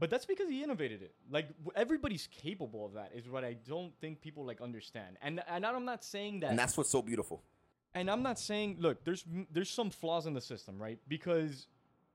But 0.03 0.11
that's 0.11 0.27
because 0.27 0.49
he 0.49 0.65
innovated 0.65 1.01
it. 1.03 1.15
Like 1.31 1.47
everybody's 1.77 2.27
capable 2.45 2.85
of 2.85 2.93
that. 2.95 3.13
Is 3.15 3.29
what 3.29 3.45
I 3.45 3.53
don't 3.73 3.93
think 4.01 4.21
people 4.21 4.45
like 4.45 4.61
understand. 4.61 5.17
And 5.23 5.41
and 5.47 5.65
I'm 5.65 5.85
not 5.85 6.03
saying 6.03 6.41
that. 6.41 6.51
and 6.51 6.59
that's 6.59 6.77
what's 6.77 6.91
so 6.91 7.03
beautiful 7.03 7.45
and 7.95 8.11
I'm 8.11 8.23
not 8.23 8.39
saying 8.39 8.77
look, 8.79 9.05
there's 9.05 9.25
there's 9.51 9.71
some 9.71 9.91
flaws 9.91 10.27
in 10.27 10.35
the 10.35 10.41
system, 10.41 10.81
right? 10.81 10.99
Because 11.09 11.67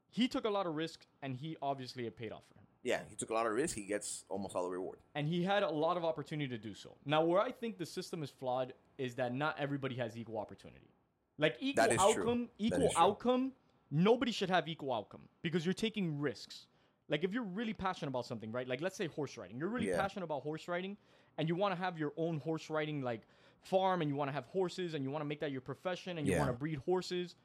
he 0.09 0.27
took 0.27 0.45
a 0.45 0.49
lot 0.49 0.65
of 0.65 0.75
risk, 0.75 1.05
and 1.21 1.35
he 1.35 1.57
obviously 1.61 2.07
it 2.07 2.17
paid 2.17 2.31
off 2.31 2.43
for 2.47 2.55
him. 2.59 2.65
yeah 2.83 3.01
he 3.09 3.15
took 3.15 3.29
a 3.29 3.33
lot 3.33 3.45
of 3.45 3.53
risk 3.53 3.75
he 3.75 3.83
gets 3.83 4.23
almost 4.29 4.55
all 4.55 4.63
the 4.63 4.69
reward 4.69 4.99
And 5.15 5.27
he 5.27 5.43
had 5.43 5.63
a 5.63 5.69
lot 5.69 5.97
of 5.97 6.05
opportunity 6.05 6.49
to 6.57 6.61
do 6.69 6.73
so. 6.73 6.95
Now, 7.05 7.21
where 7.23 7.41
I 7.41 7.51
think 7.51 7.77
the 7.77 7.85
system 7.85 8.23
is 8.23 8.29
flawed 8.29 8.73
is 8.97 9.15
that 9.15 9.33
not 9.33 9.55
everybody 9.59 9.95
has 9.95 10.17
equal 10.17 10.37
opportunity. 10.37 10.91
Like 11.37 11.55
equal 11.59 11.85
is 11.85 11.97
true. 11.97 12.07
outcome, 12.07 12.49
equal 12.57 12.91
outcome. 12.95 13.51
Nobody 13.91 14.31
should 14.31 14.49
have 14.49 14.67
equal 14.67 14.93
outcome 14.93 15.21
because 15.41 15.65
you're 15.65 15.81
taking 15.87 16.19
risks. 16.19 16.67
Like 17.09 17.23
if 17.23 17.31
you're 17.33 17.43
really 17.43 17.73
passionate 17.73 18.09
about 18.09 18.25
something, 18.25 18.51
right? 18.51 18.67
Like 18.67 18.81
let's 18.81 18.95
say 18.97 19.07
horse 19.07 19.37
riding. 19.37 19.57
You're 19.57 19.69
really 19.69 19.87
Yeah. 19.89 19.99
passionate 20.01 20.25
about 20.25 20.43
horse 20.43 20.67
riding, 20.67 20.97
and 21.37 21.47
you 21.47 21.55
want 21.55 21.73
to 21.75 21.79
have 21.81 21.97
your 21.97 22.13
own 22.17 22.39
horse 22.39 22.69
riding 22.69 23.01
like 23.01 23.21
farm, 23.61 24.01
and 24.01 24.09
you 24.09 24.15
want 24.15 24.27
to 24.29 24.33
have 24.33 24.45
horses, 24.45 24.93
and 24.93 25.03
you 25.03 25.11
want 25.11 25.21
to 25.21 25.25
make 25.27 25.39
that 25.39 25.51
your 25.51 25.61
profession, 25.61 26.17
and 26.17 26.27
you 26.27 26.33
Yeah. 26.33 26.39
want 26.39 26.51
to 26.51 26.57
breed 26.57 26.79
horses. 26.79 27.35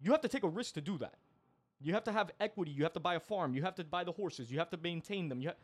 You 0.00 0.12
have 0.12 0.20
to 0.22 0.28
take 0.28 0.44
a 0.44 0.48
risk 0.48 0.74
to 0.74 0.80
do 0.80 0.98
that. 0.98 1.14
You 1.80 1.92
have 1.94 2.04
to 2.04 2.12
have 2.12 2.30
equity. 2.40 2.70
You 2.72 2.82
have 2.84 2.92
to 2.94 3.00
buy 3.00 3.14
a 3.14 3.20
farm. 3.20 3.54
You 3.54 3.62
have 3.62 3.74
to 3.76 3.84
buy 3.84 4.04
the 4.04 4.12
horses. 4.12 4.50
You 4.50 4.58
have 4.58 4.70
to 4.70 4.76
maintain 4.76 5.28
them. 5.28 5.40
You 5.40 5.48
ha- 5.50 5.54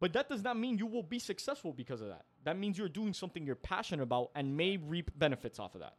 but 0.00 0.12
that 0.12 0.28
does 0.28 0.42
not 0.44 0.56
mean 0.56 0.78
you 0.78 0.86
will 0.86 1.02
be 1.02 1.18
successful 1.18 1.72
because 1.72 2.00
of 2.00 2.08
that. 2.08 2.24
That 2.44 2.56
means 2.56 2.78
you're 2.78 2.88
doing 2.88 3.12
something 3.12 3.44
you're 3.44 3.56
passionate 3.56 4.02
about 4.02 4.30
and 4.36 4.56
may 4.56 4.76
reap 4.76 5.10
benefits 5.18 5.58
off 5.58 5.74
of 5.74 5.80
that. 5.80 5.96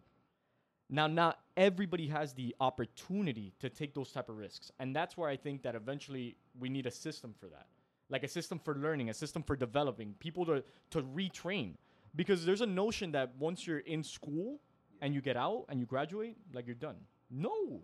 Now, 0.90 1.06
not 1.08 1.40
everybody 1.56 2.08
has 2.08 2.34
the 2.34 2.56
opportunity 2.60 3.54
to 3.60 3.70
take 3.70 3.94
those 3.94 4.12
type 4.12 4.28
of 4.30 4.38
risks, 4.38 4.72
and 4.80 4.96
that's 4.96 5.16
where 5.16 5.30
I 5.30 5.38
think 5.38 5.62
that 5.64 5.76
eventually 5.76 6.36
we 6.60 6.70
need 6.70 6.88
a 6.88 6.92
system 6.92 7.36
for 7.40 7.48
that, 7.48 7.68
like 8.10 8.24
a 8.24 8.28
system 8.28 8.60
for 8.60 8.76
learning, 8.76 9.10
a 9.10 9.14
system 9.14 9.44
for 9.44 9.56
developing 9.56 10.16
people 10.20 10.46
to 10.48 10.64
to 10.90 11.04
retrain, 11.04 11.74
because 12.16 12.44
there's 12.46 12.62
a 12.62 12.66
notion 12.66 13.12
that 13.12 13.32
once 13.38 13.68
you're 13.68 13.80
in 13.80 14.04
school 14.04 14.60
and 15.02 15.14
you 15.14 15.22
get 15.22 15.38
out 15.38 15.66
and 15.70 15.80
you 15.80 15.86
graduate, 15.86 16.38
like 16.54 16.66
you're 16.66 16.76
done. 16.76 16.96
No, 17.30 17.84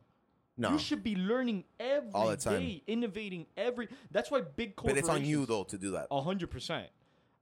no 0.57 0.71
you 0.71 0.79
should 0.79 1.03
be 1.03 1.15
learning 1.15 1.63
every 1.79 2.11
All 2.11 2.27
the 2.29 2.37
time. 2.37 2.59
day, 2.59 2.83
innovating 2.87 3.45
every. 3.55 3.87
That's 4.09 4.31
why 4.31 4.41
big 4.41 4.75
corporations. 4.75 5.07
but 5.07 5.15
it's 5.15 5.23
on 5.23 5.29
you 5.29 5.45
though 5.45 5.63
to 5.65 5.77
do 5.77 5.91
that 5.91 6.07
A 6.09 6.21
hundred 6.21 6.49
percent. 6.49 6.87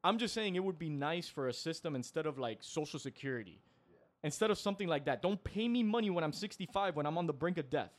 I'm 0.03 0.17
just 0.17 0.33
saying 0.33 0.57
it 0.57 0.63
would 0.63 0.77
be 0.77 0.89
nice 0.89 1.29
for 1.29 1.47
a 1.47 1.53
system 1.53 1.95
instead 1.95 2.25
of 2.25 2.37
like 2.37 2.57
Social 2.59 2.99
Security, 2.99 3.61
instead 4.23 4.49
of 4.49 4.57
something 4.57 4.87
like 4.87 5.05
that. 5.05 5.21
Don't 5.21 5.43
pay 5.43 5.67
me 5.67 5.83
money 5.83 6.09
when 6.09 6.23
I'm 6.23 6.33
65 6.33 6.95
when 6.95 7.05
I'm 7.05 7.17
on 7.17 7.27
the 7.27 7.33
brink 7.33 7.57
of 7.57 7.69
death. 7.69 7.91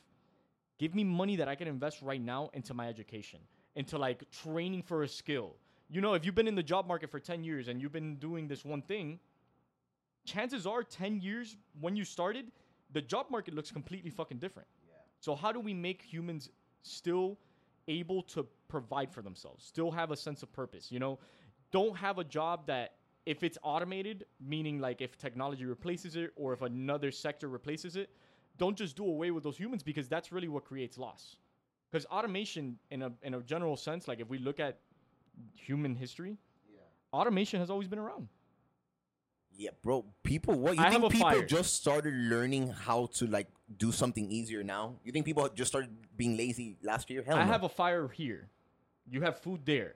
Give 0.77 0.93
me 0.93 1.03
money 1.03 1.37
that 1.37 1.47
I 1.47 1.55
can 1.55 1.67
invest 1.67 2.01
right 2.01 2.21
now 2.21 2.49
into 2.53 2.73
my 2.73 2.89
education, 2.89 3.39
into 3.75 3.97
like 3.97 4.29
training 4.31 4.81
for 4.83 5.03
a 5.03 5.07
skill. 5.07 5.55
You 5.89 6.01
know, 6.01 6.13
if 6.15 6.25
you've 6.25 6.35
been 6.35 6.47
in 6.47 6.55
the 6.55 6.63
job 6.63 6.87
market 6.87 7.11
for 7.11 7.19
10 7.19 7.43
years 7.43 7.67
and 7.67 7.81
you've 7.81 7.93
been 7.93 8.15
doing 8.15 8.47
this 8.47 8.65
one 8.65 8.81
thing, 8.81 9.19
chances 10.25 10.65
are 10.65 10.83
10 10.83 11.21
years 11.21 11.55
when 11.79 11.95
you 11.95 12.03
started, 12.03 12.51
the 12.91 13.01
job 13.01 13.27
market 13.29 13.53
looks 13.53 13.71
completely 13.71 14.09
fucking 14.09 14.39
different. 14.39 14.67
Yeah. 14.87 14.95
So 15.21 15.35
how 15.35 15.51
do 15.51 15.59
we 15.59 15.73
make 15.73 16.01
humans 16.01 16.49
still 16.81 17.37
able 17.87 18.23
to 18.23 18.45
provide 18.67 19.13
for 19.13 19.21
themselves, 19.21 19.63
still 19.63 19.91
have 19.91 20.11
a 20.11 20.17
sense 20.17 20.43
of 20.43 20.51
purpose? 20.51 20.91
You 20.91 20.99
know, 20.99 21.19
don't 21.71 21.95
have 21.95 22.17
a 22.17 22.23
job 22.23 22.67
that 22.67 22.95
if 23.25 23.43
it's 23.43 23.57
automated, 23.63 24.25
meaning 24.39 24.79
like 24.79 25.01
if 25.01 25.17
technology 25.17 25.65
replaces 25.65 26.15
it 26.15 26.31
or 26.35 26.53
if 26.53 26.61
another 26.61 27.11
sector 27.11 27.47
replaces 27.47 27.95
it, 27.95 28.09
don't 28.57 28.77
just 28.77 28.95
do 28.95 29.05
away 29.05 29.31
with 29.31 29.43
those 29.43 29.57
humans 29.57 29.83
because 29.83 30.07
that's 30.07 30.31
really 30.31 30.47
what 30.47 30.63
creates 30.65 30.97
loss. 30.97 31.37
Because 31.91 32.05
automation, 32.07 32.77
in 32.91 33.03
a 33.03 33.11
in 33.23 33.33
a 33.33 33.41
general 33.41 33.77
sense, 33.77 34.07
like 34.07 34.19
if 34.19 34.29
we 34.29 34.37
look 34.37 34.59
at 34.59 34.79
human 35.55 35.95
history, 35.95 36.37
automation 37.13 37.59
has 37.59 37.69
always 37.69 37.87
been 37.87 37.99
around. 37.99 38.27
Yeah, 39.57 39.69
bro. 39.81 40.05
People, 40.23 40.55
what 40.59 40.75
you 40.75 40.83
I 40.83 40.89
think 40.89 41.09
people 41.11 41.29
fire. 41.29 41.45
just 41.45 41.75
started 41.75 42.13
learning 42.13 42.69
how 42.69 43.05
to 43.13 43.27
like 43.27 43.47
do 43.77 43.91
something 43.91 44.29
easier 44.29 44.63
now? 44.63 44.95
You 45.03 45.11
think 45.13 45.25
people 45.25 45.47
just 45.55 45.71
started 45.71 45.91
being 46.17 46.35
lazy 46.35 46.77
last 46.83 47.09
year? 47.09 47.23
Hell 47.25 47.37
I 47.37 47.45
no. 47.45 47.51
have 47.51 47.63
a 47.63 47.69
fire 47.69 48.07
here. 48.09 48.49
You 49.09 49.21
have 49.21 49.39
food 49.39 49.61
there. 49.65 49.95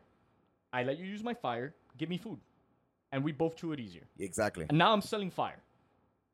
I 0.72 0.84
let 0.84 0.98
you 0.98 1.06
use 1.06 1.24
my 1.24 1.34
fire. 1.34 1.76
Give 1.98 2.08
me 2.08 2.18
food, 2.18 2.40
and 3.12 3.24
we 3.24 3.32
both 3.32 3.56
chew 3.56 3.72
it 3.72 3.80
easier. 3.80 4.04
exactly. 4.20 4.66
And 4.70 4.78
now 4.78 4.94
I'm 4.94 5.02
selling 5.02 5.32
fire. 5.32 5.62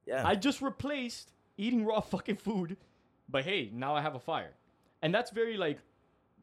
Yeah, 0.05 0.27
I 0.27 0.35
just 0.35 0.61
replaced 0.61 1.31
eating 1.57 1.83
raw 1.85 1.99
fucking 2.13 2.37
food, 2.37 2.77
but 3.29 3.43
hey, 3.43 3.69
now 3.73 3.95
I 3.95 4.01
have 4.01 4.15
a 4.15 4.19
fire, 4.19 4.53
and 5.01 5.13
that's 5.13 5.31
very 5.31 5.57
like 5.57 5.79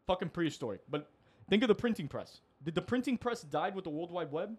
fucking 0.07 0.31
prehistoric. 0.31 0.81
But 0.91 1.11
think 1.49 1.63
of 1.63 1.69
the 1.69 1.75
printing 1.75 2.09
press. 2.09 2.41
Did 2.65 2.75
the 2.75 2.83
printing 2.83 3.19
press 3.19 3.43
died 3.43 3.75
with 3.75 3.85
the 3.85 3.91
World 3.91 4.11
Wide 4.13 4.31
Web? 4.33 4.57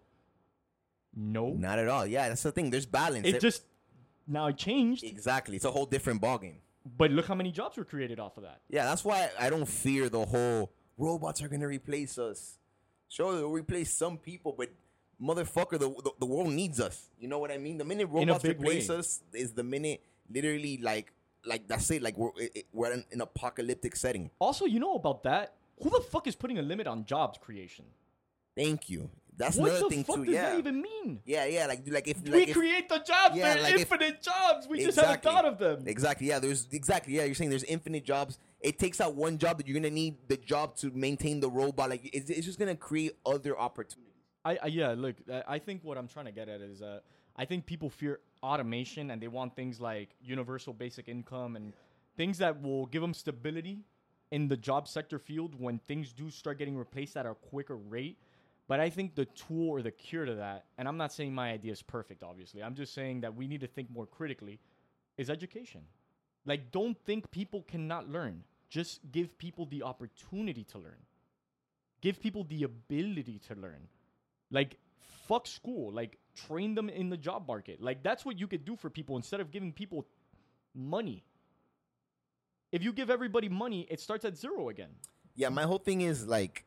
No. 1.16 1.50
not 1.54 1.78
at 1.78 1.88
all. 1.88 2.06
Yeah, 2.06 2.28
that's 2.28 2.42
the 2.42 2.52
thing. 2.52 2.70
There's 2.70 2.86
balance. 2.86 3.26
It 3.26 3.36
It- 3.36 3.40
just 3.40 3.62
now 4.26 4.46
it 4.48 4.56
changed, 4.56 5.04
exactly. 5.04 5.56
It's 5.56 5.64
a 5.64 5.70
whole 5.70 5.86
different 5.86 6.20
ballgame. 6.20 6.56
but 6.98 7.10
look 7.10 7.26
how 7.26 7.34
many 7.34 7.50
jobs 7.50 7.76
were 7.78 7.84
created 7.84 8.20
off 8.20 8.36
of 8.36 8.42
that. 8.42 8.60
Yeah, 8.68 8.84
that's 8.84 9.04
why 9.04 9.30
I 9.38 9.48
don't 9.48 9.64
fear 9.66 10.08
the 10.10 10.24
whole 10.26 10.70
robots 10.98 11.40
are 11.42 11.48
gonna 11.48 11.66
replace 11.68 12.18
us. 12.18 12.58
Sure, 13.08 13.34
they'll 13.36 13.50
replace 13.50 13.90
some 13.92 14.18
people, 14.18 14.52
but 14.56 14.70
motherfucker, 15.20 15.72
the, 15.78 15.88
the 15.88 16.10
the 16.20 16.26
world 16.26 16.52
needs 16.52 16.80
us. 16.80 17.10
You 17.18 17.28
know 17.28 17.38
what 17.38 17.50
I 17.50 17.58
mean? 17.58 17.78
The 17.78 17.84
minute 17.84 18.08
robots 18.10 18.44
replace 18.44 18.88
way. 18.88 18.96
us 18.96 19.22
is 19.32 19.52
the 19.52 19.64
minute, 19.64 20.02
literally, 20.30 20.78
like 20.78 21.12
like 21.44 21.66
that's 21.68 21.90
it. 21.90 22.02
Like 22.02 22.16
we're 22.16 22.30
it, 22.38 22.66
we're 22.72 22.92
in 22.92 23.04
an 23.12 23.20
apocalyptic 23.20 23.96
setting. 23.96 24.30
Also, 24.38 24.64
you 24.66 24.80
know 24.80 24.94
about 24.94 25.22
that? 25.24 25.54
Who 25.82 25.90
the 25.90 26.00
fuck 26.00 26.26
is 26.26 26.36
putting 26.36 26.58
a 26.58 26.62
limit 26.62 26.86
on 26.86 27.04
jobs 27.04 27.38
creation? 27.38 27.84
Thank 28.56 28.88
you. 28.88 29.10
That's 29.36 29.56
what 29.56 29.70
another 29.72 29.88
the 29.88 30.02
fuck 30.04 30.16
too. 30.16 30.24
does 30.26 30.34
Yeah. 30.34 30.50
that 30.50 30.58
even 30.60 30.80
mean? 30.80 31.20
yeah, 31.24 31.44
yeah. 31.46 31.66
Like 31.66 31.82
like 31.90 32.06
if 32.06 32.22
we 32.22 32.44
if, 32.44 32.52
create 32.56 32.88
the 32.88 32.98
jobs. 32.98 33.34
Yeah, 33.36 33.54
They're 33.54 33.62
like 33.64 33.74
if- 33.74 33.80
infinite 33.80 34.22
jobs. 34.22 34.68
We 34.68 34.84
just 34.84 34.98
haven't 34.98 35.22
thought 35.24 35.44
of 35.44 35.58
them. 35.58 35.82
Exactly. 35.86 36.28
Yeah. 36.28 36.38
There's 36.38 36.68
exactly. 36.70 37.14
Yeah. 37.14 37.24
You're 37.24 37.34
saying 37.34 37.50
there's 37.50 37.64
infinite 37.64 38.04
jobs. 38.04 38.38
It 38.60 38.78
takes 38.78 39.00
out 39.00 39.16
one 39.16 39.38
job 39.38 39.58
that 39.58 39.66
you're 39.66 39.74
gonna 39.78 39.90
need 39.90 40.16
the 40.28 40.36
job 40.36 40.76
to 40.76 40.90
maintain 40.92 41.40
the 41.40 41.50
robot. 41.50 41.90
Like 41.90 42.08
it's, 42.14 42.30
it's 42.30 42.46
just 42.46 42.58
gonna 42.60 42.76
create 42.76 43.12
other 43.26 43.58
opportunities. 43.58 44.13
I, 44.44 44.58
I 44.62 44.66
yeah, 44.66 44.94
look, 44.96 45.16
I, 45.46 45.58
think 45.58 45.82
what 45.82 45.96
I'm 45.96 46.08
trying 46.08 46.26
to 46.26 46.32
get 46.32 46.48
at 46.48 46.60
is 46.60 46.82
uh, 46.82 47.00
I 47.36 47.44
think 47.44 47.66
people 47.66 47.88
fear 47.88 48.20
automation 48.42 49.10
and 49.10 49.20
they 49.20 49.28
want 49.28 49.56
things 49.56 49.80
like 49.80 50.10
universal 50.22 50.72
basic 50.72 51.08
income 51.08 51.56
and 51.56 51.72
things 52.16 52.38
that 52.38 52.62
will 52.62 52.86
give 52.86 53.02
them 53.02 53.14
stability 53.14 53.80
in 54.30 54.48
the 54.48 54.56
job 54.56 54.86
sector 54.88 55.18
field 55.18 55.58
when 55.58 55.78
things 55.78 56.12
do 56.12 56.30
start 56.30 56.58
getting 56.58 56.76
replaced 56.76 57.16
at 57.16 57.26
a 57.26 57.34
quicker 57.34 57.76
rate. 57.76 58.18
But 58.66 58.80
I 58.80 58.88
think 58.88 59.14
the 59.14 59.26
tool 59.26 59.68
or 59.68 59.82
the 59.82 59.90
cure 59.90 60.24
to 60.24 60.34
that, 60.36 60.64
and 60.78 60.88
I'm 60.88 60.96
not 60.96 61.12
saying 61.12 61.34
my 61.34 61.52
idea 61.52 61.72
is 61.72 61.82
perfect, 61.82 62.22
obviously. 62.22 62.62
I'm 62.62 62.74
just 62.74 62.94
saying 62.94 63.20
that 63.20 63.34
we 63.34 63.46
need 63.46 63.60
to 63.60 63.66
think 63.66 63.90
more 63.90 64.06
critically, 64.06 64.58
is 65.16 65.30
education. 65.30 65.82
Like, 66.46 66.72
don't 66.72 66.98
think 67.04 67.30
people 67.30 67.62
cannot 67.62 68.08
learn. 68.08 68.42
Just 68.70 69.00
give 69.12 69.36
people 69.38 69.66
the 69.66 69.82
opportunity 69.82 70.64
to 70.64 70.78
learn. 70.78 71.02
Give 72.00 72.18
people 72.20 72.44
the 72.44 72.64
ability 72.64 73.40
to 73.48 73.54
learn. 73.54 73.88
Like, 74.50 74.76
fuck 75.28 75.46
school. 75.46 75.92
Like, 75.92 76.18
train 76.34 76.74
them 76.74 76.88
in 76.88 77.08
the 77.10 77.16
job 77.16 77.46
market. 77.48 77.80
Like, 77.82 78.02
that's 78.02 78.24
what 78.24 78.38
you 78.38 78.46
could 78.46 78.64
do 78.64 78.76
for 78.76 78.90
people 78.90 79.16
instead 79.16 79.40
of 79.40 79.50
giving 79.50 79.72
people 79.72 80.06
money. 80.74 81.24
If 82.72 82.82
you 82.82 82.92
give 82.92 83.10
everybody 83.10 83.48
money, 83.48 83.86
it 83.90 84.00
starts 84.00 84.24
at 84.24 84.36
zero 84.36 84.68
again. 84.68 84.90
Yeah. 85.36 85.48
My 85.48 85.62
whole 85.62 85.78
thing 85.78 86.00
is 86.00 86.26
like, 86.26 86.64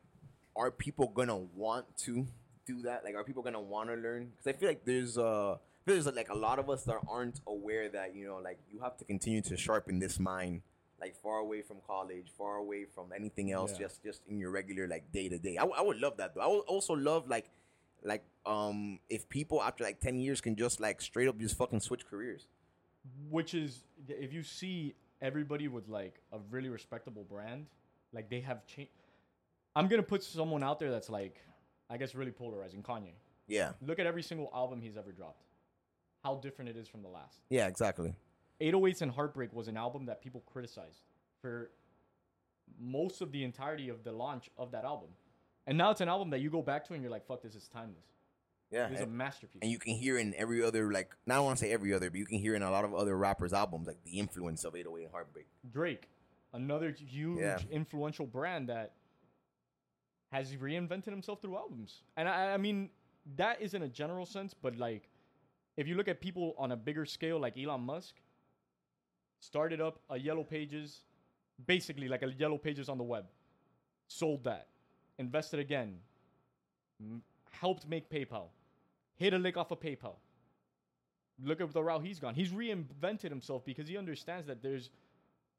are 0.56 0.70
people 0.70 1.08
gonna 1.08 1.36
want 1.36 1.84
to 1.98 2.26
do 2.66 2.82
that? 2.82 3.04
Like, 3.04 3.14
are 3.14 3.24
people 3.24 3.42
gonna 3.42 3.60
want 3.60 3.90
to 3.90 3.94
learn? 3.94 4.30
Because 4.30 4.46
I 4.46 4.52
feel 4.58 4.68
like 4.68 4.84
there's 4.84 5.18
uh 5.18 5.58
there's 5.84 6.06
like 6.06 6.28
a 6.30 6.34
lot 6.34 6.58
of 6.58 6.68
us 6.68 6.84
that 6.84 6.98
aren't 7.08 7.40
aware 7.46 7.88
that 7.90 8.14
you 8.14 8.26
know 8.26 8.38
like 8.42 8.58
you 8.70 8.80
have 8.80 8.96
to 8.98 9.04
continue 9.04 9.40
to 9.42 9.56
sharpen 9.56 9.98
this 9.98 10.18
mind. 10.18 10.62
Like 11.00 11.14
far 11.22 11.38
away 11.38 11.62
from 11.62 11.76
college, 11.86 12.32
far 12.36 12.56
away 12.56 12.86
from 12.92 13.12
anything 13.14 13.52
else, 13.52 13.72
Yeah. 13.72 13.86
just 13.86 14.02
just 14.02 14.22
in 14.28 14.38
your 14.38 14.50
regular 14.50 14.88
like 14.88 15.12
day 15.12 15.28
to 15.28 15.38
day. 15.38 15.56
I 15.58 15.80
would 15.82 15.98
love 15.98 16.16
that 16.16 16.34
though. 16.34 16.40
I 16.40 16.46
would 16.48 16.60
also 16.66 16.94
love 16.94 17.28
like 17.28 17.50
like 18.04 18.24
um 18.46 18.98
if 19.08 19.28
people 19.28 19.62
after 19.62 19.84
like 19.84 20.00
10 20.00 20.18
years 20.18 20.40
can 20.40 20.56
just 20.56 20.80
like 20.80 21.00
straight 21.00 21.28
up 21.28 21.38
just 21.38 21.56
fucking 21.56 21.80
switch 21.80 22.06
careers. 22.06 22.46
Which 23.30 23.54
is 23.54 23.84
if 24.08 24.32
you 24.32 24.42
see 24.42 24.94
everybody 25.20 25.68
with 25.68 25.88
like 25.88 26.20
a 26.32 26.38
really 26.50 26.68
respectable 26.68 27.24
brand 27.24 27.66
like 28.12 28.30
they 28.30 28.40
have 28.40 28.64
changed 28.66 28.92
i'm 29.74 29.88
gonna 29.88 30.02
put 30.02 30.22
someone 30.22 30.62
out 30.62 30.78
there 30.78 30.92
that's 30.92 31.10
like 31.10 31.40
i 31.90 31.96
guess 31.96 32.14
really 32.14 32.30
polarizing. 32.30 32.82
Kanye. 32.82 33.14
Yeah. 33.48 33.72
Look 33.84 33.98
at 33.98 34.06
every 34.06 34.22
single 34.22 34.50
album 34.54 34.80
he's 34.80 34.96
ever 34.96 35.10
dropped. 35.10 35.42
How 36.22 36.36
different 36.36 36.68
it 36.70 36.76
is 36.76 36.86
from 36.86 37.02
the 37.02 37.08
last. 37.08 37.40
Yeah 37.50 37.66
exactly. 37.66 38.14
808s 38.60 39.02
and 39.02 39.10
heartbreak 39.10 39.52
was 39.52 39.68
an 39.68 39.76
album 39.76 40.06
that 40.06 40.20
people 40.20 40.42
criticized 40.46 41.02
for 41.40 41.70
most 42.78 43.20
of 43.20 43.32
the 43.32 43.44
entirety 43.44 43.88
of 43.88 44.04
the 44.04 44.12
launch 44.12 44.50
of 44.56 44.70
that 44.72 44.84
album 44.84 45.08
and 45.68 45.78
now 45.78 45.90
it's 45.92 46.00
an 46.00 46.08
album 46.08 46.30
that 46.30 46.40
you 46.40 46.50
go 46.50 46.62
back 46.62 46.84
to 46.86 46.94
and 46.94 47.02
you're 47.02 47.12
like 47.12 47.26
fuck 47.26 47.42
this 47.42 47.54
is 47.54 47.68
timeless. 47.68 48.06
Yeah 48.72 48.88
it's 48.90 49.00
a 49.02 49.06
masterpiece. 49.06 49.60
and 49.62 49.70
you 49.70 49.78
can 49.78 49.94
hear 49.94 50.18
in 50.18 50.34
every 50.36 50.62
other 50.64 50.90
like 50.92 51.14
not 51.26 51.36
I 51.36 51.40
want 51.40 51.58
to 51.58 51.64
say 51.64 51.70
every 51.72 51.94
other 51.94 52.10
but 52.10 52.18
you 52.18 52.26
can 52.26 52.38
hear 52.38 52.54
in 52.56 52.62
a 52.62 52.70
lot 52.70 52.84
of 52.84 52.92
other 52.94 53.16
rappers 53.16 53.52
albums 53.52 53.86
like 53.86 54.02
the 54.04 54.18
influence 54.18 54.64
of 54.64 54.74
808 54.74 55.04
and 55.04 55.12
heartbreak. 55.12 55.46
Drake, 55.70 56.08
another 56.52 56.90
huge 56.90 57.38
Yeah. 57.40 57.58
influential 57.70 58.26
brand 58.26 58.68
that 58.68 58.94
has 60.32 60.54
reinvented 60.56 61.06
himself 61.06 61.40
through 61.40 61.56
albums. 61.56 62.02
And 62.18 62.28
I, 62.28 62.52
I 62.52 62.56
mean, 62.58 62.90
that 63.36 63.62
is 63.62 63.72
in 63.74 63.82
a 63.82 63.88
general 63.88 64.26
sense, 64.26 64.52
but 64.54 64.76
like, 64.76 65.08
if 65.78 65.86
you 65.88 65.94
look 65.94 66.08
at 66.08 66.20
people 66.20 66.54
on 66.58 66.72
a 66.72 66.76
bigger 66.76 67.06
scale, 67.06 67.38
like 67.40 67.56
Elon 67.56 67.80
Musk, 67.80 68.14
started 69.40 69.80
up 69.80 70.00
a 70.10 70.18
Yellow 70.18 70.44
Pages, 70.44 71.00
basically 71.66 72.08
like 72.08 72.22
a 72.22 72.32
Yellow 72.32 72.58
Pages 72.58 72.88
on 72.90 72.98
the 72.98 73.04
web, 73.04 73.24
sold 74.08 74.44
that, 74.44 74.66
invested 75.18 75.60
again, 75.60 75.98
m- 77.00 77.22
helped 77.50 77.86
make 77.88 78.08
PayPal, 78.10 78.46
hit 79.16 79.34
a 79.34 79.38
lick 79.38 79.56
off 79.56 79.70
of 79.70 79.80
PayPal. 79.80 80.16
Look 81.44 81.60
at 81.60 81.72
the 81.72 81.82
route 81.82 82.02
he's 82.02 82.18
gone. 82.18 82.34
He's 82.34 82.50
reinvented 82.50 83.28
himself 83.28 83.64
because 83.64 83.86
he 83.88 83.96
understands 83.96 84.46
that 84.48 84.62
there's 84.62 84.90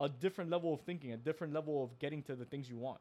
a 0.02 0.10
different 0.10 0.50
level 0.50 0.74
of 0.74 0.82
thinking, 0.82 1.14
a 1.14 1.18
different 1.18 1.54
level 1.54 1.84
of 1.84 1.98
getting 2.00 2.22
to 2.24 2.36
the 2.36 2.46
things 2.46 2.70
you 2.70 2.78
want. 2.78 3.00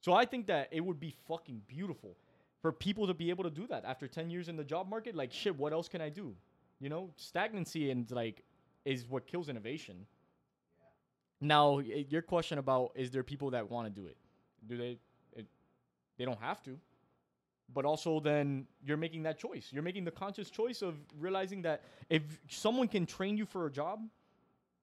So 0.00 0.12
I 0.12 0.24
think 0.24 0.46
that 0.48 0.68
it 0.72 0.80
would 0.80 0.98
be 0.98 1.14
fucking 1.28 1.62
beautiful 1.68 2.16
for 2.60 2.72
people 2.72 3.06
to 3.06 3.14
be 3.14 3.30
able 3.30 3.44
to 3.44 3.50
do 3.50 3.66
that 3.68 3.84
after 3.84 4.08
10 4.08 4.30
years 4.30 4.48
in 4.48 4.56
the 4.56 4.64
job 4.64 4.88
market. 4.88 5.14
Like, 5.14 5.32
shit, 5.32 5.56
what 5.56 5.72
else 5.72 5.88
can 5.88 6.00
I 6.00 6.08
do? 6.08 6.34
You 6.80 6.88
know, 6.88 7.10
stagnancy 7.16 7.90
and 7.90 8.10
like 8.10 8.42
is 8.84 9.08
what 9.08 9.26
kills 9.26 9.48
innovation. 9.48 10.06
Now, 11.40 11.78
your 11.78 12.22
question 12.22 12.58
about 12.58 12.92
is 12.94 13.10
there 13.10 13.22
people 13.24 13.50
that 13.50 13.68
want 13.70 13.92
to 13.92 14.00
do 14.00 14.06
it? 14.06 14.16
Do 14.68 14.76
they? 14.76 14.98
They 16.18 16.24
don't 16.24 16.40
have 16.40 16.62
to. 16.64 16.78
But 17.74 17.84
also, 17.84 18.20
then 18.20 18.66
you're 18.84 18.98
making 18.98 19.22
that 19.22 19.38
choice. 19.38 19.68
You're 19.70 19.82
making 19.82 20.04
the 20.04 20.10
conscious 20.10 20.50
choice 20.50 20.82
of 20.82 20.96
realizing 21.18 21.62
that 21.62 21.82
if 22.10 22.22
someone 22.48 22.88
can 22.88 23.06
train 23.06 23.36
you 23.36 23.46
for 23.46 23.66
a 23.66 23.70
job, 23.70 24.00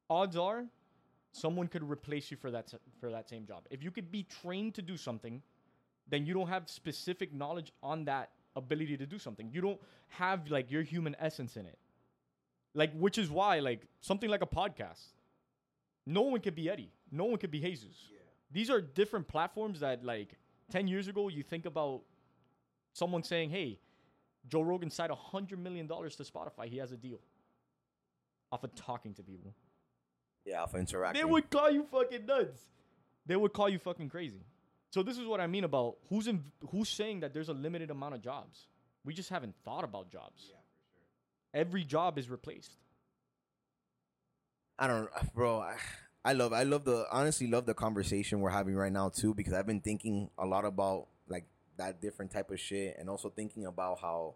odds 0.09 0.35
are 0.35 0.65
someone 1.31 1.67
could 1.67 1.87
replace 1.89 2.31
you 2.31 2.37
for 2.37 2.51
that 2.51 2.73
for 2.99 3.11
that 3.11 3.29
same 3.29 3.45
job. 3.45 3.65
If 3.69 3.83
you 3.83 3.91
could 3.91 4.11
be 4.11 4.23
trained 4.41 4.75
to 4.75 4.81
do 4.81 4.97
something, 4.97 5.41
then 6.07 6.25
you 6.25 6.33
don't 6.33 6.47
have 6.47 6.69
specific 6.69 7.33
knowledge 7.33 7.71
on 7.83 8.05
that 8.05 8.31
ability 8.55 8.97
to 8.97 9.05
do 9.05 9.19
something. 9.19 9.49
You 9.51 9.61
don't 9.61 9.79
have 10.09 10.49
like 10.49 10.71
your 10.71 10.81
human 10.81 11.15
essence 11.19 11.55
in 11.55 11.65
it. 11.65 11.77
Like 12.73 12.93
which 12.93 13.17
is 13.17 13.29
why 13.29 13.59
like 13.59 13.81
something 14.01 14.29
like 14.29 14.41
a 14.41 14.47
podcast. 14.47 15.13
No 16.05 16.21
one 16.21 16.41
could 16.41 16.55
be 16.55 16.69
Eddie. 16.69 16.91
No 17.11 17.25
one 17.25 17.37
could 17.37 17.51
be 17.51 17.59
Jesus. 17.59 17.95
These 18.51 18.69
are 18.69 18.81
different 18.81 19.27
platforms 19.27 19.81
that 19.81 20.03
like 20.03 20.29
10 20.69 20.87
years 20.87 21.07
ago 21.07 21.27
you 21.29 21.43
think 21.43 21.65
about 21.65 22.01
someone 22.93 23.23
saying, 23.23 23.49
"Hey, 23.49 23.79
Joe 24.47 24.61
Rogan 24.61 24.89
signed 24.89 25.11
100 25.11 25.59
million 25.59 25.87
dollars 25.87 26.15
to 26.17 26.23
Spotify. 26.23 26.65
He 26.67 26.77
has 26.77 26.91
a 26.91 26.97
deal." 26.97 27.19
Off 28.51 28.63
of 28.63 28.73
talking 28.75 29.13
to 29.13 29.23
people. 29.23 29.53
yeah 30.45 30.63
off 30.63 30.73
of 30.73 30.79
interacting. 30.79 31.21
They 31.21 31.25
would 31.29 31.49
call 31.49 31.69
you 31.69 31.83
fucking 31.83 32.25
nuts. 32.25 32.61
They 33.25 33.35
would 33.35 33.53
call 33.53 33.69
you 33.69 33.77
fucking 33.77 34.09
crazy. 34.09 34.41
So 34.91 35.03
this 35.03 35.19
is 35.19 35.27
what 35.27 35.39
I 35.39 35.45
mean 35.45 35.63
about 35.65 35.97
who's 36.09 36.27
in, 36.27 36.43
who's 36.71 36.89
saying 36.89 37.19
that 37.19 37.31
there's 37.33 37.49
a 37.49 37.53
limited 37.53 37.91
amount 37.91 38.15
of 38.15 38.21
jobs. 38.21 38.65
We 39.05 39.13
just 39.13 39.29
haven't 39.29 39.53
thought 39.63 39.83
about 39.83 40.09
jobs. 40.09 40.51
Every 41.53 41.83
job 41.83 42.17
is 42.17 42.27
replaced. 42.29 42.75
I 44.79 44.87
don't, 44.87 45.09
bro. 45.35 45.59
I, 45.59 45.75
I 46.25 46.33
love, 46.33 46.51
I 46.53 46.63
love 46.63 46.83
the, 46.83 47.05
honestly 47.11 47.47
love 47.47 47.65
the 47.65 47.73
conversation 47.73 48.41
we're 48.41 48.49
having 48.49 48.75
right 48.75 48.91
now 48.91 49.09
too, 49.09 49.33
because 49.33 49.53
I've 49.53 49.65
been 49.67 49.79
thinking 49.79 50.29
a 50.37 50.45
lot 50.45 50.65
about 50.65 51.07
like 51.27 51.45
that 51.77 52.01
different 52.01 52.31
type 52.31 52.51
of 52.51 52.59
shit, 52.59 52.97
and 52.99 53.09
also 53.09 53.29
thinking 53.29 53.65
about 53.65 53.99
how, 54.01 54.35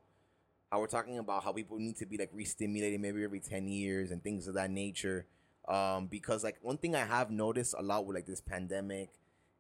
how 0.72 0.80
we're 0.80 0.88
talking 0.88 1.18
about 1.20 1.44
how 1.44 1.52
people 1.52 1.78
need 1.78 1.98
to 1.98 2.06
be 2.06 2.18
like 2.18 2.30
re-stimulated 2.34 3.00
maybe 3.02 3.24
every 3.24 3.40
ten 3.42 3.68
years 3.68 4.12
and 4.12 4.24
things 4.24 4.48
of 4.48 4.54
that 4.56 4.72
nature. 4.72 5.26
Um, 5.68 6.08
because 6.08 6.44
like 6.44 6.58
one 6.62 6.78
thing 6.78 6.96
I 6.96 7.06
have 7.06 7.30
noticed 7.32 7.76
a 7.78 7.82
lot 7.84 8.06
with 8.06 8.16
like 8.16 8.26
this 8.26 8.42
pandemic 8.42 9.10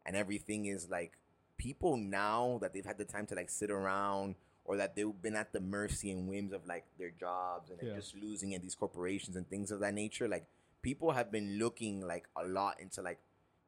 and 0.05 0.15
everything 0.15 0.65
is 0.65 0.89
like 0.89 1.13
people 1.57 1.95
now 1.97 2.57
that 2.61 2.73
they've 2.73 2.85
had 2.85 2.97
the 2.97 3.05
time 3.05 3.25
to 3.27 3.35
like 3.35 3.49
sit 3.49 3.69
around 3.71 4.35
or 4.65 4.75
that 4.77 4.95
they've 4.95 5.21
been 5.21 5.35
at 5.35 5.53
the 5.53 5.61
mercy 5.61 6.11
and 6.11 6.27
whims 6.27 6.51
of 6.51 6.65
like 6.67 6.85
their 6.97 7.11
jobs 7.11 7.69
and 7.69 7.79
Yeah. 7.81 7.95
just 7.95 8.15
losing 8.15 8.53
at 8.53 8.61
these 8.61 8.75
corporations 8.75 9.35
and 9.37 9.47
things 9.49 9.71
of 9.71 9.79
that 9.81 9.93
nature 9.93 10.27
like 10.27 10.45
people 10.83 11.11
have 11.11 11.31
been 11.31 11.57
looking 11.57 12.05
like 12.05 12.25
a 12.35 12.45
lot 12.45 12.79
into 12.79 13.01
like 13.01 13.17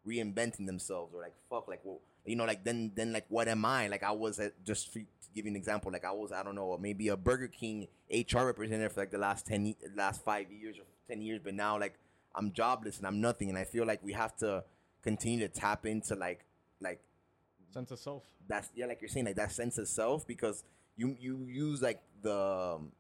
reinventing 0.08 0.68
themselves 0.68 1.12
or 1.16 1.22
like 1.22 1.34
fuck 1.50 1.68
like 1.68 1.82
well 1.84 2.00
you 2.26 2.36
know 2.36 2.46
like 2.46 2.64
then 2.64 2.92
then 2.96 3.12
like 3.12 3.26
what 3.30 3.48
am 3.48 3.66
i 3.66 3.88
like 3.88 4.04
i 4.04 4.12
was 4.12 4.40
at 4.40 4.64
just 4.64 4.94
to 4.94 5.00
give 5.34 5.46
you 5.46 5.50
an 5.50 5.56
example 5.56 5.92
like 5.92 6.06
i 6.06 6.12
was 6.12 6.32
i 6.32 6.44
don't 6.44 6.54
know 6.54 6.78
maybe 6.80 7.08
a 7.08 7.18
burger 7.18 7.48
king 7.48 7.88
hr 8.12 8.46
representative 8.46 8.94
for 8.94 9.00
like 9.00 9.10
the 9.12 9.18
last 9.18 9.48
10 9.48 9.74
last 9.96 10.24
5 10.24 10.52
years 10.52 10.78
or 10.78 10.84
10 11.08 11.24
years 11.24 11.42
but 11.44 11.56
now 11.56 11.80
like 11.80 11.96
i'm 12.36 12.52
jobless 12.52 13.00
and 13.00 13.08
i'm 13.08 13.20
nothing 13.20 13.50
and 13.50 13.58
i 13.58 13.64
feel 13.64 13.86
like 13.86 14.04
we 14.04 14.14
have 14.14 14.36
to 14.38 14.64
continue 15.06 15.40
to 15.40 15.48
tap 15.48 15.86
into 15.86 16.16
like 16.16 16.46
like 16.82 17.00
Sense 17.72 17.92
of 17.92 18.00
self. 18.00 18.24
that's 18.48 18.70
yeah, 18.74 18.86
like 18.86 19.02
you're 19.02 19.10
saying, 19.10 19.26
like 19.26 19.36
that 19.36 19.52
sense 19.52 19.78
of 19.78 19.88
self 19.90 20.26
because 20.26 20.64
you 20.96 21.18
you 21.20 21.46
use 21.46 21.82
like 21.82 22.02
the 22.22 22.34
um, 22.34 22.94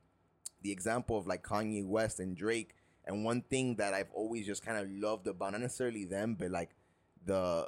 the 0.63 0.72
example 0.72 1.18
of 1.18 1.28
like 1.28 1.45
Kanye 1.45 1.86
West 1.86 2.20
and 2.20 2.36
Drake, 2.36 2.76
and 3.06 3.24
one 3.24 3.41
thing 3.41 3.76
that 3.76 3.93
I've 3.93 4.12
always 4.14 4.45
just 4.45 4.66
kind 4.66 4.78
of 4.78 4.89
loved 4.89 5.28
about 5.28 5.51
not 5.53 5.62
necessarily 5.62 6.06
them, 6.06 6.36
but 6.39 6.51
like 6.51 6.72
the 7.26 7.68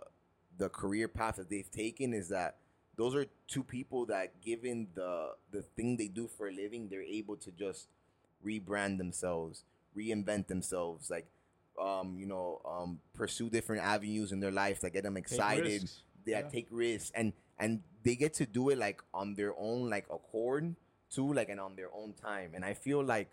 the 0.58 0.70
career 0.70 1.08
path 1.08 1.36
that 1.38 1.50
they've 1.50 1.70
taken 1.72 2.14
is 2.14 2.30
that 2.30 2.58
those 2.96 3.14
are 3.16 3.26
two 3.48 3.64
people 3.64 4.06
that, 4.08 4.42
given 4.42 4.88
the 4.96 5.32
the 5.52 5.62
thing 5.62 5.98
they 5.98 6.08
do 6.08 6.28
for 6.28 6.48
a 6.48 6.52
living, 6.52 6.90
they're 6.90 7.04
able 7.04 7.36
to 7.38 7.52
just 7.52 7.88
rebrand 8.46 8.98
themselves, 8.98 9.64
reinvent 9.96 10.48
themselves, 10.48 11.10
like 11.10 11.28
um, 11.80 12.18
you 12.20 12.26
know, 12.26 12.62
um, 12.66 13.00
pursue 13.14 13.50
different 13.50 13.84
avenues 13.84 14.32
in 14.32 14.40
their 14.40 14.52
life 14.52 14.82
that 14.82 14.92
get 14.94 15.04
them 15.04 15.18
excited. 15.18 15.90
They 16.26 16.32
Yeah. 16.32 16.42
take 16.50 16.68
risks 16.72 17.12
and 17.16 17.34
and 17.60 17.84
they 18.04 18.16
get 18.16 18.34
to 18.36 18.46
do 18.46 18.70
it 18.70 18.78
like 18.78 19.02
on 19.14 19.36
their 19.36 19.54
own 19.58 19.90
like 19.90 20.06
accord 20.10 20.76
too, 21.10 21.34
like 21.34 21.50
and 21.50 21.60
on 21.60 21.76
their 21.76 21.94
own 21.94 22.14
time. 22.14 22.52
And 22.56 22.66
I 22.66 22.74
feel 22.74 23.04
like 23.04 23.30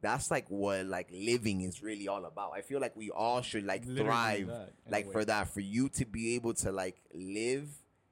that's 0.00 0.30
like 0.30 0.46
what 0.48 0.86
like 0.86 1.08
living 1.12 1.62
is 1.62 1.82
really 1.82 2.08
all 2.08 2.24
about. 2.24 2.52
I 2.54 2.60
feel 2.60 2.80
like 2.80 2.94
we 2.96 3.10
all 3.10 3.42
should 3.42 3.64
like 3.64 3.84
Literally 3.86 4.04
thrive 4.04 4.46
that, 4.48 4.72
like 4.90 5.10
for 5.12 5.24
that 5.24 5.48
for 5.48 5.60
you 5.60 5.88
to 5.90 6.04
be 6.04 6.34
able 6.34 6.54
to 6.54 6.72
like 6.72 6.96
live 7.14 7.68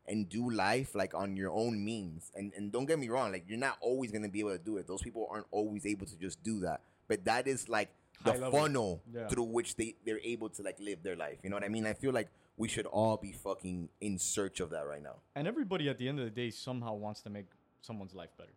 and 0.07 0.29
do 0.29 0.51
life 0.51 0.95
like 0.95 1.15
on 1.15 1.37
your 1.37 1.51
own 1.51 1.85
means. 1.85 2.31
And 2.35 2.53
and 2.57 2.73
don't 2.73 2.87
get 2.87 2.99
me 2.99 3.09
wrong 3.09 3.33
like 3.33 3.45
you're 3.49 3.59
not 3.59 3.77
always 3.81 4.11
going 4.11 4.23
to 4.23 4.29
be 4.29 4.41
able 4.41 4.53
to 4.53 4.59
do 4.59 4.77
it. 4.79 4.87
Those 4.87 5.03
people 5.03 5.29
aren't 5.31 5.47
always 5.51 5.87
able 5.87 6.07
to 6.07 6.17
just 6.19 6.43
do 6.43 6.61
that. 6.61 6.81
But 7.09 7.25
that 7.27 7.47
is 7.47 7.69
like 7.69 7.91
the 8.25 8.33
funnel 8.51 9.03
Yeah. 9.13 9.29
through 9.29 9.45
which 9.45 9.77
they 9.77 9.95
they're 10.05 10.21
able 10.25 10.49
to 10.51 10.63
like 10.63 10.79
live 10.81 11.03
their 11.03 11.17
life. 11.17 11.39
You 11.43 11.51
know 11.51 11.57
what 11.57 11.65
i 11.65 11.69
mean? 11.69 11.87
I 11.87 11.93
feel 11.93 12.13
like 12.13 12.29
we 12.57 12.69
should 12.69 12.87
all 12.87 13.17
be 13.17 13.33
fucking 13.33 13.89
in 14.01 14.19
search 14.19 14.61
of 14.61 14.71
that 14.71 14.87
right 14.87 15.03
now. 15.03 15.17
And 15.35 15.47
everybody 15.49 15.89
at 15.89 15.99
the 15.99 16.09
end 16.09 16.19
of 16.21 16.25
the 16.25 16.31
day 16.31 16.51
somehow 16.51 16.95
wants 16.95 17.21
to 17.23 17.31
make 17.31 17.47
someone's 17.83 18.15
life 18.15 18.31
better. 18.39 18.53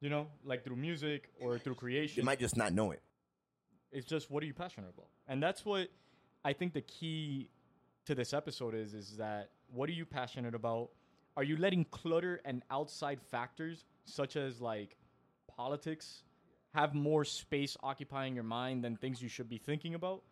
You 0.00 0.08
know, 0.08 0.28
like 0.44 0.64
through 0.64 0.76
music 0.76 1.28
or 1.40 1.58
through 1.58 1.74
creation. 1.74 2.16
you 2.20 2.24
might 2.24 2.38
just 2.40 2.56
not 2.56 2.72
know 2.72 2.90
it 2.90 3.02
It's 3.92 4.06
just 4.06 4.30
what 4.30 4.42
are 4.42 4.46
you 4.46 4.54
passionate 4.54 4.88
about? 4.96 5.08
And 5.28 5.42
that's 5.42 5.64
what 5.64 5.88
I 6.44 6.52
think 6.54 6.72
the 6.72 6.80
key 6.80 7.50
to 8.06 8.14
this 8.14 8.32
episode 8.32 8.74
is 8.74 8.94
is 8.94 9.16
that 9.18 9.50
what 9.70 9.88
are 9.90 9.92
you 9.92 10.06
passionate 10.06 10.54
about? 10.54 10.90
Are 11.36 11.44
you 11.44 11.56
letting 11.56 11.84
clutter 11.84 12.40
and 12.44 12.62
outside 12.70 13.20
factors 13.20 13.84
such 14.04 14.36
as 14.36 14.60
like 14.60 14.96
politics 15.48 16.22
have 16.72 16.94
more 16.94 17.24
space 17.24 17.76
occupying 17.82 18.34
your 18.34 18.44
mind 18.44 18.82
than 18.82 18.96
things 18.96 19.20
you 19.20 19.28
should 19.28 19.50
be 19.50 19.58
thinking 19.58 19.94
about? 19.94 20.22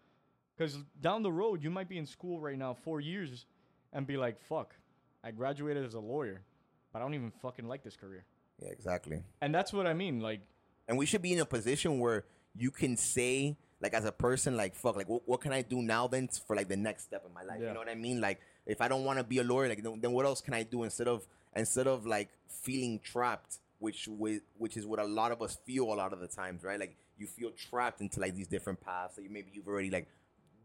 Cuz 0.57 0.79
down 1.01 1.23
the 1.23 1.33
road 1.33 1.63
you 1.63 1.71
might 1.71 1.91
be 1.91 1.99
in 1.99 2.07
school 2.07 2.41
right 2.41 2.57
now 2.57 2.73
4 2.73 3.01
years 3.01 3.45
and 3.93 4.07
be 4.07 4.17
like, 4.17 4.41
"Fuck, 4.41 4.75
I 5.23 5.31
graduated 5.31 5.85
as 5.85 5.95
a 5.95 6.01
lawyer, 6.01 6.43
but 6.91 7.01
I 7.01 7.03
don't 7.03 7.15
even 7.15 7.31
fucking 7.31 7.67
like 7.69 7.83
this 7.83 7.97
career." 7.97 8.25
Yeah 8.61 8.71
exactly 8.71 9.23
And 9.41 9.55
that's 9.55 9.73
what 9.73 9.87
I 9.87 9.95
mean, 9.95 10.21
like 10.21 10.41
and 10.89 10.97
we 10.99 11.07
should 11.07 11.23
be 11.23 11.33
in 11.33 11.41
a 11.41 11.45
position 11.47 11.99
where 12.01 12.25
you 12.57 12.71
can 12.71 12.97
say 12.97 13.57
like 13.81 13.95
as 13.95 14.05
a 14.05 14.13
person 14.13 14.57
like 14.57 14.75
fuck 14.75 14.97
like 14.97 15.09
what, 15.09 15.23
what 15.27 15.41
can 15.41 15.53
i 15.53 15.63
do 15.63 15.81
now 15.83 16.09
then 16.09 16.27
for 16.47 16.57
like 16.57 16.67
the 16.69 16.77
next 16.77 17.05
step 17.05 17.23
in 17.27 17.33
my 17.33 17.43
life 17.43 17.59
Yeah. 17.61 17.69
you 17.69 17.75
know 17.75 17.81
what 17.81 17.89
i 17.89 17.95
mean 17.95 18.21
like 18.21 18.41
if 18.67 18.81
i 18.81 18.89
don't 18.89 19.05
want 19.05 19.19
to 19.19 19.25
be 19.25 19.39
a 19.39 19.45
lawyer 19.45 19.69
like 19.69 19.83
then, 19.83 20.01
then 20.01 20.13
what 20.13 20.25
else 20.27 20.41
can 20.41 20.55
i 20.55 20.63
do 20.65 20.83
instead 20.83 21.07
of 21.07 21.27
instead 21.55 21.87
of 21.87 22.05
like 22.07 22.31
feeling 22.49 22.99
trapped 23.05 23.59
which 23.79 24.09
which 24.57 24.77
is 24.77 24.85
what 24.87 24.99
a 24.99 25.05
lot 25.05 25.31
of 25.31 25.41
us 25.43 25.59
feel 25.65 25.85
a 25.85 25.95
lot 25.95 26.13
of 26.13 26.19
the 26.19 26.27
times 26.27 26.65
right 26.65 26.81
like 26.81 26.97
you 27.19 27.27
feel 27.27 27.51
trapped 27.53 28.01
into 28.01 28.19
like 28.19 28.35
these 28.35 28.49
different 28.49 28.81
paths 28.81 29.15
that 29.15 29.23
you 29.23 29.31
maybe 29.31 29.51
you've 29.53 29.69
already 29.69 29.91
like 29.91 30.09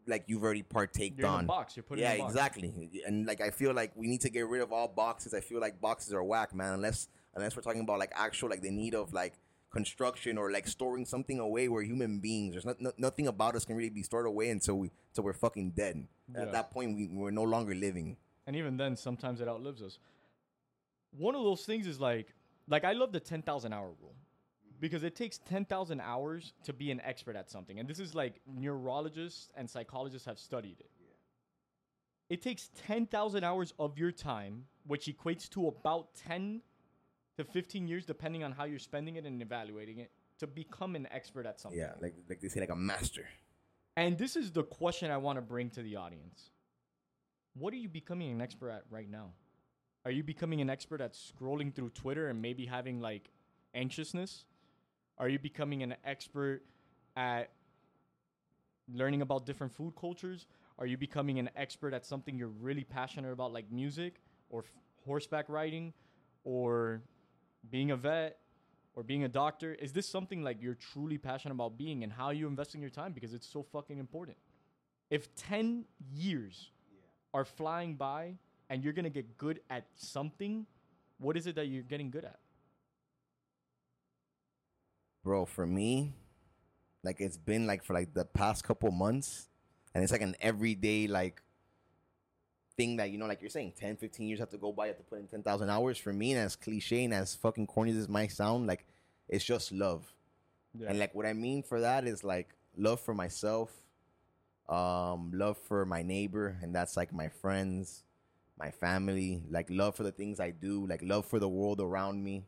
like 0.08 0.24
you've 0.28 0.44
already 0.44 0.64
partaked 0.64 1.20
you're 1.20 1.28
on 1.28 1.46
box, 1.46 1.78
you're 1.78 1.84
putting 1.84 2.04
yeah, 2.04 2.14
in 2.14 2.20
a 2.20 2.24
box. 2.24 2.34
exactly. 2.34 3.02
And 3.06 3.26
like 3.26 3.40
I 3.40 3.52
feel 3.52 3.74
like 3.74 3.92
we 3.96 4.08
need 4.08 4.20
to 4.22 4.30
get 4.30 4.48
rid 4.50 4.62
of 4.62 4.74
all 4.74 4.90
boxes. 4.90 5.34
I 5.34 5.40
feel 5.40 5.62
like 5.62 5.80
boxes 5.80 6.14
are 6.14 6.22
whack, 6.22 6.54
man. 6.54 6.74
Unless 6.74 7.08
unless 7.36 7.56
we're 7.56 7.62
talking 7.62 7.82
about 7.82 8.00
like 8.00 8.12
actual 8.16 8.50
like 8.50 8.62
the 8.62 8.72
need 8.72 8.96
of 8.96 9.14
like 9.14 9.34
construction 9.72 10.38
or 10.38 10.52
like 10.52 10.68
storing 10.68 11.06
something 11.06 11.40
away. 11.40 11.68
We're 11.68 11.84
human 11.84 12.20
beings. 12.20 12.54
There's 12.54 12.66
not, 12.66 12.80
no, 12.80 12.92
nothing 12.98 13.28
about 13.28 13.56
us 13.56 13.66
can 13.66 13.76
really 13.76 13.90
be 13.90 14.04
stored 14.04 14.28
away 14.28 14.50
until 14.50 14.76
we 14.80 14.92
until 15.12 15.24
we're 15.24 15.34
fucking 15.34 15.72
dead. 15.72 16.08
Yeah. 16.34 16.44
At 16.44 16.52
that 16.52 16.72
point, 16.72 16.96
we 16.96 17.08
we're 17.12 17.32
no 17.32 17.44
longer 17.44 17.74
living. 17.76 18.18
and 18.46 18.56
even 18.56 18.78
then 18.78 18.96
sometimes 18.98 19.42
it 19.42 19.48
outlives 19.48 19.82
us 19.82 20.00
one 21.12 21.36
of 21.36 21.44
those 21.44 21.64
things 21.64 21.88
is 21.88 22.00
like 22.00 22.34
like 22.68 22.84
i 22.84 22.92
love 22.94 23.12
the 23.12 23.20
10000 23.20 23.72
hour 23.74 23.92
rule 24.02 24.16
because 24.80 25.04
it 25.04 25.16
takes 25.16 25.38
10000 25.38 26.02
hours 26.02 26.54
to 26.64 26.74
be 26.74 26.92
an 26.92 27.00
expert 27.02 27.36
at 27.36 27.50
something 27.50 27.80
and 27.80 27.88
this 27.88 28.00
is 28.00 28.14
like 28.16 28.42
neurologists 28.48 29.50
and 29.56 29.70
psychologists 29.70 30.26
have 30.26 30.40
studied 30.40 30.78
it 30.80 30.90
it 32.30 32.42
takes 32.42 32.70
10000 32.88 33.44
hours 33.44 33.74
of 33.80 33.98
your 33.98 34.12
time 34.12 34.66
which 34.88 35.06
equates 35.08 35.48
to 35.50 35.68
about 35.68 36.08
10 36.16 36.62
to 37.38 37.44
15 37.44 37.88
years 37.88 38.06
depending 38.06 38.44
on 38.44 38.52
how 38.52 38.64
you're 38.66 38.80
spending 38.80 39.16
it 39.16 39.26
and 39.26 39.42
evaluating 39.42 40.00
it 40.00 40.12
to 40.40 40.48
become 40.48 40.96
an 40.96 41.08
expert 41.12 41.46
at 41.46 41.60
something 41.60 41.80
Yeah, 41.80 41.94
like 42.02 42.16
like 42.30 42.42
they 42.42 42.48
say, 42.48 42.60
like 42.60 42.70
a 42.70 42.76
master. 42.76 43.26
and 43.98 44.18
this 44.18 44.36
is 44.36 44.52
the 44.52 44.64
question 44.64 45.12
I 45.12 45.18
want 45.18 45.38
to 45.38 45.42
bring 45.42 45.70
to 45.72 45.82
the 45.84 45.96
audience. 45.96 46.50
What 47.56 47.74
are 47.74 47.78
you 47.78 47.90
becoming 47.90 48.32
an 48.32 48.42
expert 48.42 48.72
at 48.72 48.84
right 48.90 49.10
now? 49.10 49.32
Are 50.06 50.12
you 50.12 50.24
becoming 50.24 50.60
an 50.62 50.70
expert 50.70 51.02
at 51.02 51.14
scrolling 51.14 51.74
through 51.74 51.90
Twitter 51.92 52.28
and 52.30 52.42
maybe 52.42 52.66
having 52.66 53.00
like 53.00 53.30
anxiousness? 53.74 54.46
Are 55.18 55.30
you 55.30 55.40
becoming 55.40 55.84
an 55.84 55.96
expert 56.04 56.64
at 57.16 57.52
learning 58.92 59.22
about 59.22 59.46
different 59.46 59.72
food 59.74 59.94
cultures? 60.00 60.48
Are 60.80 60.86
you 60.88 60.98
becoming 60.98 61.40
an 61.40 61.50
expert 61.56 61.94
at 61.94 62.06
something 62.06 62.36
you're 62.38 62.48
really 62.62 62.84
passionate 62.84 63.32
about, 63.32 63.54
like 63.54 63.72
music 63.72 64.16
or 64.50 64.62
f- 64.62 64.74
horseback 65.06 65.48
riding 65.48 65.94
or 66.44 67.02
being 67.70 67.92
a 67.92 67.98
vet 67.98 68.38
or 68.96 69.04
being 69.04 69.24
a 69.24 69.30
doctor? 69.30 69.74
Is 69.74 69.92
this 69.92 70.08
something 70.08 70.44
like 70.44 70.62
you're 70.62 70.78
truly 70.94 71.18
passionate 71.18 71.54
about 71.54 71.78
being 71.78 72.04
and 72.04 72.12
how 72.12 72.26
are 72.26 72.34
you 72.34 72.48
investing 72.48 72.82
your 72.82 72.90
time 72.90 73.12
because 73.14 73.34
it's 73.34 73.48
so 73.48 73.64
fucking 73.64 73.98
important? 73.98 74.38
If 75.10 75.34
10 75.36 75.86
years 76.14 76.72
are 77.34 77.46
flying 77.46 77.96
by 77.96 78.36
and 78.70 78.84
you're 78.84 78.94
going 78.94 79.04
to 79.04 79.10
get 79.10 79.38
good 79.38 79.60
at 79.70 79.86
something, 79.96 80.66
what 81.20 81.38
is 81.38 81.48
it 81.48 81.56
that 81.56 81.68
you're 81.68 81.84
getting 81.84 82.10
good 82.10 82.26
at? 82.26 82.40
bro 85.24 85.46
for 85.46 85.66
me 85.66 86.14
like 87.04 87.20
it's 87.20 87.38
been 87.38 87.66
like 87.66 87.84
for 87.84 87.94
like 87.94 88.14
the 88.14 88.26
past 88.26 88.64
couple 88.64 88.92
months 88.92 89.48
and 89.96 90.04
it's 90.04 90.12
like 90.12 90.22
an 90.22 90.36
everyday 90.42 91.08
like 91.08 91.42
thing 92.78 92.96
that 92.98 93.10
you 93.12 93.18
know 93.18 93.26
like 93.28 93.40
you're 93.42 93.50
saying 93.50 93.72
10 93.78 93.98
15 93.98 94.28
years 94.28 94.40
have 94.40 94.50
to 94.50 94.58
go 94.58 94.72
by 94.72 94.86
you 94.86 94.90
have 94.94 94.98
to 94.98 95.04
put 95.04 95.20
in 95.20 95.28
10,000 95.28 95.70
hours 95.70 95.98
for 95.98 96.12
me 96.12 96.32
and 96.34 96.42
as 96.42 96.56
cliche 96.56 97.04
and 97.04 97.14
as 97.14 97.36
fucking 97.36 97.68
corny 97.68 97.92
as 97.92 97.98
this 97.98 98.10
might 98.10 98.32
sound 98.32 98.66
like 98.66 98.86
it's 99.30 99.46
just 99.46 99.72
love 99.72 100.12
Yeah. 100.78 100.90
and 100.90 100.98
like 101.00 101.14
what 101.14 101.26
I 101.26 101.34
mean 101.34 101.62
for 101.64 101.82
that 101.82 102.08
is 102.08 102.24
like 102.24 102.50
love 102.76 103.00
for 103.00 103.14
myself, 103.14 103.70
um, 104.68 105.32
love 105.34 105.58
for 105.58 105.86
my 105.86 106.02
neighbor, 106.02 106.58
and 106.62 106.74
that's 106.74 106.98
like 106.98 107.14
my 107.14 107.30
friends, 107.30 108.04
my 108.58 108.72
family, 108.72 109.44
like 109.50 109.68
love 109.70 109.96
for 109.96 110.04
the 110.04 110.12
things 110.12 110.40
I 110.40 110.52
do, 110.52 110.88
like 110.88 111.02
love 111.04 111.26
for 111.26 111.40
the 111.40 111.50
world 111.50 111.80
around 111.80 112.24
me. 112.24 112.46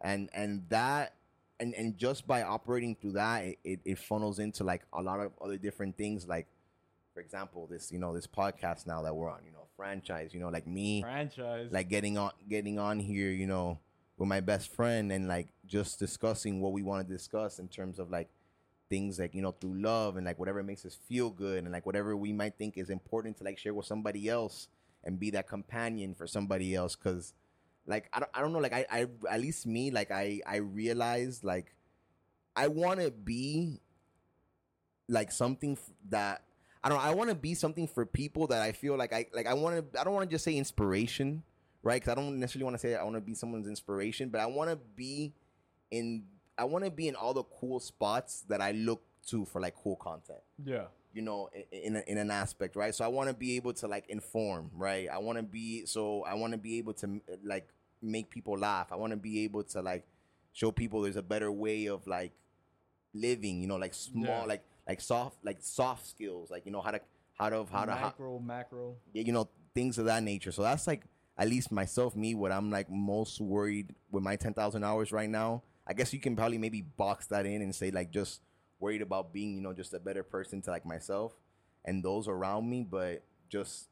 And 0.00 0.30
and 0.32 0.64
that 0.70 1.14
and 1.60 1.74
and 1.74 1.96
just 1.98 2.26
by 2.26 2.42
operating 2.42 2.94
through 2.94 3.12
that 3.12 3.44
it, 3.44 3.58
it, 3.64 3.80
it 3.84 3.98
funnels 3.98 4.38
into 4.38 4.62
like 4.64 4.82
a 4.92 5.02
lot 5.02 5.20
of 5.20 5.32
other 5.42 5.56
different 5.58 5.96
things 5.96 6.26
like 6.26 6.46
for 7.16 7.20
example 7.20 7.66
this 7.66 7.90
you 7.90 7.98
know 7.98 8.12
this 8.12 8.26
podcast 8.26 8.86
now 8.86 9.00
that 9.00 9.16
we're 9.16 9.30
on 9.30 9.40
you 9.42 9.50
know 9.50 9.64
franchise 9.74 10.34
you 10.34 10.38
know 10.38 10.50
like 10.50 10.66
me 10.66 11.00
franchise. 11.00 11.66
like 11.70 11.88
getting 11.88 12.18
on 12.18 12.30
getting 12.46 12.78
on 12.78 13.00
here 13.00 13.30
you 13.30 13.46
know 13.46 13.78
with 14.18 14.28
my 14.28 14.38
best 14.38 14.70
friend 14.70 15.10
and 15.10 15.26
like 15.26 15.48
just 15.64 15.98
discussing 15.98 16.60
what 16.60 16.74
we 16.74 16.82
want 16.82 17.08
to 17.08 17.10
discuss 17.10 17.58
in 17.58 17.68
terms 17.68 17.98
of 17.98 18.10
like 18.10 18.28
things 18.90 19.18
like 19.18 19.34
you 19.34 19.40
know 19.40 19.52
through 19.52 19.80
love 19.80 20.18
and 20.18 20.26
like 20.26 20.38
whatever 20.38 20.62
makes 20.62 20.84
us 20.84 20.98
feel 21.08 21.30
good 21.30 21.64
and 21.64 21.72
like 21.72 21.86
whatever 21.86 22.14
we 22.14 22.34
might 22.34 22.58
think 22.58 22.76
is 22.76 22.90
important 22.90 23.34
to 23.38 23.44
like 23.44 23.56
share 23.56 23.72
with 23.72 23.86
somebody 23.86 24.28
else 24.28 24.68
and 25.02 25.18
be 25.18 25.30
that 25.30 25.48
companion 25.48 26.14
for 26.14 26.26
somebody 26.26 26.74
else 26.74 26.96
because 26.96 27.32
like 27.86 28.10
I 28.12 28.20
don't, 28.20 28.30
I 28.34 28.42
don't 28.42 28.52
know 28.52 28.58
like 28.58 28.74
I, 28.74 28.84
I 28.90 29.06
at 29.30 29.40
least 29.40 29.66
me 29.66 29.90
like 29.90 30.10
I 30.10 30.42
I 30.46 30.56
realized 30.56 31.44
like 31.44 31.74
I 32.54 32.68
want 32.68 33.00
to 33.00 33.10
be 33.10 33.80
like 35.08 35.32
something 35.32 35.72
f- 35.72 35.94
that 36.10 36.42
I 36.86 36.88
don't 36.88 37.00
I 37.00 37.14
want 37.14 37.30
to 37.30 37.34
be 37.34 37.54
something 37.54 37.88
for 37.88 38.06
people 38.06 38.46
that 38.48 38.62
I 38.62 38.72
feel 38.72 38.96
like 38.96 39.12
I 39.12 39.26
like 39.34 39.46
I 39.46 39.54
want 39.54 39.92
to 39.92 40.00
I 40.00 40.04
don't 40.04 40.14
want 40.14 40.28
to 40.30 40.34
just 40.34 40.44
say 40.44 40.54
inspiration, 40.56 41.42
right? 41.82 42.00
Cuz 42.00 42.08
I 42.08 42.14
don't 42.14 42.38
necessarily 42.38 42.64
want 42.64 42.74
to 42.74 42.78
say 42.78 42.94
I 42.94 43.02
want 43.02 43.16
to 43.16 43.20
be 43.20 43.34
someone's 43.34 43.66
inspiration, 43.66 44.28
but 44.28 44.40
I 44.40 44.46
want 44.46 44.70
to 44.70 44.76
be 44.76 45.32
in 45.90 46.24
I 46.56 46.64
want 46.64 46.84
to 46.84 46.90
be 46.90 47.08
in 47.08 47.16
all 47.16 47.34
the 47.34 47.42
cool 47.42 47.80
spots 47.80 48.44
that 48.48 48.60
I 48.60 48.70
look 48.72 49.02
to 49.28 49.44
for 49.44 49.60
like 49.60 49.74
cool 49.82 49.96
content 49.96 50.38
yeah. 50.64 50.84
you 51.12 51.20
know 51.20 51.50
in 51.72 51.96
a, 51.96 52.00
in 52.06 52.16
an 52.16 52.30
aspect 52.30 52.76
right 52.76 52.94
so 52.94 53.04
i 53.04 53.08
want 53.08 53.28
to 53.28 53.34
be 53.34 53.56
able 53.56 53.72
to 53.72 53.88
like 53.88 54.04
inform 54.08 54.70
right 54.72 55.08
i 55.10 55.18
want 55.18 55.36
to 55.36 55.42
be 55.42 55.84
so 55.84 56.22
i 56.22 56.34
want 56.34 56.52
to 56.52 56.58
be 56.58 56.78
able 56.78 56.92
to 56.92 57.20
like 57.44 57.68
make 58.00 58.30
people 58.30 58.56
laugh 58.56 58.92
i 58.92 58.94
want 58.94 59.10
to 59.10 59.16
be 59.16 59.42
able 59.42 59.64
to 59.64 59.82
like 59.82 60.04
show 60.52 60.70
people 60.70 61.02
there's 61.02 61.16
a 61.16 61.22
better 61.22 61.50
way 61.50 61.86
of 61.86 62.06
like 62.06 62.30
living 63.12 63.60
you 63.60 63.66
know 63.66 63.76
like 63.76 63.94
small 63.94 64.42
Yeah. 64.42 64.44
like 64.44 64.62
like 64.88 65.00
soft 65.00 65.36
like 65.44 65.58
soft 65.60 66.06
skills 66.06 66.50
like 66.50 66.64
you 66.66 66.72
know 66.72 66.80
how 66.80 66.90
to 66.90 67.00
how 67.38 67.48
to 67.48 67.66
how 67.70 67.84
to 67.84 67.92
how, 67.92 68.06
Micro, 68.06 68.38
macro. 68.38 68.96
yeah, 69.12 69.22
you 69.22 69.32
know 69.32 69.48
things 69.74 69.98
of 69.98 70.06
that 70.06 70.22
nature 70.22 70.52
so 70.52 70.62
that's 70.62 70.86
like 70.86 71.04
at 71.38 71.48
least 71.48 71.70
myself 71.70 72.16
me 72.16 72.34
what 72.34 72.50
i'm 72.52 72.70
like 72.70 72.90
most 72.90 73.40
worried 73.40 73.94
with 74.10 74.22
my 74.22 74.36
10000 74.36 74.82
hours 74.84 75.12
right 75.12 75.28
now 75.28 75.62
i 75.86 75.92
guess 75.92 76.12
you 76.12 76.20
can 76.20 76.34
probably 76.34 76.58
maybe 76.58 76.80
box 76.82 77.26
that 77.26 77.44
in 77.46 77.62
and 77.62 77.74
say 77.74 77.90
like 77.90 78.10
just 78.10 78.40
worried 78.80 79.02
about 79.02 79.32
being 79.32 79.54
you 79.54 79.60
know 79.60 79.72
just 79.72 79.92
a 79.94 79.98
better 79.98 80.22
person 80.22 80.62
to 80.62 80.70
like 80.70 80.86
myself 80.86 81.32
and 81.84 82.02
those 82.02 82.26
around 82.28 82.68
me 82.68 82.82
but 82.88 83.22
just 83.48 83.88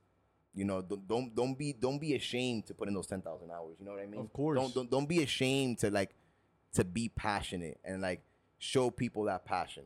You 0.56 0.64
know, 0.64 0.80
don't 0.82 1.02
don't, 1.08 1.34
don't 1.34 1.58
be 1.58 1.72
don't 1.72 1.98
be 2.00 2.14
ashamed 2.14 2.66
to 2.66 2.74
put 2.74 2.86
in 2.86 2.94
those 2.94 3.08
ten 3.08 3.20
thousand 3.20 3.50
hours. 3.50 3.74
You 3.80 3.86
know 3.86 3.92
what 3.98 4.02
I 4.02 4.06
mean? 4.06 4.20
Of 4.20 4.32
course. 4.32 4.56
Don't, 4.56 4.72
don't 4.72 4.88
don't 4.88 5.08
be 5.08 5.20
ashamed 5.20 5.78
to 5.82 5.90
like 5.90 6.14
to 6.74 6.84
be 6.84 7.08
passionate 7.08 7.78
and 7.84 8.00
like 8.00 8.22
show 8.58 8.88
people 8.90 9.24
that 9.24 9.44
passion. 9.44 9.82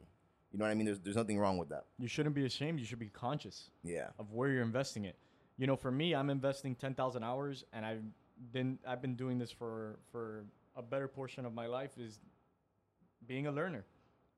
You 0.53 0.59
know 0.59 0.65
what 0.65 0.71
I 0.71 0.75
mean? 0.75 0.87
There's 0.87 1.01
there's 1.01 1.17
nothing 1.17 1.39
wrong 1.39 1.59
with 1.59 1.69
that. 1.69 1.85
You 1.99 2.09
shouldn't 2.09 2.35
be 2.35 2.45
ashamed. 2.47 2.81
You 2.81 2.87
should 2.87 2.99
be 2.99 3.09
conscious 3.09 3.71
Yeah. 3.85 4.09
of 4.19 4.33
where 4.33 4.49
you're 4.51 4.63
investing 4.63 5.05
it. 5.05 5.17
You 5.59 5.67
know, 5.67 5.77
for 5.77 5.91
me, 5.91 6.15
I'm 6.15 6.31
investing 6.31 6.75
10,000 6.75 7.23
hours 7.23 7.65
and 7.73 7.85
I've 7.85 8.03
been 8.53 8.79
I've 8.87 9.03
been 9.03 9.15
doing 9.17 9.39
this 9.39 9.51
for 9.51 9.99
for 10.11 10.45
a 10.77 10.83
better 10.83 11.09
portion 11.09 11.45
of 11.45 11.53
my 11.53 11.67
life 11.67 11.91
is 11.99 12.21
being 13.27 13.47
a 13.47 13.53
learner. 13.53 13.85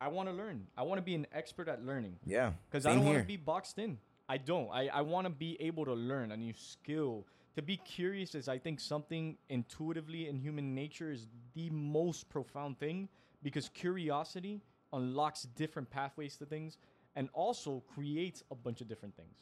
I 0.00 0.08
want 0.08 0.28
to 0.30 0.34
learn. 0.34 0.66
I 0.76 0.82
want 0.82 0.98
to 0.98 1.02
be 1.02 1.14
an 1.14 1.26
expert 1.32 1.68
at 1.68 1.84
learning 1.84 2.16
Yeah. 2.24 2.52
because 2.70 2.86
I 2.86 2.94
don't 2.94 3.04
want 3.04 3.18
to 3.18 3.24
be 3.24 3.36
boxed 3.36 3.78
in. 3.78 3.98
I 4.28 4.38
don't. 4.38 4.70
I, 4.72 4.88
I 4.88 5.02
want 5.02 5.26
to 5.26 5.30
be 5.30 5.56
able 5.60 5.84
to 5.84 5.92
learn 5.92 6.32
a 6.32 6.36
new 6.36 6.54
skill. 6.56 7.26
To 7.56 7.62
be 7.62 7.76
curious 7.76 8.34
is, 8.34 8.48
I 8.48 8.58
think, 8.58 8.80
something 8.80 9.36
intuitively 9.50 10.28
in 10.28 10.38
human 10.38 10.74
nature 10.74 11.12
is 11.12 11.26
the 11.54 11.68
most 11.70 12.30
profound 12.30 12.78
thing 12.78 13.08
because 13.42 13.68
curiosity 13.68 14.62
unlocks 14.92 15.42
different 15.42 15.90
pathways 15.90 16.36
to 16.36 16.46
things 16.46 16.78
and 17.16 17.28
also 17.32 17.82
creates 17.94 18.42
a 18.50 18.54
bunch 18.54 18.80
of 18.80 18.88
different 18.88 19.16
things. 19.16 19.36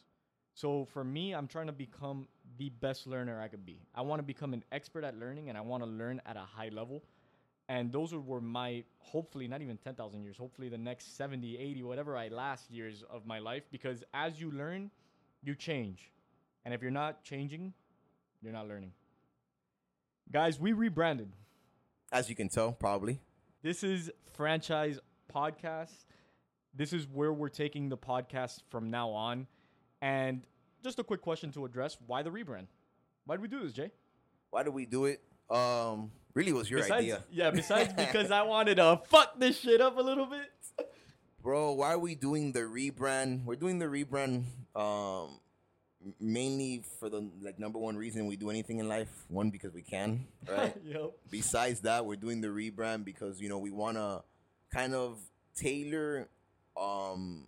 So 0.54 0.86
for 0.92 1.04
me, 1.04 1.34
I'm 1.34 1.46
trying 1.46 1.66
to 1.66 1.72
become 1.72 2.26
the 2.56 2.68
best 2.68 3.06
learner 3.06 3.40
I 3.40 3.48
could 3.48 3.64
be. 3.64 3.80
I 3.94 4.02
want 4.02 4.18
to 4.18 4.24
become 4.24 4.52
an 4.54 4.64
expert 4.72 5.04
at 5.04 5.16
learning 5.16 5.48
and 5.48 5.56
I 5.56 5.60
want 5.60 5.84
to 5.84 5.88
learn 5.88 6.20
at 6.26 6.36
a 6.36 6.40
high 6.40 6.70
level. 6.72 7.04
And 7.68 7.92
those 7.92 8.14
were 8.14 8.40
my, 8.40 8.82
hopefully, 8.98 9.46
not 9.46 9.60
even 9.60 9.76
10,000 9.76 10.22
years, 10.22 10.36
hopefully 10.36 10.68
the 10.68 10.78
next 10.78 11.16
70, 11.16 11.58
80, 11.58 11.82
whatever 11.82 12.16
I 12.16 12.28
last 12.28 12.70
years 12.70 13.04
of 13.10 13.26
my 13.26 13.38
life. 13.38 13.64
Because 13.70 14.02
as 14.14 14.40
you 14.40 14.50
learn, 14.50 14.90
you 15.42 15.54
change. 15.54 16.10
And 16.64 16.72
if 16.74 16.82
you're 16.82 16.90
not 16.90 17.22
changing, 17.22 17.74
you're 18.42 18.52
not 18.52 18.66
learning. 18.66 18.92
Guys, 20.32 20.58
we 20.58 20.72
rebranded. 20.72 21.32
As 22.10 22.28
you 22.28 22.34
can 22.34 22.48
tell, 22.48 22.72
probably. 22.72 23.20
This 23.62 23.82
is 23.82 24.10
Franchise 24.34 24.98
Podcast. 25.34 26.04
This 26.74 26.92
is 26.92 27.06
where 27.12 27.32
we're 27.32 27.48
taking 27.48 27.88
the 27.88 27.96
podcast 27.96 28.60
from 28.70 28.90
now 28.90 29.10
on. 29.10 29.46
And 30.00 30.42
just 30.84 30.98
a 30.98 31.04
quick 31.04 31.22
question 31.22 31.50
to 31.52 31.64
address 31.64 31.96
why 32.06 32.22
the 32.22 32.30
rebrand? 32.30 32.66
Why 33.26 33.34
did 33.36 33.42
we 33.42 33.48
do 33.48 33.60
this, 33.62 33.72
Jay? 33.72 33.90
Why 34.50 34.62
did 34.62 34.74
we 34.74 34.86
do 34.86 35.06
it? 35.06 35.20
Um, 35.50 36.10
really 36.34 36.52
was 36.52 36.70
your 36.70 36.80
besides, 36.80 37.02
idea, 37.02 37.24
Yeah, 37.30 37.50
besides 37.50 37.92
because 37.96 38.30
I 38.30 38.42
wanted 38.42 38.76
to 38.76 39.00
fuck 39.08 39.38
this 39.38 39.58
shit 39.58 39.80
up 39.80 39.96
a 39.98 40.02
little 40.02 40.26
bit. 40.26 40.50
bro. 41.42 41.72
Why 41.72 41.92
are 41.92 41.98
we 41.98 42.14
doing 42.14 42.52
the 42.52 42.60
rebrand? 42.60 43.44
We're 43.44 43.56
doing 43.56 43.78
the 43.78 43.86
rebrand, 43.86 44.44
um, 44.76 45.40
mainly 46.20 46.82
for 47.00 47.08
the 47.08 47.28
like 47.42 47.58
number 47.58 47.78
one 47.78 47.96
reason 47.96 48.26
we 48.26 48.36
do 48.36 48.50
anything 48.50 48.78
in 48.78 48.88
life. 48.88 49.08
One 49.28 49.50
because 49.50 49.72
we 49.72 49.82
can, 49.82 50.26
right? 50.48 50.74
yep. 50.84 51.12
besides 51.30 51.80
that, 51.80 52.04
we're 52.06 52.16
doing 52.16 52.40
the 52.40 52.48
rebrand 52.48 53.04
because 53.04 53.40
you 53.40 53.48
know 53.48 53.58
we 53.58 53.70
want 53.70 53.96
to 53.96 54.22
kind 54.72 54.94
of 54.94 55.18
tailor 55.54 56.28
um 56.76 57.46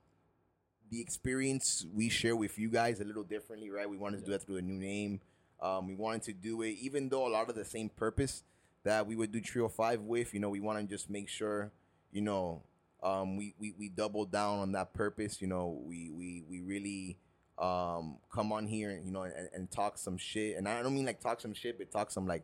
the 0.91 1.01
experience 1.01 1.87
we 1.95 2.09
share 2.09 2.35
with 2.35 2.59
you 2.59 2.69
guys 2.69 3.01
a 3.01 3.05
little 3.05 3.23
differently, 3.23 3.71
right? 3.71 3.89
We 3.89 3.97
wanted 3.97 4.19
to 4.21 4.25
do 4.27 4.33
that 4.33 4.43
through 4.43 4.57
a 4.57 4.63
new 4.63 4.79
name. 4.79 5.21
Um, 5.61 5.87
we 5.87 5.95
wanted 5.95 6.23
to 6.25 6.33
do 6.33 6.63
it, 6.63 6.73
even 6.81 7.09
though 7.09 7.27
a 7.27 7.31
lot 7.31 7.49
of 7.49 7.55
the 7.55 7.65
same 7.65 7.89
purpose 7.89 8.43
that 8.83 9.07
we 9.07 9.15
would 9.15 9.31
do 9.31 9.41
Trio 9.41 9.69
Five 9.69 10.01
with. 10.01 10.35
You 10.35 10.41
know, 10.41 10.49
we 10.49 10.61
want 10.61 10.81
to 10.81 10.85
just 10.85 11.09
make 11.09 11.29
sure, 11.29 11.71
you 12.13 12.23
know, 12.23 12.63
um, 13.03 13.37
we, 13.37 13.55
we 13.59 13.75
we 13.79 13.89
double 13.89 14.25
down 14.25 14.59
on 14.59 14.73
that 14.73 14.93
purpose. 14.93 15.41
You 15.41 15.49
know, 15.49 15.81
we 15.87 16.11
we 16.11 16.43
we 16.49 16.61
really 16.61 17.19
um 17.59 18.17
come 18.33 18.53
on 18.53 18.67
here, 18.67 18.91
and 18.91 19.05
you 19.05 19.13
know, 19.13 19.23
and, 19.23 19.49
and 19.55 19.71
talk 19.71 19.99
some 19.99 20.17
shit. 20.17 20.57
And 20.57 20.69
I 20.69 20.83
don't 20.83 20.95
mean 20.95 21.07
like 21.07 21.21
talk 21.21 21.41
some 21.41 21.55
shit, 21.55 21.79
but 21.79 21.91
talk 21.91 22.11
some 22.11 22.27
like 22.27 22.43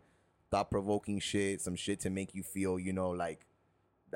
thought 0.51 0.71
provoking 0.71 1.19
shit, 1.19 1.61
some 1.63 1.75
shit 1.75 2.01
to 2.01 2.11
make 2.11 2.35
you 2.35 2.43
feel, 2.43 2.79
you 2.79 2.93
know, 2.93 3.11
like 3.11 3.46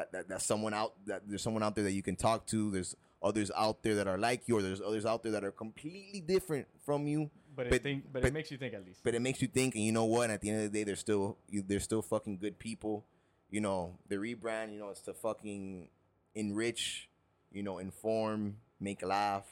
that, 0.01 0.13
that 0.13 0.29
that's 0.29 0.47
someone 0.47 0.73
out 0.73 0.95
that 1.07 1.23
there's 1.29 1.43
someone 1.43 1.63
out 1.63 1.75
there 1.75 1.85
that 1.85 1.93
you 1.93 2.03
can 2.03 2.17
talk 2.17 2.47
to. 2.47 2.71
There's 2.71 2.97
others 3.23 3.51
out 3.55 3.83
there 3.83 3.95
that 3.97 4.09
are 4.09 4.17
like 4.17 4.49
you, 4.49 4.57
or 4.57 4.63
there's 4.63 4.81
others 4.81 5.05
out 5.05 5.23
there 5.23 5.33
that 5.33 5.45
are 5.45 5.51
completely 5.53 6.21
different 6.21 6.67
from 6.87 7.07
you. 7.07 7.31
But, 7.55 7.67
it 7.67 7.71
But- 7.71 7.83
think, 7.83 8.05
but, 8.13 8.23
but- 8.23 8.29
it 8.29 8.35
makes 8.35 8.51
you 8.51 8.57
think 8.57 8.73
at 8.75 8.87
least. 8.87 9.01
But 9.05 9.15
it 9.15 9.21
makes 9.21 9.43
you 9.43 9.49
think, 9.49 9.75
and 9.75 9.85
you 9.85 9.93
know 9.93 10.07
what? 10.07 10.25
And 10.25 10.33
at 10.33 10.41
the 10.41 10.49
end 10.51 10.65
of 10.65 10.73
the 10.73 10.79
day, 10.79 10.85
they're 10.85 10.97
still 10.97 11.37
you, 11.49 11.63
they're 11.67 11.81
still 11.81 12.01
fucking 12.03 12.39
good 12.39 12.59
people. 12.59 13.05
You 13.51 13.61
know, 13.61 13.99
the 14.09 14.17
rebrand, 14.17 14.73
you 14.73 14.79
know, 14.79 14.89
it's 14.91 15.01
to 15.03 15.13
fucking 15.13 15.89
enrich, 16.35 17.09
you 17.53 17.63
know, 17.63 17.79
inform, 17.79 18.57
make 18.79 19.03
laugh. 19.03 19.45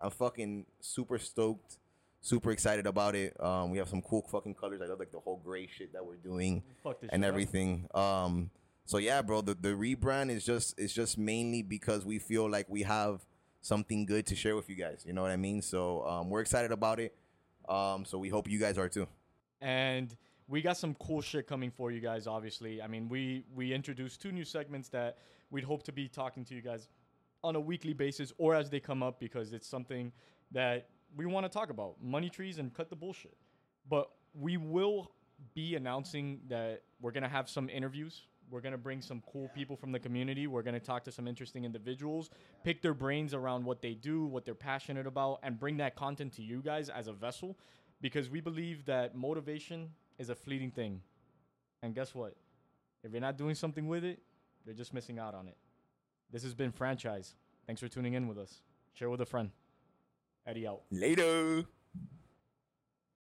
I'm 0.00 0.10
fucking 0.10 0.66
super 0.80 1.18
stoked, 1.18 1.78
super 2.20 2.52
excited 2.52 2.86
about 2.86 3.14
it. 3.14 3.34
Um, 3.42 3.70
we 3.70 3.78
have 3.78 3.88
some 3.88 4.02
cool 4.02 4.22
fucking 4.30 4.54
colors. 4.54 4.80
I 4.82 4.86
love 4.86 4.98
like 4.98 5.10
the 5.10 5.18
whole 5.20 5.40
gray 5.42 5.66
shit 5.66 5.94
that 5.94 6.04
we're 6.04 6.16
doing 6.16 6.62
and 7.10 7.24
everything. 7.24 7.88
Um, 7.94 8.50
so 8.90 8.98
yeah, 8.98 9.22
bro, 9.22 9.40
the, 9.40 9.54
the 9.54 9.68
rebrand 9.68 10.30
is 10.30 10.44
just 10.44 10.74
it's 10.76 10.92
just 10.92 11.16
mainly 11.16 11.62
because 11.62 12.04
we 12.04 12.18
feel 12.18 12.50
like 12.50 12.68
we 12.68 12.82
have 12.82 13.24
something 13.62 14.04
good 14.04 14.26
to 14.26 14.34
share 14.34 14.56
with 14.56 14.68
you 14.68 14.74
guys. 14.74 15.04
You 15.06 15.12
know 15.12 15.22
what 15.22 15.30
I 15.30 15.36
mean? 15.36 15.62
So 15.62 16.04
um, 16.04 16.28
we're 16.28 16.40
excited 16.40 16.72
about 16.72 16.98
it. 16.98 17.14
Um, 17.68 18.04
so 18.04 18.18
we 18.18 18.28
hope 18.28 18.50
you 18.50 18.58
guys 18.58 18.78
are 18.78 18.88
too. 18.88 19.06
and 19.60 20.16
we 20.48 20.60
got 20.60 20.76
some 20.76 20.94
cool 20.94 21.20
shit 21.20 21.46
coming 21.46 21.70
for 21.70 21.92
you 21.92 22.00
guys 22.00 22.26
obviously 22.26 22.82
i 22.82 22.88
mean 22.88 23.08
we 23.08 23.44
we 23.54 23.72
introduced 23.72 24.20
two 24.20 24.32
new 24.32 24.44
segments 24.44 24.88
that 24.88 25.18
we'd 25.52 25.62
hope 25.62 25.84
to 25.84 25.92
be 25.92 26.08
talking 26.08 26.44
to 26.44 26.54
you 26.56 26.62
guys 26.62 26.88
on 27.44 27.54
a 27.54 27.60
weekly 27.60 27.92
basis 27.92 28.32
or 28.38 28.56
as 28.56 28.68
they 28.68 28.80
come 28.80 29.00
up 29.00 29.20
because 29.20 29.52
it's 29.52 29.68
something 29.68 30.10
that 30.50 30.88
we 31.16 31.24
want 31.26 31.44
to 31.46 31.48
talk 31.48 31.70
about 31.70 31.94
money 32.02 32.28
trees 32.28 32.58
and 32.58 32.74
cut 32.74 32.90
the 32.90 32.96
bullshit 32.96 33.36
but 33.88 34.10
we 34.34 34.56
will 34.56 35.12
be 35.54 35.76
announcing 35.76 36.40
that 36.48 36.82
we're 37.00 37.12
to 37.12 37.28
have 37.28 37.48
some 37.48 37.68
interviews 37.68 38.22
we're 38.50 38.60
going 38.60 38.72
to 38.72 38.78
bring 38.78 39.00
some 39.00 39.22
cool 39.32 39.48
people 39.54 39.76
from 39.76 39.92
the 39.92 39.98
community 39.98 40.46
we're 40.46 40.62
going 40.62 40.74
to 40.74 40.80
talk 40.80 41.04
to 41.04 41.12
some 41.12 41.26
interesting 41.28 41.64
individuals 41.64 42.30
pick 42.64 42.82
their 42.82 42.94
brains 42.94 43.34
around 43.34 43.64
what 43.64 43.80
they 43.80 43.94
do 43.94 44.24
what 44.26 44.44
they're 44.44 44.54
passionate 44.54 45.06
about 45.06 45.38
and 45.42 45.58
bring 45.58 45.76
that 45.76 45.94
content 45.96 46.32
to 46.32 46.42
you 46.42 46.60
guys 46.60 46.88
as 46.88 47.06
a 47.06 47.12
vessel 47.12 47.56
because 48.00 48.30
we 48.30 48.40
believe 48.40 48.84
that 48.86 49.14
motivation 49.14 49.90
is 50.18 50.30
a 50.30 50.34
fleeting 50.34 50.70
thing. 50.70 51.00
And 51.82 51.94
guess 51.94 52.14
what? 52.14 52.36
If 53.02 53.12
you're 53.12 53.20
not 53.20 53.38
doing 53.38 53.54
something 53.54 53.88
with 53.88 54.04
it, 54.04 54.20
you're 54.64 54.74
just 54.74 54.92
missing 54.92 55.18
out 55.18 55.34
on 55.34 55.48
it. 55.48 55.56
This 56.30 56.42
has 56.42 56.54
been 56.54 56.72
Franchise. 56.72 57.34
Thanks 57.66 57.80
for 57.80 57.88
tuning 57.88 58.14
in 58.14 58.28
with 58.28 58.38
us. 58.38 58.62
Share 58.92 59.10
with 59.10 59.20
a 59.20 59.26
friend. 59.26 59.50
Eddie 60.46 60.66
out. 60.66 60.82
Later. 60.90 61.64